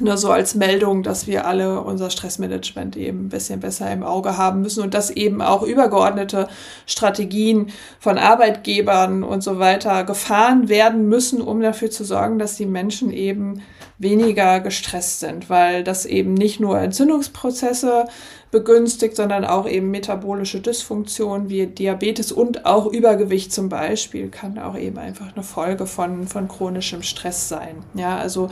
nur 0.00 0.16
so 0.16 0.30
als 0.30 0.54
Meldung, 0.54 1.02
dass 1.02 1.26
wir 1.26 1.46
alle 1.46 1.80
unser 1.80 2.10
Stressmanagement 2.10 2.96
eben 2.96 3.26
ein 3.26 3.28
bisschen 3.28 3.60
besser 3.60 3.92
im 3.92 4.02
Auge 4.02 4.36
haben 4.36 4.60
müssen 4.60 4.82
und 4.82 4.94
dass 4.94 5.10
eben 5.10 5.40
auch 5.40 5.62
übergeordnete 5.62 6.48
Strategien 6.86 7.70
von 8.00 8.18
Arbeitgebern 8.18 9.22
und 9.22 9.42
so 9.42 9.58
weiter 9.58 10.02
gefahren 10.04 10.68
werden 10.68 11.08
müssen, 11.08 11.40
um 11.40 11.60
dafür 11.60 11.90
zu 11.90 12.04
sorgen, 12.04 12.38
dass 12.38 12.56
die 12.56 12.66
Menschen 12.66 13.12
eben 13.12 13.62
weniger 13.98 14.60
gestresst 14.60 15.20
sind, 15.20 15.48
weil 15.48 15.84
das 15.84 16.04
eben 16.04 16.34
nicht 16.34 16.58
nur 16.58 16.80
Entzündungsprozesse 16.80 18.06
begünstigt, 18.50 19.16
sondern 19.16 19.44
auch 19.44 19.68
eben 19.68 19.90
metabolische 19.90 20.60
Dysfunktionen 20.60 21.48
wie 21.48 21.66
Diabetes 21.66 22.32
und 22.32 22.66
auch 22.66 22.86
Übergewicht 22.86 23.52
zum 23.52 23.68
Beispiel 23.68 24.28
kann 24.28 24.58
auch 24.58 24.76
eben 24.76 24.98
einfach 24.98 25.32
eine 25.34 25.44
Folge 25.44 25.86
von, 25.86 26.26
von 26.26 26.48
chronischem 26.48 27.02
Stress 27.02 27.48
sein. 27.48 27.84
Ja, 27.94 28.16
also 28.16 28.48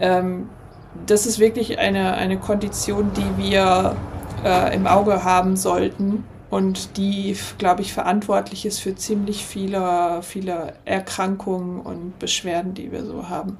ähm, 0.00 0.48
das 1.06 1.26
ist 1.26 1.38
wirklich 1.38 1.78
eine, 1.78 2.14
eine 2.14 2.38
Kondition, 2.38 3.10
die 3.16 3.50
wir 3.50 3.96
äh, 4.44 4.74
im 4.74 4.86
Auge 4.86 5.24
haben 5.24 5.56
sollten 5.56 6.24
und 6.50 6.96
die, 6.96 7.36
glaube 7.58 7.82
ich, 7.82 7.92
verantwortlich 7.92 8.64
ist 8.64 8.78
für 8.78 8.94
ziemlich 8.94 9.44
viele, 9.44 10.20
viele 10.22 10.74
Erkrankungen 10.84 11.80
und 11.80 12.18
Beschwerden, 12.18 12.74
die 12.74 12.90
wir 12.90 13.04
so 13.04 13.28
haben. 13.28 13.58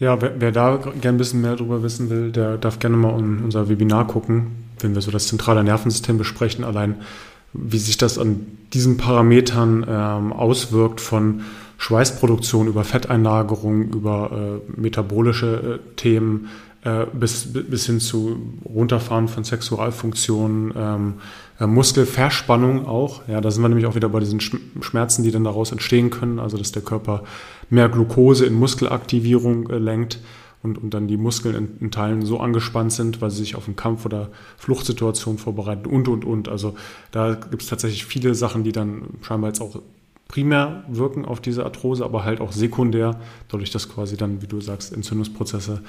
Ja, 0.00 0.20
wer, 0.22 0.40
wer 0.40 0.50
da 0.50 0.76
gerne 0.78 1.16
ein 1.16 1.18
bisschen 1.18 1.42
mehr 1.42 1.56
darüber 1.56 1.82
wissen 1.82 2.08
will, 2.08 2.32
der 2.32 2.56
darf 2.56 2.78
gerne 2.78 2.96
mal 2.96 3.18
in 3.18 3.44
unser 3.44 3.68
Webinar 3.68 4.06
gucken, 4.06 4.46
wenn 4.80 4.94
wir 4.94 5.02
so 5.02 5.10
das 5.10 5.28
zentrale 5.28 5.62
Nervensystem 5.62 6.16
besprechen, 6.16 6.64
allein 6.64 6.96
wie 7.52 7.78
sich 7.78 7.98
das 7.98 8.18
an 8.18 8.46
diesen 8.72 8.96
Parametern 8.96 9.84
ähm, 9.86 10.32
auswirkt 10.32 11.02
von 11.02 11.42
Schweißproduktion 11.76 12.66
über 12.66 12.84
Fetteinlagerung, 12.84 13.92
über 13.92 14.60
äh, 14.76 14.80
metabolische 14.80 15.80
äh, 15.80 15.94
Themen, 15.96 16.48
äh, 16.82 17.04
bis, 17.12 17.52
bis 17.52 17.84
hin 17.84 18.00
zu 18.00 18.40
Runterfahren 18.64 19.28
von 19.28 19.44
Sexualfunktionen, 19.44 20.72
ähm, 20.76 21.14
äh, 21.58 21.66
Muskelverspannung 21.66 22.86
auch. 22.86 23.28
Ja, 23.28 23.42
da 23.42 23.50
sind 23.50 23.62
wir 23.62 23.68
nämlich 23.68 23.86
auch 23.86 23.96
wieder 23.96 24.08
bei 24.08 24.20
diesen 24.20 24.40
Schmerzen, 24.40 25.24
die 25.24 25.30
dann 25.30 25.44
daraus 25.44 25.72
entstehen 25.72 26.08
können. 26.08 26.38
Also, 26.38 26.56
dass 26.56 26.72
der 26.72 26.82
Körper 26.82 27.24
mehr 27.70 27.88
Glucose 27.88 28.44
in 28.44 28.54
Muskelaktivierung 28.54 29.70
äh, 29.70 29.78
lenkt 29.78 30.20
und, 30.62 30.76
und 30.76 30.92
dann 30.92 31.08
die 31.08 31.16
Muskeln 31.16 31.54
in, 31.54 31.68
in, 31.80 31.90
Teilen 31.90 32.24
so 32.26 32.38
angespannt 32.38 32.92
sind, 32.92 33.22
weil 33.22 33.30
sie 33.30 33.38
sich 33.38 33.56
auf 33.56 33.66
einen 33.66 33.76
Kampf- 33.76 34.04
oder 34.04 34.28
Fluchtsituation 34.58 35.38
vorbereiten 35.38 35.86
und, 35.86 36.08
und, 36.08 36.24
und. 36.24 36.48
Also, 36.48 36.74
da 37.12 37.34
gibt 37.34 37.62
es 37.62 37.68
tatsächlich 37.68 38.04
viele 38.04 38.34
Sachen, 38.34 38.64
die 38.64 38.72
dann 38.72 39.04
scheinbar 39.22 39.50
jetzt 39.50 39.62
auch 39.62 39.80
primär 40.28 40.84
wirken 40.88 41.24
auf 41.24 41.40
diese 41.40 41.64
Arthrose, 41.64 42.04
aber 42.04 42.24
halt 42.24 42.40
auch 42.40 42.52
sekundär, 42.52 43.18
dadurch, 43.48 43.70
dass 43.70 43.88
quasi 43.88 44.16
dann, 44.16 44.42
wie 44.42 44.46
du 44.46 44.60
sagst, 44.60 44.92
Entzündungsprozesse 44.92 45.82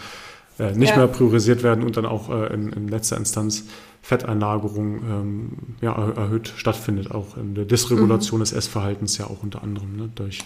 äh, 0.62 0.74
nicht 0.74 0.92
ja. 0.92 0.98
mehr 0.98 1.08
priorisiert 1.08 1.64
werden 1.64 1.84
und 1.84 1.98
dann 1.98 2.06
auch 2.06 2.30
äh, 2.30 2.54
in, 2.54 2.72
in, 2.72 2.88
letzter 2.88 3.18
Instanz 3.18 3.66
Fetteinlagerung 4.04 4.96
ähm, 4.98 5.50
ja, 5.82 5.94
erhöht 5.94 6.54
stattfindet, 6.56 7.12
auch 7.12 7.36
in 7.36 7.56
der 7.56 7.66
Dysregulation 7.66 8.40
mhm. 8.40 8.44
des 8.44 8.54
Essverhaltens 8.54 9.18
ja 9.18 9.26
auch 9.26 9.42
unter 9.42 9.64
anderem 9.64 9.96
ne, 9.96 10.10
durch 10.14 10.44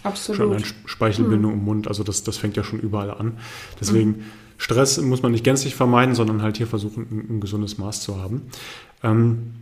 Speichelbildung 0.85 1.51
mhm. 1.51 1.59
im 1.59 1.65
Mund. 1.65 1.87
Also 1.87 2.03
das, 2.03 2.23
das 2.23 2.37
fängt 2.37 2.55
ja 2.55 2.63
schon 2.63 2.79
überall 2.79 3.11
an. 3.11 3.37
Deswegen 3.79 4.09
mhm. 4.09 4.23
Stress 4.57 5.01
muss 5.01 5.21
man 5.21 5.33
nicht 5.33 5.43
gänzlich 5.43 5.75
vermeiden, 5.75 6.15
sondern 6.15 6.41
halt 6.41 6.57
hier 6.57 6.67
versuchen, 6.67 7.07
ein, 7.11 7.35
ein 7.35 7.41
gesundes 7.41 7.77
Maß 7.77 8.01
zu 8.01 8.17
haben. 8.17 8.43
Ähm, 9.03 9.53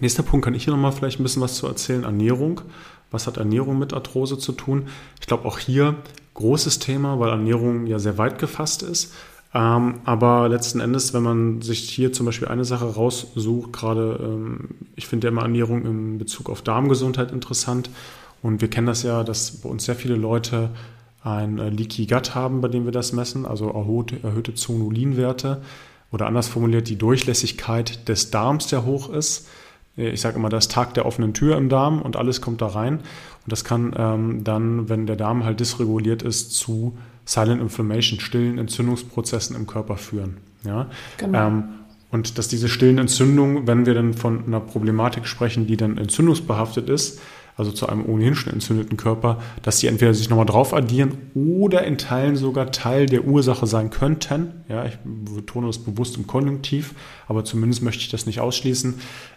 nächster 0.00 0.22
Punkt 0.22 0.44
kann 0.44 0.54
ich 0.54 0.64
hier 0.64 0.72
nochmal 0.72 0.92
vielleicht 0.92 1.20
ein 1.20 1.22
bisschen 1.22 1.42
was 1.42 1.56
zu 1.56 1.66
erzählen. 1.66 2.04
Ernährung. 2.04 2.62
Was 3.10 3.26
hat 3.26 3.36
Ernährung 3.38 3.78
mit 3.78 3.94
Arthrose 3.94 4.38
zu 4.38 4.52
tun? 4.52 4.88
Ich 5.20 5.26
glaube 5.26 5.46
auch 5.46 5.58
hier 5.58 5.96
großes 6.34 6.78
Thema, 6.78 7.18
weil 7.18 7.30
Ernährung 7.30 7.86
ja 7.86 7.98
sehr 7.98 8.16
weit 8.18 8.38
gefasst 8.38 8.82
ist. 8.82 9.12
Ähm, 9.54 10.00
aber 10.04 10.48
letzten 10.48 10.80
Endes, 10.80 11.14
wenn 11.14 11.22
man 11.22 11.62
sich 11.62 11.88
hier 11.88 12.12
zum 12.12 12.26
Beispiel 12.26 12.48
eine 12.48 12.64
Sache 12.64 12.84
raussucht, 12.84 13.72
gerade 13.72 14.20
ähm, 14.22 14.68
ich 14.94 15.06
finde 15.06 15.26
ja 15.26 15.32
immer 15.32 15.42
Ernährung 15.42 15.84
in 15.86 16.18
Bezug 16.18 16.50
auf 16.50 16.62
Darmgesundheit 16.62 17.32
interessant. 17.32 17.90
Und 18.42 18.60
wir 18.60 18.68
kennen 18.68 18.86
das 18.86 19.02
ja, 19.02 19.24
dass 19.24 19.52
bei 19.62 19.68
uns 19.68 19.84
sehr 19.84 19.96
viele 19.96 20.16
Leute 20.16 20.70
ein 21.22 21.58
äh, 21.58 21.70
Leaky 21.70 22.06
Gut 22.06 22.34
haben, 22.34 22.60
bei 22.60 22.68
dem 22.68 22.84
wir 22.84 22.92
das 22.92 23.12
messen, 23.12 23.46
also 23.46 23.70
erhöhte, 23.70 24.22
erhöhte 24.22 24.54
Zonulinwerte. 24.54 25.62
Oder 26.10 26.26
anders 26.26 26.48
formuliert, 26.48 26.88
die 26.88 26.96
Durchlässigkeit 26.96 28.08
des 28.08 28.30
Darms, 28.30 28.68
der 28.68 28.86
hoch 28.86 29.10
ist. 29.10 29.46
Ich 29.96 30.20
sage 30.20 30.36
immer, 30.36 30.48
das 30.48 30.68
Tag 30.68 30.94
der 30.94 31.04
offenen 31.04 31.34
Tür 31.34 31.56
im 31.56 31.68
Darm 31.68 32.00
und 32.00 32.16
alles 32.16 32.40
kommt 32.40 32.62
da 32.62 32.68
rein. 32.68 32.98
Und 32.98 33.52
das 33.52 33.64
kann 33.64 33.94
ähm, 33.96 34.44
dann, 34.44 34.88
wenn 34.88 35.06
der 35.06 35.16
Darm 35.16 35.44
halt 35.44 35.60
dysreguliert 35.60 36.22
ist, 36.22 36.52
zu 36.52 36.96
Silent 37.28 37.60
Inflammation, 37.60 38.20
stillen 38.20 38.56
Entzündungsprozessen 38.56 39.54
im 39.54 39.66
Körper 39.66 39.98
führen. 39.98 40.38
Ja? 40.64 40.86
Genau. 41.18 41.46
Ähm, 41.46 41.64
und 42.10 42.38
dass 42.38 42.48
diese 42.48 42.70
stillen 42.70 42.96
Entzündungen, 42.96 43.66
wenn 43.66 43.84
wir 43.84 43.92
dann 43.92 44.14
von 44.14 44.46
einer 44.46 44.60
Problematik 44.60 45.26
sprechen, 45.26 45.66
die 45.66 45.76
dann 45.76 45.98
entzündungsbehaftet 45.98 46.88
ist, 46.88 47.20
also 47.58 47.72
zu 47.72 47.88
einem 47.88 48.06
ohnehin 48.06 48.36
schon 48.36 48.52
entzündeten 48.52 48.96
Körper, 48.96 49.42
dass 49.62 49.80
die 49.80 49.88
entweder 49.88 50.14
sich 50.14 50.30
nochmal 50.30 50.46
drauf 50.46 50.72
addieren 50.72 51.18
oder 51.34 51.84
in 51.84 51.98
Teilen 51.98 52.36
sogar 52.36 52.70
Teil 52.70 53.06
der 53.06 53.24
Ursache 53.24 53.66
sein 53.66 53.90
könnten. 53.90 54.52
Ja, 54.68 54.86
ich 54.86 54.96
betone 55.04 55.66
das 55.66 55.78
bewusst 55.78 56.16
im 56.16 56.28
Konjunktiv, 56.28 56.94
aber 57.26 57.44
zumindest 57.44 57.82
möchte 57.82 58.02
ich 58.02 58.10
das 58.10 58.26
nicht 58.26 58.38
ausschließen. 58.38 58.94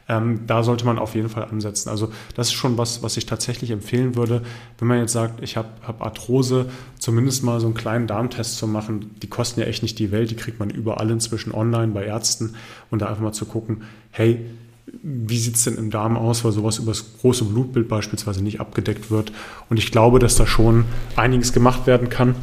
Ähm, 0.08 0.42
da 0.46 0.62
sollte 0.62 0.86
man 0.86 1.00
auf 1.00 1.16
jeden 1.16 1.30
Fall 1.30 1.46
ansetzen. 1.46 1.90
Also 1.90 2.12
das 2.36 2.48
ist 2.48 2.54
schon 2.54 2.78
was, 2.78 3.02
was 3.02 3.18
ich 3.18 3.26
tatsächlich 3.26 3.72
empfehlen 3.72 4.16
würde, 4.16 4.44
wenn 4.78 4.88
man 4.88 5.00
jetzt 5.00 5.14
sagt, 5.14 5.42
ich 5.42 5.58
habe 5.58 5.70
hab 5.82 6.04
Arthrose, 6.04 6.68
zumindest 7.00 7.44
mal 7.44 7.60
so 7.60 7.66
einen 7.66 7.76
kleinen 7.76 8.06
Darmtest 8.06 8.58
zu 8.58 8.68
machen. 8.68 9.16
Die 9.24 9.28
kosten 9.28 9.62
ja 9.62 9.66
echt 9.66 9.82
nicht 9.82 9.98
die 9.98 10.12
Welt, 10.12 10.30
die 10.30 10.36
kriegt 10.36 10.60
man 10.60 10.70
überall 10.70 11.10
inzwischen 11.10 11.54
online 11.54 11.92
bei 11.92 12.06
Ärzten 12.06 12.54
und 12.92 13.02
da 13.02 13.08
einfach 13.08 13.24
mal 13.24 13.32
zu 13.32 13.46
gucken, 13.46 13.82
hey, 14.12 14.46
wie 15.04 15.40
sieht 15.40 15.56
es 15.56 15.64
denn 15.64 15.78
im 15.78 15.90
Darm 15.90 16.18
aus, 16.18 16.44
weil 16.44 16.52
sowas 16.52 16.80
über 16.80 16.92
das 16.92 17.06
große 17.22 17.46
Blutbild 17.46 17.88
beispielsweise 17.88 18.44
nicht 18.44 18.60
abgedeckt 18.60 19.10
wird. 19.10 19.32
Und 19.70 19.78
ich 19.78 19.92
glaube, 19.92 20.20
dass 20.20 20.36
da 20.36 20.46
schon 20.46 20.86
einiges 21.16 21.54
gemacht 21.54 21.88
werden 21.88 22.10
kann 22.10 22.36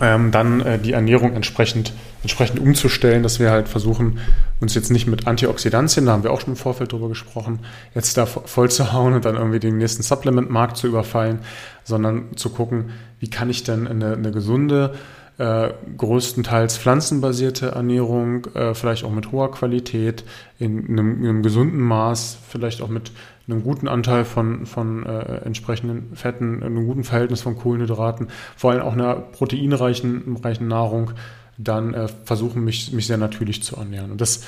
ähm, 0.00 0.30
dann 0.30 0.60
äh, 0.60 0.78
die 0.78 0.92
Ernährung 0.92 1.32
entsprechend, 1.32 1.92
entsprechend 2.22 2.60
umzustellen, 2.60 3.22
dass 3.22 3.40
wir 3.40 3.50
halt 3.50 3.68
versuchen, 3.68 4.18
uns 4.60 4.74
jetzt 4.74 4.90
nicht 4.90 5.06
mit 5.06 5.26
Antioxidantien, 5.26 6.06
da 6.06 6.12
haben 6.12 6.22
wir 6.22 6.32
auch 6.32 6.40
schon 6.40 6.54
im 6.54 6.56
Vorfeld 6.56 6.92
drüber 6.92 7.08
gesprochen, 7.08 7.60
jetzt 7.94 8.16
da 8.16 8.26
voll 8.26 8.70
zu 8.70 8.92
hauen 8.92 9.14
und 9.14 9.24
dann 9.24 9.36
irgendwie 9.36 9.60
den 9.60 9.78
nächsten 9.78 10.02
Supplement-Markt 10.02 10.76
zu 10.76 10.86
überfallen, 10.86 11.40
sondern 11.84 12.36
zu 12.36 12.50
gucken, 12.50 12.90
wie 13.18 13.30
kann 13.30 13.50
ich 13.50 13.64
denn 13.64 13.86
eine, 13.86 14.12
eine 14.14 14.30
gesunde, 14.30 14.94
äh, 15.38 15.70
größtenteils 15.96 16.78
pflanzenbasierte 16.78 17.68
Ernährung, 17.68 18.46
äh, 18.54 18.74
vielleicht 18.74 19.04
auch 19.04 19.12
mit 19.12 19.32
hoher 19.32 19.50
Qualität, 19.50 20.24
in 20.58 20.88
einem, 20.88 21.22
in 21.22 21.28
einem 21.28 21.42
gesunden 21.42 21.80
Maß, 21.80 22.38
vielleicht 22.48 22.82
auch 22.82 22.88
mit 22.88 23.12
einem 23.46 23.62
guten 23.62 23.88
Anteil 23.88 24.24
von, 24.24 24.66
von 24.66 25.06
äh, 25.06 25.38
entsprechenden 25.44 26.14
Fetten, 26.14 26.62
einem 26.62 26.86
guten 26.86 27.04
Verhältnis 27.04 27.40
von 27.40 27.56
Kohlenhydraten, 27.56 28.28
vor 28.56 28.72
allem 28.72 28.82
auch 28.82 28.92
einer 28.92 29.14
proteinreichen 29.14 30.36
reichen 30.42 30.68
Nahrung, 30.68 31.12
dann 31.56 31.94
äh, 31.94 32.08
versuchen, 32.24 32.64
mich, 32.64 32.92
mich 32.92 33.06
sehr 33.06 33.16
natürlich 33.16 33.62
zu 33.62 33.76
ernähren. 33.76 34.10
Und 34.10 34.20
das 34.20 34.44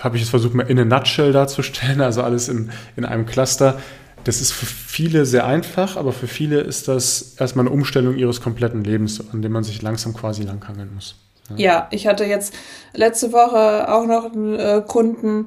habe 0.00 0.16
ich 0.16 0.22
jetzt 0.22 0.30
versucht, 0.30 0.54
mal 0.54 0.64
in 0.64 0.78
a 0.78 0.84
nutshell 0.84 1.32
darzustellen, 1.32 2.00
also 2.00 2.22
alles 2.22 2.48
in, 2.48 2.70
in 2.96 3.04
einem 3.04 3.26
Cluster. 3.26 3.78
Das 4.24 4.40
ist 4.40 4.52
für 4.52 4.66
viele 4.66 5.26
sehr 5.26 5.46
einfach, 5.46 5.96
aber 5.96 6.12
für 6.12 6.26
viele 6.26 6.60
ist 6.60 6.88
das 6.88 7.34
erstmal 7.38 7.66
eine 7.66 7.74
Umstellung 7.74 8.16
ihres 8.16 8.40
kompletten 8.40 8.82
Lebens, 8.82 9.22
an 9.32 9.42
dem 9.42 9.52
man 9.52 9.64
sich 9.64 9.82
langsam 9.82 10.14
quasi 10.14 10.42
langhangeln 10.42 10.94
muss. 10.94 11.14
Ja. 11.56 11.88
ich 11.90 12.06
hatte 12.06 12.24
jetzt 12.24 12.54
letzte 12.94 13.32
Woche 13.32 13.92
auch 13.92 14.06
noch 14.06 14.32
einen 14.32 14.58
äh, 14.58 14.82
Kunden, 14.86 15.44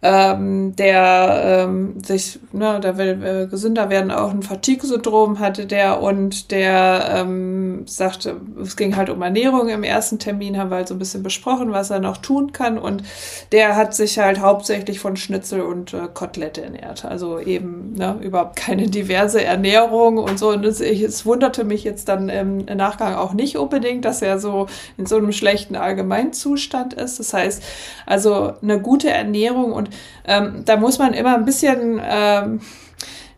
ähm, 0.00 0.76
der 0.76 1.42
ähm, 1.44 1.94
sich, 2.04 2.38
ne, 2.52 2.78
der 2.78 2.98
will 2.98 3.22
äh, 3.24 3.46
gesünder 3.48 3.90
werden, 3.90 4.12
auch 4.12 4.30
ein 4.30 4.42
Fatigue-Syndrom 4.42 5.40
hatte 5.40 5.66
der 5.66 6.00
und 6.00 6.52
der 6.52 7.08
ähm, 7.16 7.82
sagte, 7.86 8.40
es 8.62 8.76
ging 8.76 8.94
halt 8.94 9.10
um 9.10 9.20
Ernährung 9.22 9.68
im 9.68 9.82
ersten 9.82 10.20
Termin, 10.20 10.56
haben 10.56 10.70
wir 10.70 10.76
halt 10.76 10.88
so 10.88 10.94
ein 10.94 11.00
bisschen 11.00 11.24
besprochen, 11.24 11.72
was 11.72 11.90
er 11.90 11.98
noch 11.98 12.18
tun 12.18 12.52
kann 12.52 12.78
und 12.78 13.02
der 13.50 13.74
hat 13.74 13.92
sich 13.92 14.20
halt 14.20 14.38
hauptsächlich 14.38 15.00
von 15.00 15.16
Schnitzel 15.16 15.62
und 15.62 15.92
äh, 15.94 16.08
Kotelette 16.14 16.62
ernährt, 16.62 17.04
also 17.04 17.40
eben 17.40 17.94
ne, 17.94 18.18
überhaupt 18.20 18.54
keine 18.54 18.86
diverse 18.88 19.42
Ernährung 19.42 20.18
und 20.18 20.38
so. 20.38 20.50
Und 20.50 20.64
es, 20.64 20.80
ich, 20.80 21.02
es 21.02 21.26
wunderte 21.26 21.64
mich 21.64 21.82
jetzt 21.82 22.08
dann 22.08 22.28
im 22.28 22.58
Nachgang 22.58 23.14
auch 23.16 23.32
nicht 23.32 23.56
unbedingt, 23.58 24.04
dass 24.04 24.22
er 24.22 24.38
so 24.38 24.68
in 24.96 25.06
so 25.06 25.16
einem 25.16 25.32
schlechten 25.32 25.74
Allgemeinzustand 25.74 26.94
ist, 26.94 27.18
das 27.18 27.34
heißt 27.34 27.62
also 28.06 28.52
eine 28.62 28.80
gute 28.80 29.10
Ernährung 29.10 29.72
und 29.72 29.87
ähm, 30.26 30.62
da 30.64 30.76
muss 30.76 30.98
man 30.98 31.14
immer 31.14 31.34
ein 31.34 31.44
bisschen, 31.44 32.00
ähm, 32.02 32.60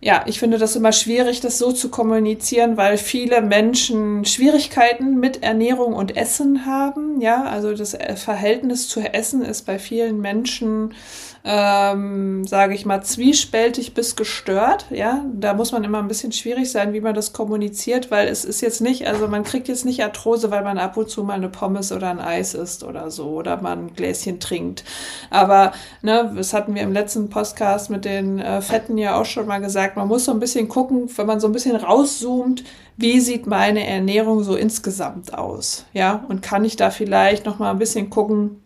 ja, 0.00 0.24
ich 0.26 0.38
finde 0.38 0.58
das 0.58 0.76
immer 0.76 0.92
schwierig, 0.92 1.40
das 1.40 1.58
so 1.58 1.72
zu 1.72 1.90
kommunizieren, 1.90 2.76
weil 2.76 2.96
viele 2.96 3.42
Menschen 3.42 4.24
Schwierigkeiten 4.24 5.20
mit 5.20 5.42
Ernährung 5.42 5.92
und 5.92 6.16
Essen 6.16 6.64
haben. 6.64 7.20
Ja, 7.20 7.44
also 7.44 7.74
das 7.74 7.96
Verhältnis 8.16 8.88
zu 8.88 9.00
Essen 9.00 9.42
ist 9.42 9.66
bei 9.66 9.78
vielen 9.78 10.20
Menschen 10.20 10.94
ähm, 11.42 12.46
sage 12.46 12.74
ich 12.74 12.84
mal, 12.84 13.02
zwiespältig 13.02 13.94
bis 13.94 14.14
gestört. 14.14 14.86
Ja, 14.90 15.24
da 15.32 15.54
muss 15.54 15.72
man 15.72 15.84
immer 15.84 15.98
ein 15.98 16.08
bisschen 16.08 16.32
schwierig 16.32 16.70
sein, 16.70 16.92
wie 16.92 17.00
man 17.00 17.14
das 17.14 17.32
kommuniziert, 17.32 18.10
weil 18.10 18.28
es 18.28 18.44
ist 18.44 18.60
jetzt 18.60 18.80
nicht, 18.80 19.06
also 19.06 19.26
man 19.26 19.42
kriegt 19.42 19.68
jetzt 19.68 19.84
nicht 19.84 20.02
Arthrose, 20.02 20.50
weil 20.50 20.62
man 20.62 20.78
ab 20.78 20.96
und 20.96 21.08
zu 21.08 21.24
mal 21.24 21.34
eine 21.34 21.48
Pommes 21.48 21.92
oder 21.92 22.10
ein 22.10 22.20
Eis 22.20 22.54
isst 22.54 22.84
oder 22.84 23.10
so 23.10 23.30
oder 23.30 23.60
man 23.62 23.86
ein 23.86 23.94
Gläschen 23.94 24.38
trinkt. 24.38 24.84
Aber, 25.30 25.72
ne, 26.02 26.32
das 26.36 26.52
hatten 26.52 26.74
wir 26.74 26.82
im 26.82 26.92
letzten 26.92 27.30
Podcast 27.30 27.88
mit 27.88 28.04
den 28.04 28.38
äh, 28.38 28.60
Fetten 28.60 28.98
ja 28.98 29.18
auch 29.18 29.24
schon 29.24 29.46
mal 29.46 29.60
gesagt, 29.60 29.96
man 29.96 30.08
muss 30.08 30.26
so 30.26 30.32
ein 30.32 30.40
bisschen 30.40 30.68
gucken, 30.68 31.08
wenn 31.16 31.26
man 31.26 31.40
so 31.40 31.48
ein 31.48 31.52
bisschen 31.52 31.76
rauszoomt, 31.76 32.64
wie 32.96 33.20
sieht 33.20 33.46
meine 33.46 33.86
Ernährung 33.86 34.42
so 34.42 34.56
insgesamt 34.56 35.32
aus? 35.32 35.86
Ja, 35.94 36.24
und 36.28 36.42
kann 36.42 36.66
ich 36.66 36.76
da 36.76 36.90
vielleicht 36.90 37.46
noch 37.46 37.58
mal 37.58 37.70
ein 37.70 37.78
bisschen 37.78 38.10
gucken, 38.10 38.59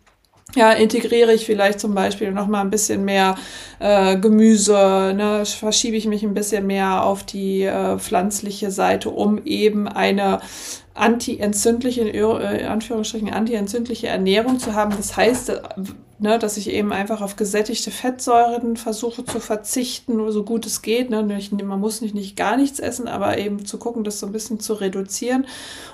ja, 0.55 0.71
integriere 0.71 1.33
ich 1.33 1.45
vielleicht 1.45 1.79
zum 1.79 1.93
Beispiel 1.93 2.31
noch 2.31 2.47
mal 2.47 2.61
ein 2.61 2.69
bisschen 2.69 3.05
mehr 3.05 3.35
äh, 3.79 4.17
Gemüse, 4.17 5.13
ne, 5.15 5.43
verschiebe 5.45 5.97
ich 5.97 6.07
mich 6.07 6.23
ein 6.23 6.33
bisschen 6.33 6.65
mehr 6.65 7.03
auf 7.03 7.23
die 7.23 7.63
äh, 7.63 7.97
pflanzliche 7.97 8.71
Seite, 8.71 9.09
um 9.09 9.43
eben 9.45 9.87
eine 9.87 10.39
anti-entzündliche, 10.93 12.01
in 12.01 12.15
äh, 12.15 12.63
Anführungsstrichen 12.63 13.29
anti-entzündliche 13.31 14.07
Ernährung 14.07 14.59
zu 14.59 14.73
haben. 14.73 14.93
Das 14.95 15.15
heißt, 15.15 15.61
ne, 16.17 16.39
dass 16.39 16.55
ich 16.55 16.69
eben 16.69 16.93
einfach 16.93 17.21
auf 17.21 17.35
gesättigte 17.35 17.91
Fettsäuren 17.91 18.77
versuche 18.77 19.25
zu 19.25 19.39
verzichten, 19.39 20.31
so 20.31 20.43
gut 20.43 20.65
es 20.65 20.81
geht. 20.81 21.09
Ne. 21.09 21.23
Man 21.63 21.79
muss 21.79 22.01
nicht, 22.01 22.15
nicht 22.15 22.37
gar 22.37 22.55
nichts 22.55 22.79
essen, 22.79 23.07
aber 23.07 23.37
eben 23.37 23.65
zu 23.65 23.77
gucken, 23.77 24.03
das 24.03 24.19
so 24.19 24.25
ein 24.25 24.31
bisschen 24.31 24.59
zu 24.59 24.73
reduzieren 24.73 25.45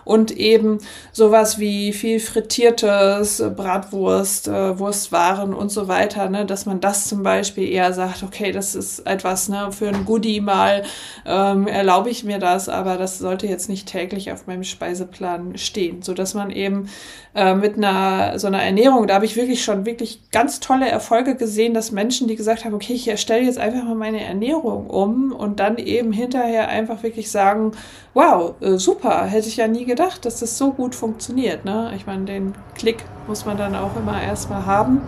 und 0.05 0.31
eben 0.31 0.77
sowas 1.11 1.57
wie 1.57 1.91
viel 1.93 2.19
frittiertes, 2.19 3.43
Bratwurst, 3.55 4.47
äh, 4.47 4.77
Wurstwaren 4.77 5.53
und 5.53 5.71
so 5.71 5.87
weiter, 5.87 6.29
ne, 6.29 6.45
dass 6.45 6.65
man 6.65 6.79
das 6.79 7.07
zum 7.07 7.23
Beispiel 7.23 7.67
eher 7.67 7.93
sagt, 7.93 8.21
okay, 8.23 8.51
das 8.51 8.75
ist 8.75 8.99
etwas 9.07 9.49
ne, 9.49 9.71
für 9.71 9.87
ein 9.87 10.05
Goodie 10.05 10.41
mal, 10.41 10.83
ähm, 11.25 11.67
erlaube 11.67 12.09
ich 12.09 12.23
mir 12.23 12.37
das, 12.37 12.69
aber 12.69 12.97
das 12.97 13.17
sollte 13.17 13.47
jetzt 13.47 13.69
nicht 13.69 13.87
täglich 13.87 14.31
auf 14.31 14.45
meinem 14.45 14.63
Speiseplan 14.63 15.57
stehen, 15.57 16.03
so 16.03 16.13
dass 16.13 16.35
man 16.35 16.51
eben 16.51 16.89
äh, 17.33 17.55
mit 17.55 17.77
einer 17.77 18.37
so 18.37 18.47
einer 18.47 18.61
Ernährung, 18.61 19.07
da 19.07 19.15
habe 19.15 19.25
ich 19.25 19.35
wirklich 19.35 19.63
schon 19.63 19.85
wirklich 19.85 20.10
ganz 20.31 20.59
tolle 20.59 20.89
Erfolge 20.89 21.35
gesehen, 21.35 21.73
dass 21.73 21.91
Menschen, 21.91 22.27
die 22.27 22.35
gesagt 22.35 22.65
haben, 22.65 22.73
okay, 22.73 22.93
ich 22.93 23.07
erstelle 23.07 23.43
jetzt 23.43 23.57
einfach 23.57 23.83
mal 23.83 23.95
meine 23.95 24.23
Ernährung 24.23 24.87
um 24.87 25.31
und 25.31 25.59
dann 25.59 25.77
eben 25.77 26.11
hinterher 26.11 26.67
einfach 26.67 27.03
wirklich 27.03 27.31
sagen, 27.31 27.71
wow, 28.13 28.55
äh, 28.61 28.77
super, 28.77 29.25
hätte 29.25 29.47
ich 29.47 29.57
ja 29.57 29.67
nie 29.67 29.85
gedacht, 29.85 30.25
dass 30.25 30.39
das 30.39 30.57
so 30.57 30.71
gut 30.71 30.95
funktioniert. 30.95 31.65
Ne? 31.65 31.91
Ich 31.95 32.05
meine, 32.05 32.25
den 32.25 32.53
Klick 32.75 33.03
muss 33.27 33.45
man 33.45 33.57
dann 33.57 33.75
auch 33.75 33.95
immer 33.95 34.21
erstmal 34.21 34.65
haben. 34.65 35.01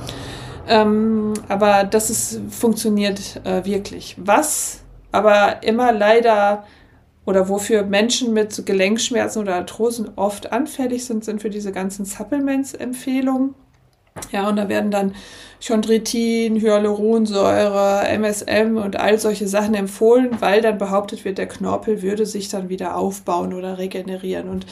Ähm, 0.67 1.33
aber 1.49 1.83
das 1.83 2.09
ist, 2.09 2.41
funktioniert 2.49 3.41
äh, 3.43 3.65
wirklich. 3.65 4.15
Was 4.17 4.81
aber 5.11 5.63
immer 5.63 5.91
leider 5.91 6.65
oder 7.25 7.47
wofür 7.47 7.83
Menschen 7.83 8.33
mit 8.33 8.65
Gelenkschmerzen 8.65 9.41
oder 9.41 9.55
Arthrosen 9.55 10.11
oft 10.15 10.51
anfällig 10.51 11.05
sind, 11.05 11.23
sind 11.23 11.41
für 11.41 11.49
diese 11.49 11.71
ganzen 11.71 12.05
Supplements-Empfehlungen. 12.05 13.55
Ja, 14.31 14.47
und 14.47 14.57
da 14.57 14.69
werden 14.69 14.91
dann 14.91 15.15
Chondritin, 15.65 16.59
Hyaluronsäure, 16.59 18.07
MSM 18.09 18.77
und 18.77 18.97
all 18.97 19.17
solche 19.17 19.47
Sachen 19.47 19.73
empfohlen, 19.75 20.37
weil 20.39 20.61
dann 20.61 20.77
behauptet 20.77 21.25
wird, 21.25 21.37
der 21.37 21.47
Knorpel 21.47 22.01
würde 22.01 22.25
sich 22.25 22.49
dann 22.49 22.69
wieder 22.69 22.97
aufbauen 22.97 23.53
oder 23.53 23.77
regenerieren. 23.77 24.49
Und 24.49 24.65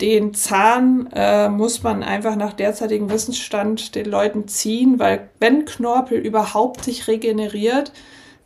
den 0.00 0.34
Zahn 0.34 1.08
äh, 1.14 1.48
muss 1.48 1.82
man 1.82 2.02
einfach 2.02 2.36
nach 2.36 2.52
derzeitigem 2.52 3.10
Wissensstand 3.10 3.94
den 3.94 4.06
Leuten 4.06 4.48
ziehen, 4.48 4.98
weil 4.98 5.28
wenn 5.38 5.64
Knorpel 5.64 6.18
überhaupt 6.18 6.84
sich 6.84 7.06
regeneriert, 7.06 7.92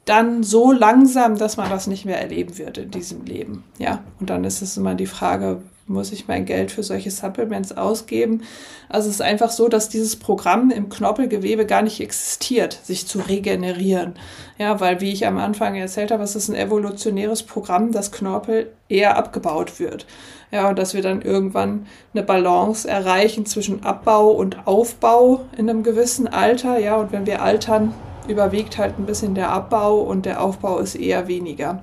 dann 0.04 0.42
so 0.42 0.72
langsam, 0.72 1.36
dass 1.36 1.56
man 1.56 1.70
das 1.70 1.86
nicht 1.86 2.04
mehr 2.04 2.20
erleben 2.20 2.58
wird 2.58 2.78
in 2.78 2.90
diesem 2.90 3.24
Leben. 3.24 3.64
Ja, 3.78 4.04
und 4.20 4.30
dann 4.30 4.44
ist 4.44 4.62
es 4.62 4.76
immer 4.76 4.94
die 4.94 5.06
Frage, 5.06 5.62
muss 5.88 6.12
ich 6.12 6.28
mein 6.28 6.44
Geld 6.44 6.70
für 6.70 6.82
solche 6.82 7.10
Supplements 7.10 7.76
ausgeben? 7.76 8.42
Also 8.88 9.08
es 9.08 9.16
ist 9.16 9.22
einfach 9.22 9.50
so, 9.50 9.68
dass 9.68 9.88
dieses 9.88 10.16
Programm 10.16 10.70
im 10.70 10.88
Knorpelgewebe 10.88 11.66
gar 11.66 11.82
nicht 11.82 12.00
existiert, 12.00 12.78
sich 12.82 13.06
zu 13.06 13.18
regenerieren. 13.20 14.14
Ja, 14.58 14.80
weil 14.80 15.00
wie 15.00 15.12
ich 15.12 15.26
am 15.26 15.38
Anfang 15.38 15.74
erzählt 15.74 16.10
habe, 16.10 16.22
es 16.22 16.36
ist 16.36 16.48
ein 16.48 16.54
evolutionäres 16.54 17.42
Programm, 17.42 17.92
dass 17.92 18.12
Knorpel 18.12 18.70
eher 18.88 19.16
abgebaut 19.16 19.80
wird. 19.80 20.06
Ja, 20.50 20.68
und 20.68 20.78
dass 20.78 20.94
wir 20.94 21.02
dann 21.02 21.22
irgendwann 21.22 21.86
eine 22.14 22.22
Balance 22.22 22.88
erreichen 22.88 23.44
zwischen 23.44 23.82
Abbau 23.84 24.30
und 24.30 24.66
Aufbau 24.66 25.44
in 25.56 25.68
einem 25.68 25.82
gewissen 25.82 26.26
Alter. 26.26 26.78
Ja, 26.78 26.96
und 26.96 27.12
wenn 27.12 27.26
wir 27.26 27.42
altern, 27.42 27.94
überwiegt 28.28 28.78
halt 28.78 28.98
ein 28.98 29.06
bisschen 29.06 29.34
der 29.34 29.50
Abbau 29.50 30.00
und 30.00 30.26
der 30.26 30.42
Aufbau 30.42 30.78
ist 30.78 30.94
eher 30.94 31.28
weniger. 31.28 31.82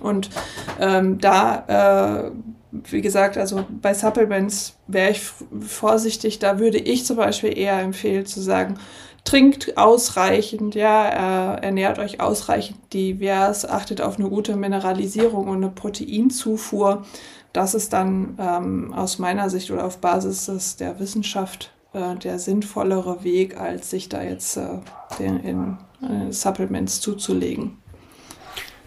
Und 0.00 0.30
ähm, 0.80 1.18
da, 1.18 2.26
äh, 2.26 2.30
wie 2.72 3.00
gesagt, 3.00 3.36
also 3.36 3.64
bei 3.82 3.94
Supplements 3.94 4.76
wäre 4.86 5.10
ich 5.10 5.22
vorsichtig. 5.60 6.38
Da 6.38 6.58
würde 6.58 6.78
ich 6.78 7.04
zum 7.04 7.16
Beispiel 7.16 7.56
eher 7.56 7.80
empfehlen 7.80 8.26
zu 8.26 8.40
sagen, 8.40 8.78
trinkt 9.24 9.76
ausreichend, 9.76 10.74
ja, 10.74 11.56
äh, 11.56 11.62
ernährt 11.62 11.98
euch 11.98 12.20
ausreichend 12.20 12.78
divers, 12.92 13.68
achtet 13.68 14.00
auf 14.00 14.18
eine 14.18 14.28
gute 14.28 14.56
Mineralisierung 14.56 15.48
und 15.48 15.56
eine 15.56 15.70
Proteinzufuhr. 15.70 17.04
Das 17.52 17.74
ist 17.74 17.92
dann 17.92 18.38
ähm, 18.38 18.94
aus 18.94 19.18
meiner 19.18 19.50
Sicht 19.50 19.70
oder 19.70 19.84
auf 19.84 19.98
Basis 19.98 20.46
des, 20.46 20.76
der 20.76 21.00
Wissenschaft 21.00 21.72
äh, 21.92 22.14
der 22.16 22.38
sinnvollere 22.38 23.24
Weg, 23.24 23.60
als 23.60 23.90
sich 23.90 24.08
da 24.08 24.22
jetzt 24.22 24.56
äh, 24.56 24.78
den, 25.18 25.40
in 25.40 25.78
äh, 26.02 26.32
Supplements 26.32 27.00
zuzulegen. 27.00 27.78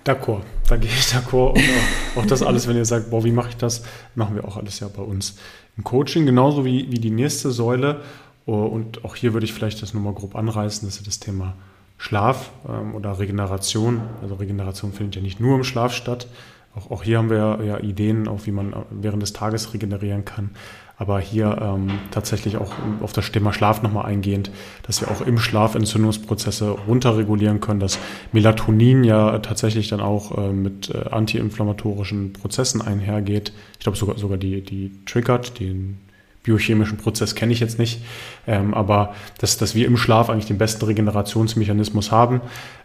D'accord, 0.05 0.41
da 0.67 0.75
gehe 0.75 0.89
ich 0.89 1.05
d'accord. 1.05 1.55
Und 1.55 1.63
auch, 1.63 2.23
auch, 2.23 2.25
das 2.25 2.43
alles, 2.43 2.67
wenn 2.67 2.75
ihr 2.75 2.85
sagt, 2.85 3.09
boah, 3.09 3.23
wie 3.23 3.31
mache 3.31 3.49
ich 3.49 3.57
das, 3.57 3.83
machen 4.15 4.35
wir 4.35 4.45
auch 4.45 4.57
alles 4.57 4.79
ja 4.79 4.89
bei 4.89 5.01
uns 5.01 5.37
im 5.77 5.83
Coaching, 5.83 6.25
genauso 6.25 6.65
wie, 6.65 6.91
wie 6.91 6.99
die 6.99 7.09
nächste 7.09 7.51
Säule. 7.51 8.01
Oh, 8.45 8.65
und 8.65 9.05
auch 9.05 9.15
hier 9.15 9.33
würde 9.33 9.45
ich 9.45 9.53
vielleicht 9.53 9.81
das 9.81 9.93
nochmal 9.93 10.13
grob 10.13 10.35
anreißen, 10.35 10.87
das 10.87 10.97
ist 10.97 11.07
das 11.07 11.19
Thema 11.19 11.55
Schlaf 11.97 12.51
ähm, 12.67 12.95
oder 12.95 13.17
Regeneration. 13.17 14.01
Also 14.21 14.35
Regeneration 14.35 14.91
findet 14.91 15.15
ja 15.15 15.21
nicht 15.21 15.39
nur 15.39 15.55
im 15.55 15.63
Schlaf 15.63 15.93
statt. 15.93 16.27
Auch, 16.75 16.91
auch 16.91 17.03
hier 17.03 17.19
haben 17.19 17.29
wir 17.29 17.59
ja 17.63 17.79
Ideen, 17.79 18.27
auch 18.27 18.45
wie 18.45 18.51
man 18.51 18.75
während 18.89 19.21
des 19.21 19.31
Tages 19.31 19.73
regenerieren 19.73 20.25
kann. 20.25 20.51
Aber 20.97 21.19
hier 21.19 21.57
ähm, 21.59 21.89
tatsächlich 22.11 22.57
auch 22.57 22.71
auf 23.01 23.13
das 23.13 23.31
Thema 23.31 23.51
Schlaf 23.51 23.81
nochmal 23.81 24.05
eingehend, 24.05 24.51
dass 24.83 25.01
wir 25.01 25.09
auch 25.09 25.21
im 25.21 25.39
Schlaf 25.39 25.75
Entzündungsprozesse 25.75 26.69
runterregulieren 26.69 27.61
können, 27.61 27.79
dass 27.79 27.97
Melatonin 28.31 29.03
ja 29.03 29.39
tatsächlich 29.39 29.89
dann 29.89 30.01
auch 30.01 30.37
äh, 30.37 30.53
mit 30.53 30.93
äh, 30.93 31.09
antiinflammatorischen 31.09 32.33
Prozessen 32.33 32.81
einhergeht. 32.81 33.53
Ich 33.73 33.79
glaube 33.79 33.97
sogar, 33.97 34.17
sogar 34.17 34.37
die, 34.37 34.61
die 34.61 34.91
triggert, 35.05 35.59
den 35.59 35.97
biochemischen 36.43 36.97
Prozess 36.97 37.35
kenne 37.35 37.53
ich 37.53 37.61
jetzt 37.61 37.79
nicht, 37.79 38.03
ähm, 38.47 38.73
aber 38.73 39.15
dass, 39.39 39.57
dass 39.57 39.75
wir 39.75 39.87
im 39.87 39.97
Schlaf 39.97 40.29
eigentlich 40.29 40.45
den 40.45 40.57
besten 40.57 40.85
Regenerationsmechanismus 40.85 42.11
haben, 42.11 42.41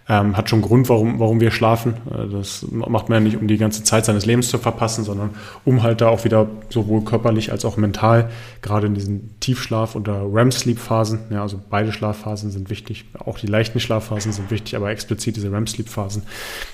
ähm, 0.08 0.36
hat 0.36 0.48
schon 0.48 0.62
Grund, 0.62 0.88
warum, 0.88 1.18
warum 1.18 1.40
wir 1.40 1.50
schlafen. 1.50 1.94
Äh, 2.10 2.28
das 2.28 2.64
macht 2.70 3.08
man 3.08 3.18
ja 3.18 3.20
nicht, 3.20 3.36
um 3.36 3.46
die 3.46 3.58
ganze 3.58 3.82
Zeit 3.82 4.04
seines 4.06 4.24
Lebens 4.24 4.48
zu 4.48 4.58
verpassen, 4.58 5.04
sondern 5.04 5.30
um 5.64 5.82
halt 5.82 6.00
da 6.00 6.08
auch 6.08 6.24
wieder 6.24 6.48
sowohl 6.70 7.02
körperlich 7.02 7.52
als 7.52 7.64
auch 7.64 7.76
mental, 7.76 8.30
gerade 8.62 8.86
in 8.86 8.94
diesen 8.94 9.34
Tiefschlaf- 9.40 9.96
oder 9.96 10.22
REM-Sleep-Phasen, 10.32 11.18
ja, 11.30 11.42
also 11.42 11.60
beide 11.68 11.92
Schlafphasen 11.92 12.50
sind 12.50 12.70
wichtig, 12.70 13.06
auch 13.18 13.38
die 13.38 13.48
leichten 13.48 13.80
Schlafphasen 13.80 14.32
sind 14.32 14.50
wichtig, 14.50 14.76
aber 14.76 14.90
explizit 14.90 15.36
diese 15.36 15.52
REM-Sleep-Phasen, 15.52 16.22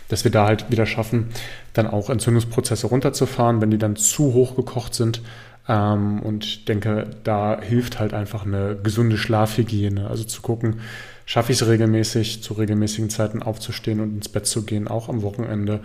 dass 0.08 0.22
wir 0.22 0.30
da 0.30 0.46
halt 0.46 0.70
wieder 0.70 0.86
schaffen, 0.86 1.30
dann 1.72 1.88
auch 1.88 2.10
Entzündungsprozesse 2.10 2.86
runterzufahren, 2.86 3.60
wenn 3.60 3.70
die 3.70 3.78
dann 3.78 3.96
zu 3.96 4.34
hoch 4.34 4.54
gekocht 4.54 4.94
sind 4.94 5.22
ähm, 5.68 6.20
und 6.20 6.44
ich 6.44 6.64
denke, 6.64 7.06
da 7.24 7.60
hilft 7.60 7.98
halt 7.98 8.14
einfach 8.14 8.44
eine 8.44 8.76
gesunde 8.82 9.16
Schlafhygiene. 9.16 10.08
Also 10.08 10.24
zu 10.24 10.42
gucken, 10.42 10.80
schaffe 11.26 11.52
ich 11.52 11.60
es 11.60 11.66
regelmäßig, 11.66 12.42
zu 12.42 12.54
regelmäßigen 12.54 13.10
Zeiten 13.10 13.42
aufzustehen 13.42 14.00
und 14.00 14.14
ins 14.14 14.28
Bett 14.28 14.46
zu 14.46 14.64
gehen, 14.64 14.88
auch 14.88 15.08
am 15.08 15.22
Wochenende. 15.22 15.80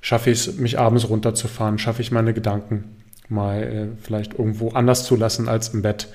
Schaffe 0.00 0.30
ich 0.30 0.46
es, 0.46 0.58
mich 0.58 0.78
abends 0.78 1.08
runterzufahren? 1.08 1.78
Schaffe 1.78 2.02
ich 2.02 2.12
meine 2.12 2.34
Gedanken 2.34 2.96
mal 3.28 3.62
äh, 3.62 3.86
vielleicht 4.02 4.38
irgendwo 4.38 4.70
anders 4.70 5.04
zu 5.04 5.16
lassen 5.16 5.48
als 5.48 5.70
im 5.70 5.80
Bett? 5.80 6.08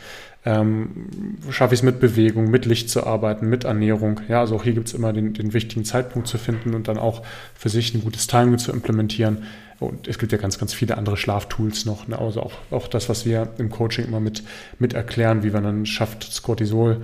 Ähm, 0.45 1.07
schaffe 1.49 1.73
ich 1.73 1.81
es 1.81 1.83
mit 1.83 1.99
Bewegung, 1.99 2.49
mit 2.49 2.65
Licht 2.65 2.89
zu 2.89 3.05
arbeiten, 3.05 3.49
mit 3.49 3.65
Ernährung. 3.65 4.21
Ja, 4.29 4.39
also 4.39 4.55
auch 4.55 4.63
hier 4.63 4.73
gibt 4.73 4.87
es 4.87 4.93
immer 4.93 5.11
den, 5.11 5.33
den 5.33 5.53
wichtigen 5.53 5.83
Zeitpunkt 5.83 6.27
zu 6.27 6.37
finden 6.37 6.75
und 6.75 6.87
dann 6.87 6.97
auch 6.97 7.23
für 7.55 7.69
sich 7.69 7.93
ein 7.93 8.01
gutes 8.01 8.27
Timing 8.27 8.57
zu 8.59 8.71
implementieren. 8.71 9.39
Und 9.79 10.07
es 10.07 10.19
gibt 10.19 10.31
ja 10.31 10.37
ganz, 10.37 10.57
ganz 10.57 10.73
viele 10.73 10.97
andere 10.97 11.15
Schlaftools 11.15 11.85
noch. 11.85 12.07
Ne? 12.07 12.19
Also 12.19 12.41
auch, 12.41 12.53
auch 12.71 12.87
das, 12.87 13.07
was 13.07 13.25
wir 13.25 13.49
im 13.57 13.69
Coaching 13.69 14.05
immer 14.05 14.19
mit, 14.19 14.43
mit 14.77 14.93
erklären, 14.93 15.43
wie 15.43 15.51
man 15.51 15.63
dann 15.63 15.85
schafft, 15.85 16.27
das 16.27 16.41
Cortisol 16.41 17.01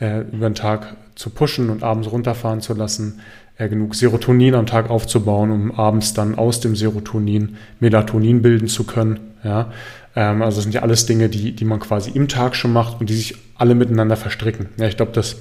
äh, 0.00 0.20
über 0.20 0.48
den 0.48 0.54
Tag 0.54 0.96
zu 1.14 1.30
pushen 1.30 1.70
und 1.70 1.82
abends 1.82 2.10
runterfahren 2.10 2.60
zu 2.60 2.74
lassen, 2.74 3.20
äh, 3.56 3.68
genug 3.68 3.94
Serotonin 3.94 4.54
am 4.54 4.66
Tag 4.66 4.90
aufzubauen, 4.90 5.50
um 5.50 5.72
abends 5.72 6.12
dann 6.12 6.36
aus 6.36 6.60
dem 6.60 6.76
Serotonin 6.76 7.56
Melatonin 7.78 8.42
bilden 8.42 8.68
zu 8.68 8.84
können. 8.84 9.20
Ja? 9.42 9.72
Ähm, 10.14 10.42
also 10.42 10.56
das 10.56 10.64
sind 10.64 10.74
ja 10.74 10.82
alles 10.82 11.06
Dinge, 11.06 11.28
die, 11.28 11.52
die 11.52 11.64
man 11.64 11.80
quasi 11.80 12.10
im 12.10 12.28
Tag 12.28 12.54
schon 12.54 12.72
macht 12.72 13.00
und 13.00 13.08
die 13.08 13.14
sich 13.14 13.36
alle 13.56 13.74
miteinander 13.74 14.16
verstricken. 14.16 14.68
Ja, 14.78 14.86
ich 14.86 14.96
glaube, 14.96 15.12
das 15.12 15.36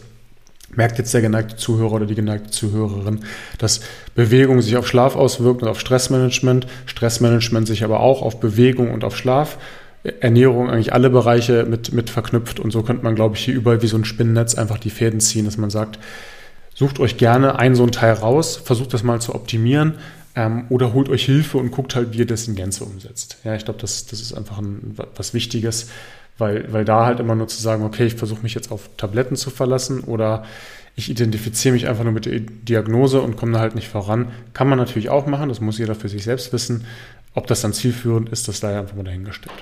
merkt 0.75 0.97
jetzt 0.97 1.13
der 1.13 1.21
geneigte 1.21 1.55
Zuhörer 1.55 1.93
oder 1.93 2.05
die 2.05 2.15
geneigte 2.15 2.51
Zuhörerin, 2.51 3.19
dass 3.57 3.81
Bewegung 4.15 4.61
sich 4.61 4.77
auf 4.77 4.87
Schlaf 4.87 5.15
auswirkt 5.15 5.61
und 5.61 5.67
auf 5.67 5.79
Stressmanagement, 5.79 6.67
Stressmanagement 6.85 7.67
sich 7.67 7.83
aber 7.83 7.99
auch 7.99 8.21
auf 8.21 8.39
Bewegung 8.39 8.91
und 8.91 9.03
auf 9.03 9.17
Schlaf, 9.17 9.57
Ernährung 10.21 10.69
eigentlich 10.69 10.93
alle 10.93 11.09
Bereiche 11.09 11.65
mit, 11.65 11.91
mit 11.91 12.09
verknüpft. 12.09 12.59
Und 12.59 12.71
so 12.71 12.83
könnte 12.83 13.03
man, 13.03 13.15
glaube 13.15 13.35
ich, 13.35 13.43
hier 13.43 13.55
überall 13.55 13.81
wie 13.81 13.87
so 13.87 13.97
ein 13.97 14.05
Spinnennetz 14.05 14.55
einfach 14.55 14.77
die 14.77 14.89
Fäden 14.89 15.19
ziehen, 15.19 15.45
dass 15.45 15.57
man 15.57 15.69
sagt, 15.69 15.99
sucht 16.73 16.99
euch 16.99 17.17
gerne 17.17 17.59
ein 17.59 17.75
so 17.75 17.83
ein 17.83 17.91
Teil 17.91 18.13
raus, 18.13 18.55
versucht 18.63 18.93
das 18.93 19.03
mal 19.03 19.19
zu 19.19 19.35
optimieren, 19.35 19.95
ähm, 20.35 20.65
oder 20.69 20.93
holt 20.93 21.09
euch 21.09 21.25
Hilfe 21.25 21.57
und 21.57 21.71
guckt 21.71 21.95
halt, 21.95 22.13
wie 22.13 22.19
ihr 22.19 22.25
das 22.25 22.47
in 22.47 22.55
Gänze 22.55 22.85
umsetzt. 22.85 23.37
Ja, 23.43 23.55
ich 23.55 23.65
glaube, 23.65 23.79
das, 23.79 24.05
das 24.05 24.21
ist 24.21 24.33
einfach 24.33 24.59
ein, 24.59 24.95
was 25.15 25.33
Wichtiges, 25.33 25.89
weil, 26.39 26.71
weil 26.71 26.85
da 26.85 27.05
halt 27.05 27.19
immer 27.19 27.35
nur 27.35 27.47
zu 27.47 27.61
sagen, 27.61 27.83
okay, 27.83 28.05
ich 28.05 28.15
versuche 28.15 28.41
mich 28.41 28.53
jetzt 28.53 28.71
auf 28.71 28.89
Tabletten 28.97 29.35
zu 29.35 29.49
verlassen 29.49 30.01
oder 30.01 30.43
ich 30.95 31.09
identifiziere 31.09 31.73
mich 31.73 31.87
einfach 31.87 32.03
nur 32.03 32.13
mit 32.13 32.25
der 32.25 32.39
Diagnose 32.39 33.21
und 33.21 33.37
komme 33.37 33.53
da 33.53 33.59
halt 33.59 33.75
nicht 33.75 33.87
voran, 33.87 34.31
kann 34.53 34.67
man 34.67 34.77
natürlich 34.77 35.09
auch 35.09 35.27
machen, 35.27 35.49
das 35.49 35.61
muss 35.61 35.77
jeder 35.77 35.95
für 35.95 36.09
sich 36.09 36.23
selbst 36.23 36.51
wissen. 36.51 36.85
Ob 37.35 37.47
das 37.47 37.61
dann 37.61 37.73
zielführend 37.73 38.29
ist, 38.29 38.47
das 38.47 38.59
da 38.59 38.77
einfach 38.77 38.95
mal 38.95 39.03
dahingestellt. 39.03 39.53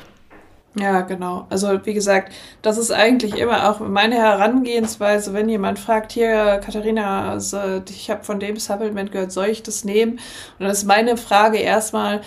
Ja, 0.79 1.01
genau. 1.01 1.47
Also 1.49 1.85
wie 1.85 1.93
gesagt, 1.93 2.33
das 2.61 2.77
ist 2.77 2.91
eigentlich 2.91 3.37
immer 3.37 3.69
auch 3.69 3.79
meine 3.79 4.15
Herangehensweise, 4.15 5.33
wenn 5.33 5.49
jemand 5.49 5.79
fragt, 5.79 6.11
hier 6.11 6.59
Katharina, 6.63 7.31
also 7.31 7.81
ich 7.89 8.09
habe 8.11 8.23
von 8.23 8.39
dem 8.39 8.57
Supplement 8.57 9.11
gehört, 9.11 9.31
soll 9.31 9.47
ich 9.47 9.63
das 9.63 9.83
nehmen? 9.83 10.13
Und 10.13 10.19
dann 10.59 10.69
ist 10.69 10.85
meine 10.85 11.17
Frage 11.17 11.57
erstmal, 11.57 12.21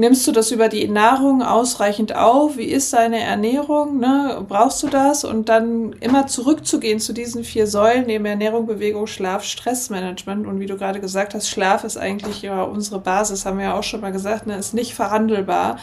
Nimmst 0.00 0.26
du 0.26 0.32
das 0.32 0.50
über 0.50 0.70
die 0.70 0.88
Nahrung 0.88 1.42
ausreichend 1.42 2.16
auf? 2.16 2.56
Wie 2.56 2.64
ist 2.64 2.90
deine 2.94 3.20
Ernährung? 3.20 3.98
Ne? 3.98 4.42
Brauchst 4.48 4.82
du 4.82 4.88
das? 4.88 5.24
Und 5.24 5.50
dann 5.50 5.92
immer 6.00 6.26
zurückzugehen 6.26 7.00
zu 7.00 7.12
diesen 7.12 7.44
vier 7.44 7.66
Säulen, 7.66 8.06
neben 8.06 8.24
Ernährung, 8.24 8.66
Bewegung, 8.66 9.06
Schlaf, 9.06 9.44
Stressmanagement. 9.44 10.46
Und 10.46 10.58
wie 10.58 10.64
du 10.64 10.78
gerade 10.78 11.00
gesagt 11.00 11.34
hast, 11.34 11.50
Schlaf 11.50 11.84
ist 11.84 11.98
eigentlich 11.98 12.40
ja 12.40 12.62
unsere 12.62 12.98
Basis, 12.98 13.44
haben 13.44 13.58
wir 13.58 13.66
ja 13.66 13.74
auch 13.74 13.82
schon 13.82 14.00
mal 14.00 14.10
gesagt, 14.10 14.46
ne? 14.46 14.56
ist 14.56 14.72
nicht 14.72 14.94
verhandelbar. 14.94 15.76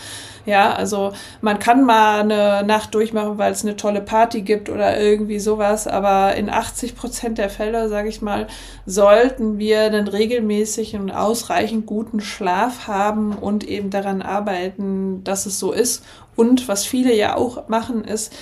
Ja, 0.47 0.74
also 0.74 1.11
man 1.41 1.59
kann 1.59 1.84
mal 1.84 2.22
eine 2.22 2.63
Nacht 2.65 2.95
durchmachen, 2.95 3.38
weil 3.38 3.51
es 3.51 3.65
eine 3.65 3.76
tolle 3.76 3.99
Party 3.99 4.43
gibt 4.43 4.70
oder 4.70 4.97
irgendwie 4.97 5.39
sowas, 5.39 5.88
aber 5.88 6.36
in 6.36 6.49
80 6.49 6.95
Prozent 6.95 7.38
der 7.38 7.49
Fälle, 7.49 7.89
sage 7.89 8.07
ich 8.07 8.22
mal, 8.22 8.47
sollten 8.86 9.57
wir 9.57 9.82
einen 9.82 10.07
regelmäßigen 10.07 11.01
und 11.01 11.11
ausreichend 11.11 11.86
guten 11.86 12.22
Schlaf 12.22 12.88
haben 12.88 13.34
und 13.34 13.65
eben 13.65 13.89
daran 13.89 14.07
arbeiten, 14.22 15.24
dass 15.24 15.45
es 15.45 15.60
so 15.60 15.72
ist. 15.72 16.03
Und 16.36 16.68
was 16.68 16.86
viele 16.86 17.14
ja 17.16 17.36
auch 17.36 17.68
machen, 17.68 18.03
ist, 18.03 18.34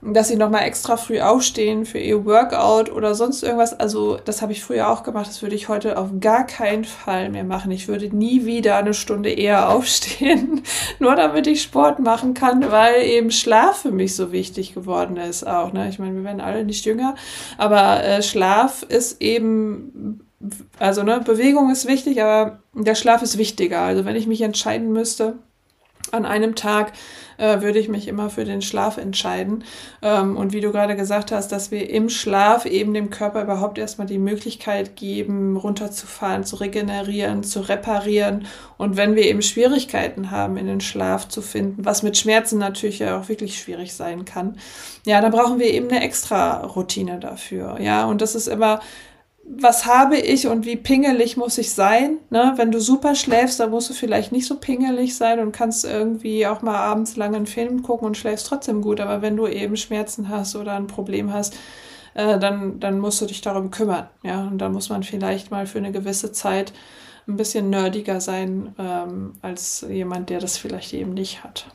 dass 0.00 0.28
sie 0.28 0.36
nochmal 0.36 0.62
extra 0.62 0.96
früh 0.96 1.20
aufstehen 1.20 1.84
für 1.84 1.98
ihr 1.98 2.24
Workout 2.24 2.90
oder 2.92 3.14
sonst 3.14 3.42
irgendwas. 3.42 3.78
Also 3.78 4.18
das 4.24 4.42
habe 4.42 4.52
ich 4.52 4.62
früher 4.62 4.88
auch 4.88 5.02
gemacht. 5.02 5.26
Das 5.26 5.42
würde 5.42 5.56
ich 5.56 5.68
heute 5.68 5.98
auf 5.98 6.10
gar 6.20 6.46
keinen 6.46 6.84
Fall 6.84 7.30
mehr 7.30 7.44
machen. 7.44 7.70
Ich 7.72 7.88
würde 7.88 8.14
nie 8.14 8.44
wieder 8.44 8.76
eine 8.76 8.94
Stunde 8.94 9.30
eher 9.30 9.70
aufstehen, 9.70 10.62
nur 11.00 11.16
damit 11.16 11.46
ich 11.48 11.62
Sport 11.62 11.98
machen 11.98 12.34
kann, 12.34 12.70
weil 12.70 13.02
eben 13.02 13.30
Schlaf 13.30 13.82
für 13.82 13.90
mich 13.90 14.14
so 14.14 14.30
wichtig 14.30 14.74
geworden 14.74 15.16
ist 15.16 15.46
auch. 15.46 15.72
Ne? 15.72 15.88
Ich 15.88 15.98
meine, 15.98 16.14
wir 16.14 16.24
werden 16.24 16.40
alle 16.40 16.64
nicht 16.64 16.84
jünger, 16.84 17.16
aber 17.56 18.04
äh, 18.04 18.22
Schlaf 18.22 18.84
ist 18.84 19.20
eben 19.20 20.27
also 20.78 21.02
ne, 21.02 21.20
Bewegung 21.20 21.70
ist 21.70 21.86
wichtig, 21.86 22.22
aber 22.22 22.60
der 22.74 22.94
Schlaf 22.94 23.22
ist 23.22 23.38
wichtiger. 23.38 23.80
Also 23.80 24.04
wenn 24.04 24.16
ich 24.16 24.26
mich 24.26 24.40
entscheiden 24.40 24.92
müsste, 24.92 25.38
an 26.12 26.24
einem 26.24 26.54
Tag 26.54 26.92
äh, 27.38 27.60
würde 27.60 27.78
ich 27.78 27.88
mich 27.88 28.08
immer 28.08 28.30
für 28.30 28.44
den 28.44 28.62
Schlaf 28.62 28.96
entscheiden. 28.96 29.64
Ähm, 30.02 30.36
und 30.36 30.52
wie 30.52 30.60
du 30.60 30.72
gerade 30.72 30.96
gesagt 30.96 31.32
hast, 31.32 31.52
dass 31.52 31.70
wir 31.70 31.88
im 31.90 32.08
Schlaf 32.08 32.66
eben 32.66 32.94
dem 32.94 33.10
Körper 33.10 33.42
überhaupt 33.42 33.78
erstmal 33.78 34.06
die 34.06 34.18
Möglichkeit 34.18 34.96
geben, 34.96 35.56
runterzufahren, 35.56 36.44
zu 36.44 36.56
regenerieren, 36.56 37.42
zu 37.42 37.60
reparieren. 37.60 38.46
Und 38.76 38.96
wenn 38.96 39.14
wir 39.14 39.24
eben 39.24 39.42
Schwierigkeiten 39.42 40.30
haben, 40.30 40.56
in 40.56 40.66
den 40.66 40.80
Schlaf 40.80 41.28
zu 41.28 41.42
finden, 41.42 41.84
was 41.84 42.02
mit 42.02 42.16
Schmerzen 42.16 42.58
natürlich 42.58 42.98
ja 42.98 43.18
auch 43.18 43.28
wirklich 43.28 43.58
schwierig 43.58 43.94
sein 43.94 44.24
kann, 44.24 44.58
ja, 45.06 45.20
dann 45.20 45.32
brauchen 45.32 45.58
wir 45.58 45.70
eben 45.72 45.88
eine 45.88 46.02
extra 46.02 46.64
Routine 46.64 47.18
dafür. 47.18 47.80
Ja, 47.80 48.06
und 48.06 48.20
das 48.20 48.34
ist 48.34 48.48
immer 48.48 48.80
was 49.56 49.86
habe 49.86 50.16
ich 50.18 50.46
und 50.46 50.66
wie 50.66 50.76
pingelig 50.76 51.36
muss 51.36 51.58
ich 51.58 51.72
sein? 51.72 52.18
Ne? 52.30 52.52
Wenn 52.56 52.70
du 52.70 52.80
super 52.80 53.14
schläfst, 53.14 53.58
dann 53.60 53.70
musst 53.70 53.88
du 53.88 53.94
vielleicht 53.94 54.30
nicht 54.30 54.46
so 54.46 54.56
pingelig 54.56 55.16
sein 55.16 55.40
und 55.40 55.52
kannst 55.52 55.84
irgendwie 55.84 56.46
auch 56.46 56.62
mal 56.62 56.76
abends 56.76 57.16
lange 57.16 57.36
einen 57.36 57.46
Film 57.46 57.82
gucken 57.82 58.06
und 58.06 58.16
schläfst 58.16 58.46
trotzdem 58.46 58.82
gut. 58.82 59.00
Aber 59.00 59.22
wenn 59.22 59.36
du 59.36 59.46
eben 59.46 59.76
Schmerzen 59.76 60.28
hast 60.28 60.54
oder 60.54 60.74
ein 60.74 60.86
Problem 60.86 61.32
hast, 61.32 61.56
äh, 62.14 62.38
dann, 62.38 62.78
dann 62.78 62.98
musst 62.98 63.20
du 63.20 63.26
dich 63.26 63.40
darum 63.40 63.70
kümmern. 63.70 64.08
Ja? 64.22 64.46
Und 64.46 64.58
dann 64.58 64.72
muss 64.72 64.90
man 64.90 65.02
vielleicht 65.02 65.50
mal 65.50 65.66
für 65.66 65.78
eine 65.78 65.92
gewisse 65.92 66.32
Zeit 66.32 66.72
ein 67.26 67.36
bisschen 67.36 67.70
nerdiger 67.70 68.20
sein 68.20 68.74
ähm, 68.78 69.34
als 69.42 69.84
jemand, 69.88 70.30
der 70.30 70.40
das 70.40 70.58
vielleicht 70.58 70.92
eben 70.92 71.14
nicht 71.14 71.42
hat. 71.44 71.66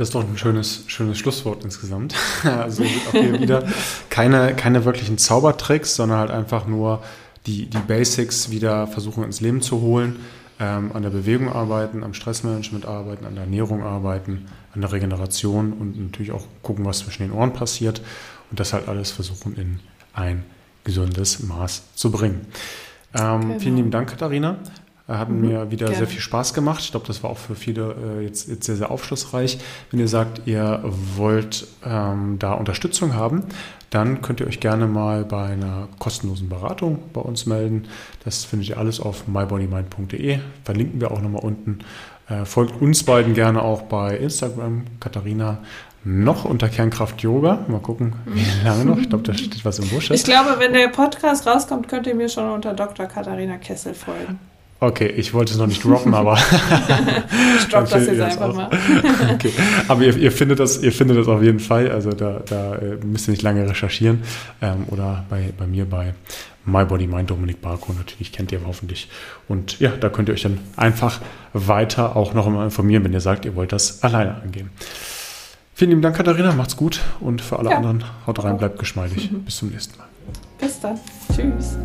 Das 0.00 0.08
ist 0.08 0.14
doch 0.14 0.26
ein 0.26 0.38
schönes, 0.38 0.84
schönes 0.86 1.18
Schlusswort 1.18 1.62
insgesamt. 1.62 2.14
Also 2.42 2.84
auch 2.84 3.12
hier 3.12 3.38
wieder 3.38 3.64
keine, 4.08 4.56
keine 4.56 4.86
wirklichen 4.86 5.18
Zaubertricks, 5.18 5.94
sondern 5.94 6.20
halt 6.20 6.30
einfach 6.30 6.66
nur 6.66 7.02
die, 7.44 7.66
die 7.66 7.78
Basics 7.86 8.50
wieder 8.50 8.86
versuchen 8.86 9.24
ins 9.24 9.42
Leben 9.42 9.60
zu 9.60 9.82
holen, 9.82 10.16
ähm, 10.58 10.92
an 10.94 11.02
der 11.02 11.10
Bewegung 11.10 11.52
arbeiten, 11.52 12.02
am 12.02 12.14
Stressmanagement 12.14 12.86
arbeiten, 12.86 13.26
an 13.26 13.34
der 13.34 13.44
Ernährung 13.44 13.82
arbeiten, 13.82 14.46
an 14.74 14.80
der 14.80 14.90
Regeneration 14.90 15.74
und 15.74 16.00
natürlich 16.00 16.32
auch 16.32 16.46
gucken, 16.62 16.86
was 16.86 17.00
zwischen 17.00 17.24
den 17.24 17.32
Ohren 17.32 17.52
passiert 17.52 18.00
und 18.50 18.58
das 18.58 18.72
halt 18.72 18.88
alles 18.88 19.10
versuchen 19.10 19.54
in 19.54 19.80
ein 20.14 20.44
gesundes 20.82 21.40
Maß 21.40 21.82
zu 21.94 22.10
bringen. 22.10 22.46
Ähm, 23.12 23.40
genau. 23.40 23.58
Vielen 23.58 23.76
lieben 23.76 23.90
Dank, 23.90 24.08
Katharina. 24.08 24.56
Hat 25.18 25.28
mhm, 25.28 25.40
mir 25.40 25.70
wieder 25.70 25.86
gerne. 25.86 25.98
sehr 25.98 26.06
viel 26.06 26.20
Spaß 26.20 26.54
gemacht. 26.54 26.80
Ich 26.80 26.90
glaube, 26.92 27.06
das 27.06 27.22
war 27.22 27.30
auch 27.30 27.38
für 27.38 27.54
viele 27.54 27.94
äh, 28.18 28.24
jetzt, 28.24 28.48
jetzt 28.48 28.64
sehr, 28.64 28.76
sehr 28.76 28.90
aufschlussreich. 28.90 29.58
Wenn 29.90 30.00
ihr 30.00 30.08
sagt, 30.08 30.42
ihr 30.46 30.82
wollt 31.16 31.66
ähm, 31.84 32.38
da 32.38 32.52
Unterstützung 32.52 33.14
haben, 33.14 33.44
dann 33.90 34.22
könnt 34.22 34.40
ihr 34.40 34.46
euch 34.46 34.60
gerne 34.60 34.86
mal 34.86 35.24
bei 35.24 35.46
einer 35.46 35.88
kostenlosen 35.98 36.48
Beratung 36.48 37.00
bei 37.12 37.20
uns 37.20 37.46
melden. 37.46 37.88
Das 38.24 38.44
findet 38.44 38.68
ihr 38.68 38.78
alles 38.78 39.00
auf 39.00 39.26
mybodymind.de. 39.26 40.38
Verlinken 40.64 41.00
wir 41.00 41.10
auch 41.10 41.20
nochmal 41.20 41.42
unten. 41.42 41.80
Äh, 42.28 42.44
folgt 42.44 42.80
uns 42.80 43.02
beiden 43.02 43.34
gerne 43.34 43.62
auch 43.62 43.82
bei 43.82 44.16
Instagram, 44.16 44.84
Katharina 45.00 45.58
noch 46.04 46.44
unter 46.44 46.68
Kernkraft 46.68 47.20
Yoga. 47.22 47.64
Mal 47.68 47.80
gucken, 47.80 48.14
wie 48.26 48.64
lange 48.64 48.84
noch. 48.84 48.98
Ich 48.98 49.08
glaube, 49.08 49.24
da 49.24 49.34
steht 49.34 49.64
was 49.64 49.78
im 49.80 49.88
Busch. 49.88 50.10
Ich 50.10 50.24
glaube, 50.24 50.56
wenn 50.58 50.72
der 50.72 50.88
Podcast 50.88 51.46
rauskommt, 51.46 51.88
könnt 51.88 52.06
ihr 52.06 52.14
mir 52.14 52.28
schon 52.28 52.48
unter 52.50 52.72
Dr. 52.72 53.06
Katharina 53.06 53.58
Kessel 53.58 53.94
folgen. 53.94 54.38
Okay, 54.82 55.08
ich 55.08 55.34
wollte 55.34 55.52
es 55.52 55.58
noch 55.58 55.66
nicht 55.66 55.84
droppen, 55.84 56.14
aber. 56.14 56.38
ich 57.58 57.68
droppe 57.68 57.90
das 57.90 58.06
jetzt 58.06 58.20
einfach 58.20 58.54
mal. 58.54 58.70
okay. 59.34 59.52
Aber 59.88 60.02
ihr, 60.02 60.16
ihr, 60.16 60.32
findet 60.32 60.58
das, 60.58 60.82
ihr 60.82 60.90
findet 60.90 61.18
das 61.18 61.28
auf 61.28 61.42
jeden 61.42 61.60
Fall. 61.60 61.90
Also 61.90 62.12
da, 62.12 62.40
da 62.46 62.76
äh, 62.76 62.96
müsst 63.04 63.28
ihr 63.28 63.32
nicht 63.32 63.42
lange 63.42 63.68
recherchieren. 63.68 64.22
Ähm, 64.62 64.86
oder 64.88 65.26
bei, 65.28 65.52
bei 65.56 65.66
mir 65.66 65.84
bei 65.84 66.14
My 66.64 66.86
Body 66.86 67.06
Mind 67.06 67.28
Dominik 67.28 67.60
Barco 67.60 67.92
natürlich 67.92 68.32
kennt 68.32 68.52
ihr 68.52 68.60
hoffentlich. 68.66 69.08
Und 69.48 69.80
ja, 69.80 69.90
da 69.90 70.08
könnt 70.08 70.30
ihr 70.30 70.34
euch 70.34 70.42
dann 70.42 70.58
einfach 70.76 71.20
weiter 71.52 72.16
auch 72.16 72.32
noch 72.32 72.48
mal 72.48 72.64
informieren, 72.64 73.04
wenn 73.04 73.12
ihr 73.12 73.20
sagt, 73.20 73.44
ihr 73.44 73.54
wollt 73.56 73.72
das 73.72 74.02
alleine 74.02 74.40
angehen. 74.40 74.70
Vielen 75.74 75.90
lieben 75.90 76.02
Dank, 76.02 76.16
Katharina. 76.16 76.52
Macht's 76.52 76.76
gut. 76.76 77.00
Und 77.20 77.42
für 77.42 77.58
alle 77.58 77.70
ja. 77.70 77.76
anderen, 77.76 78.04
haut 78.26 78.42
rein, 78.42 78.56
bleibt 78.56 78.78
geschmeidig. 78.78 79.30
Mhm. 79.30 79.44
Bis 79.44 79.56
zum 79.56 79.70
nächsten 79.70 79.98
Mal. 79.98 80.08
Bis 80.58 80.80
dann. 80.80 80.98
Tschüss. 81.34 81.76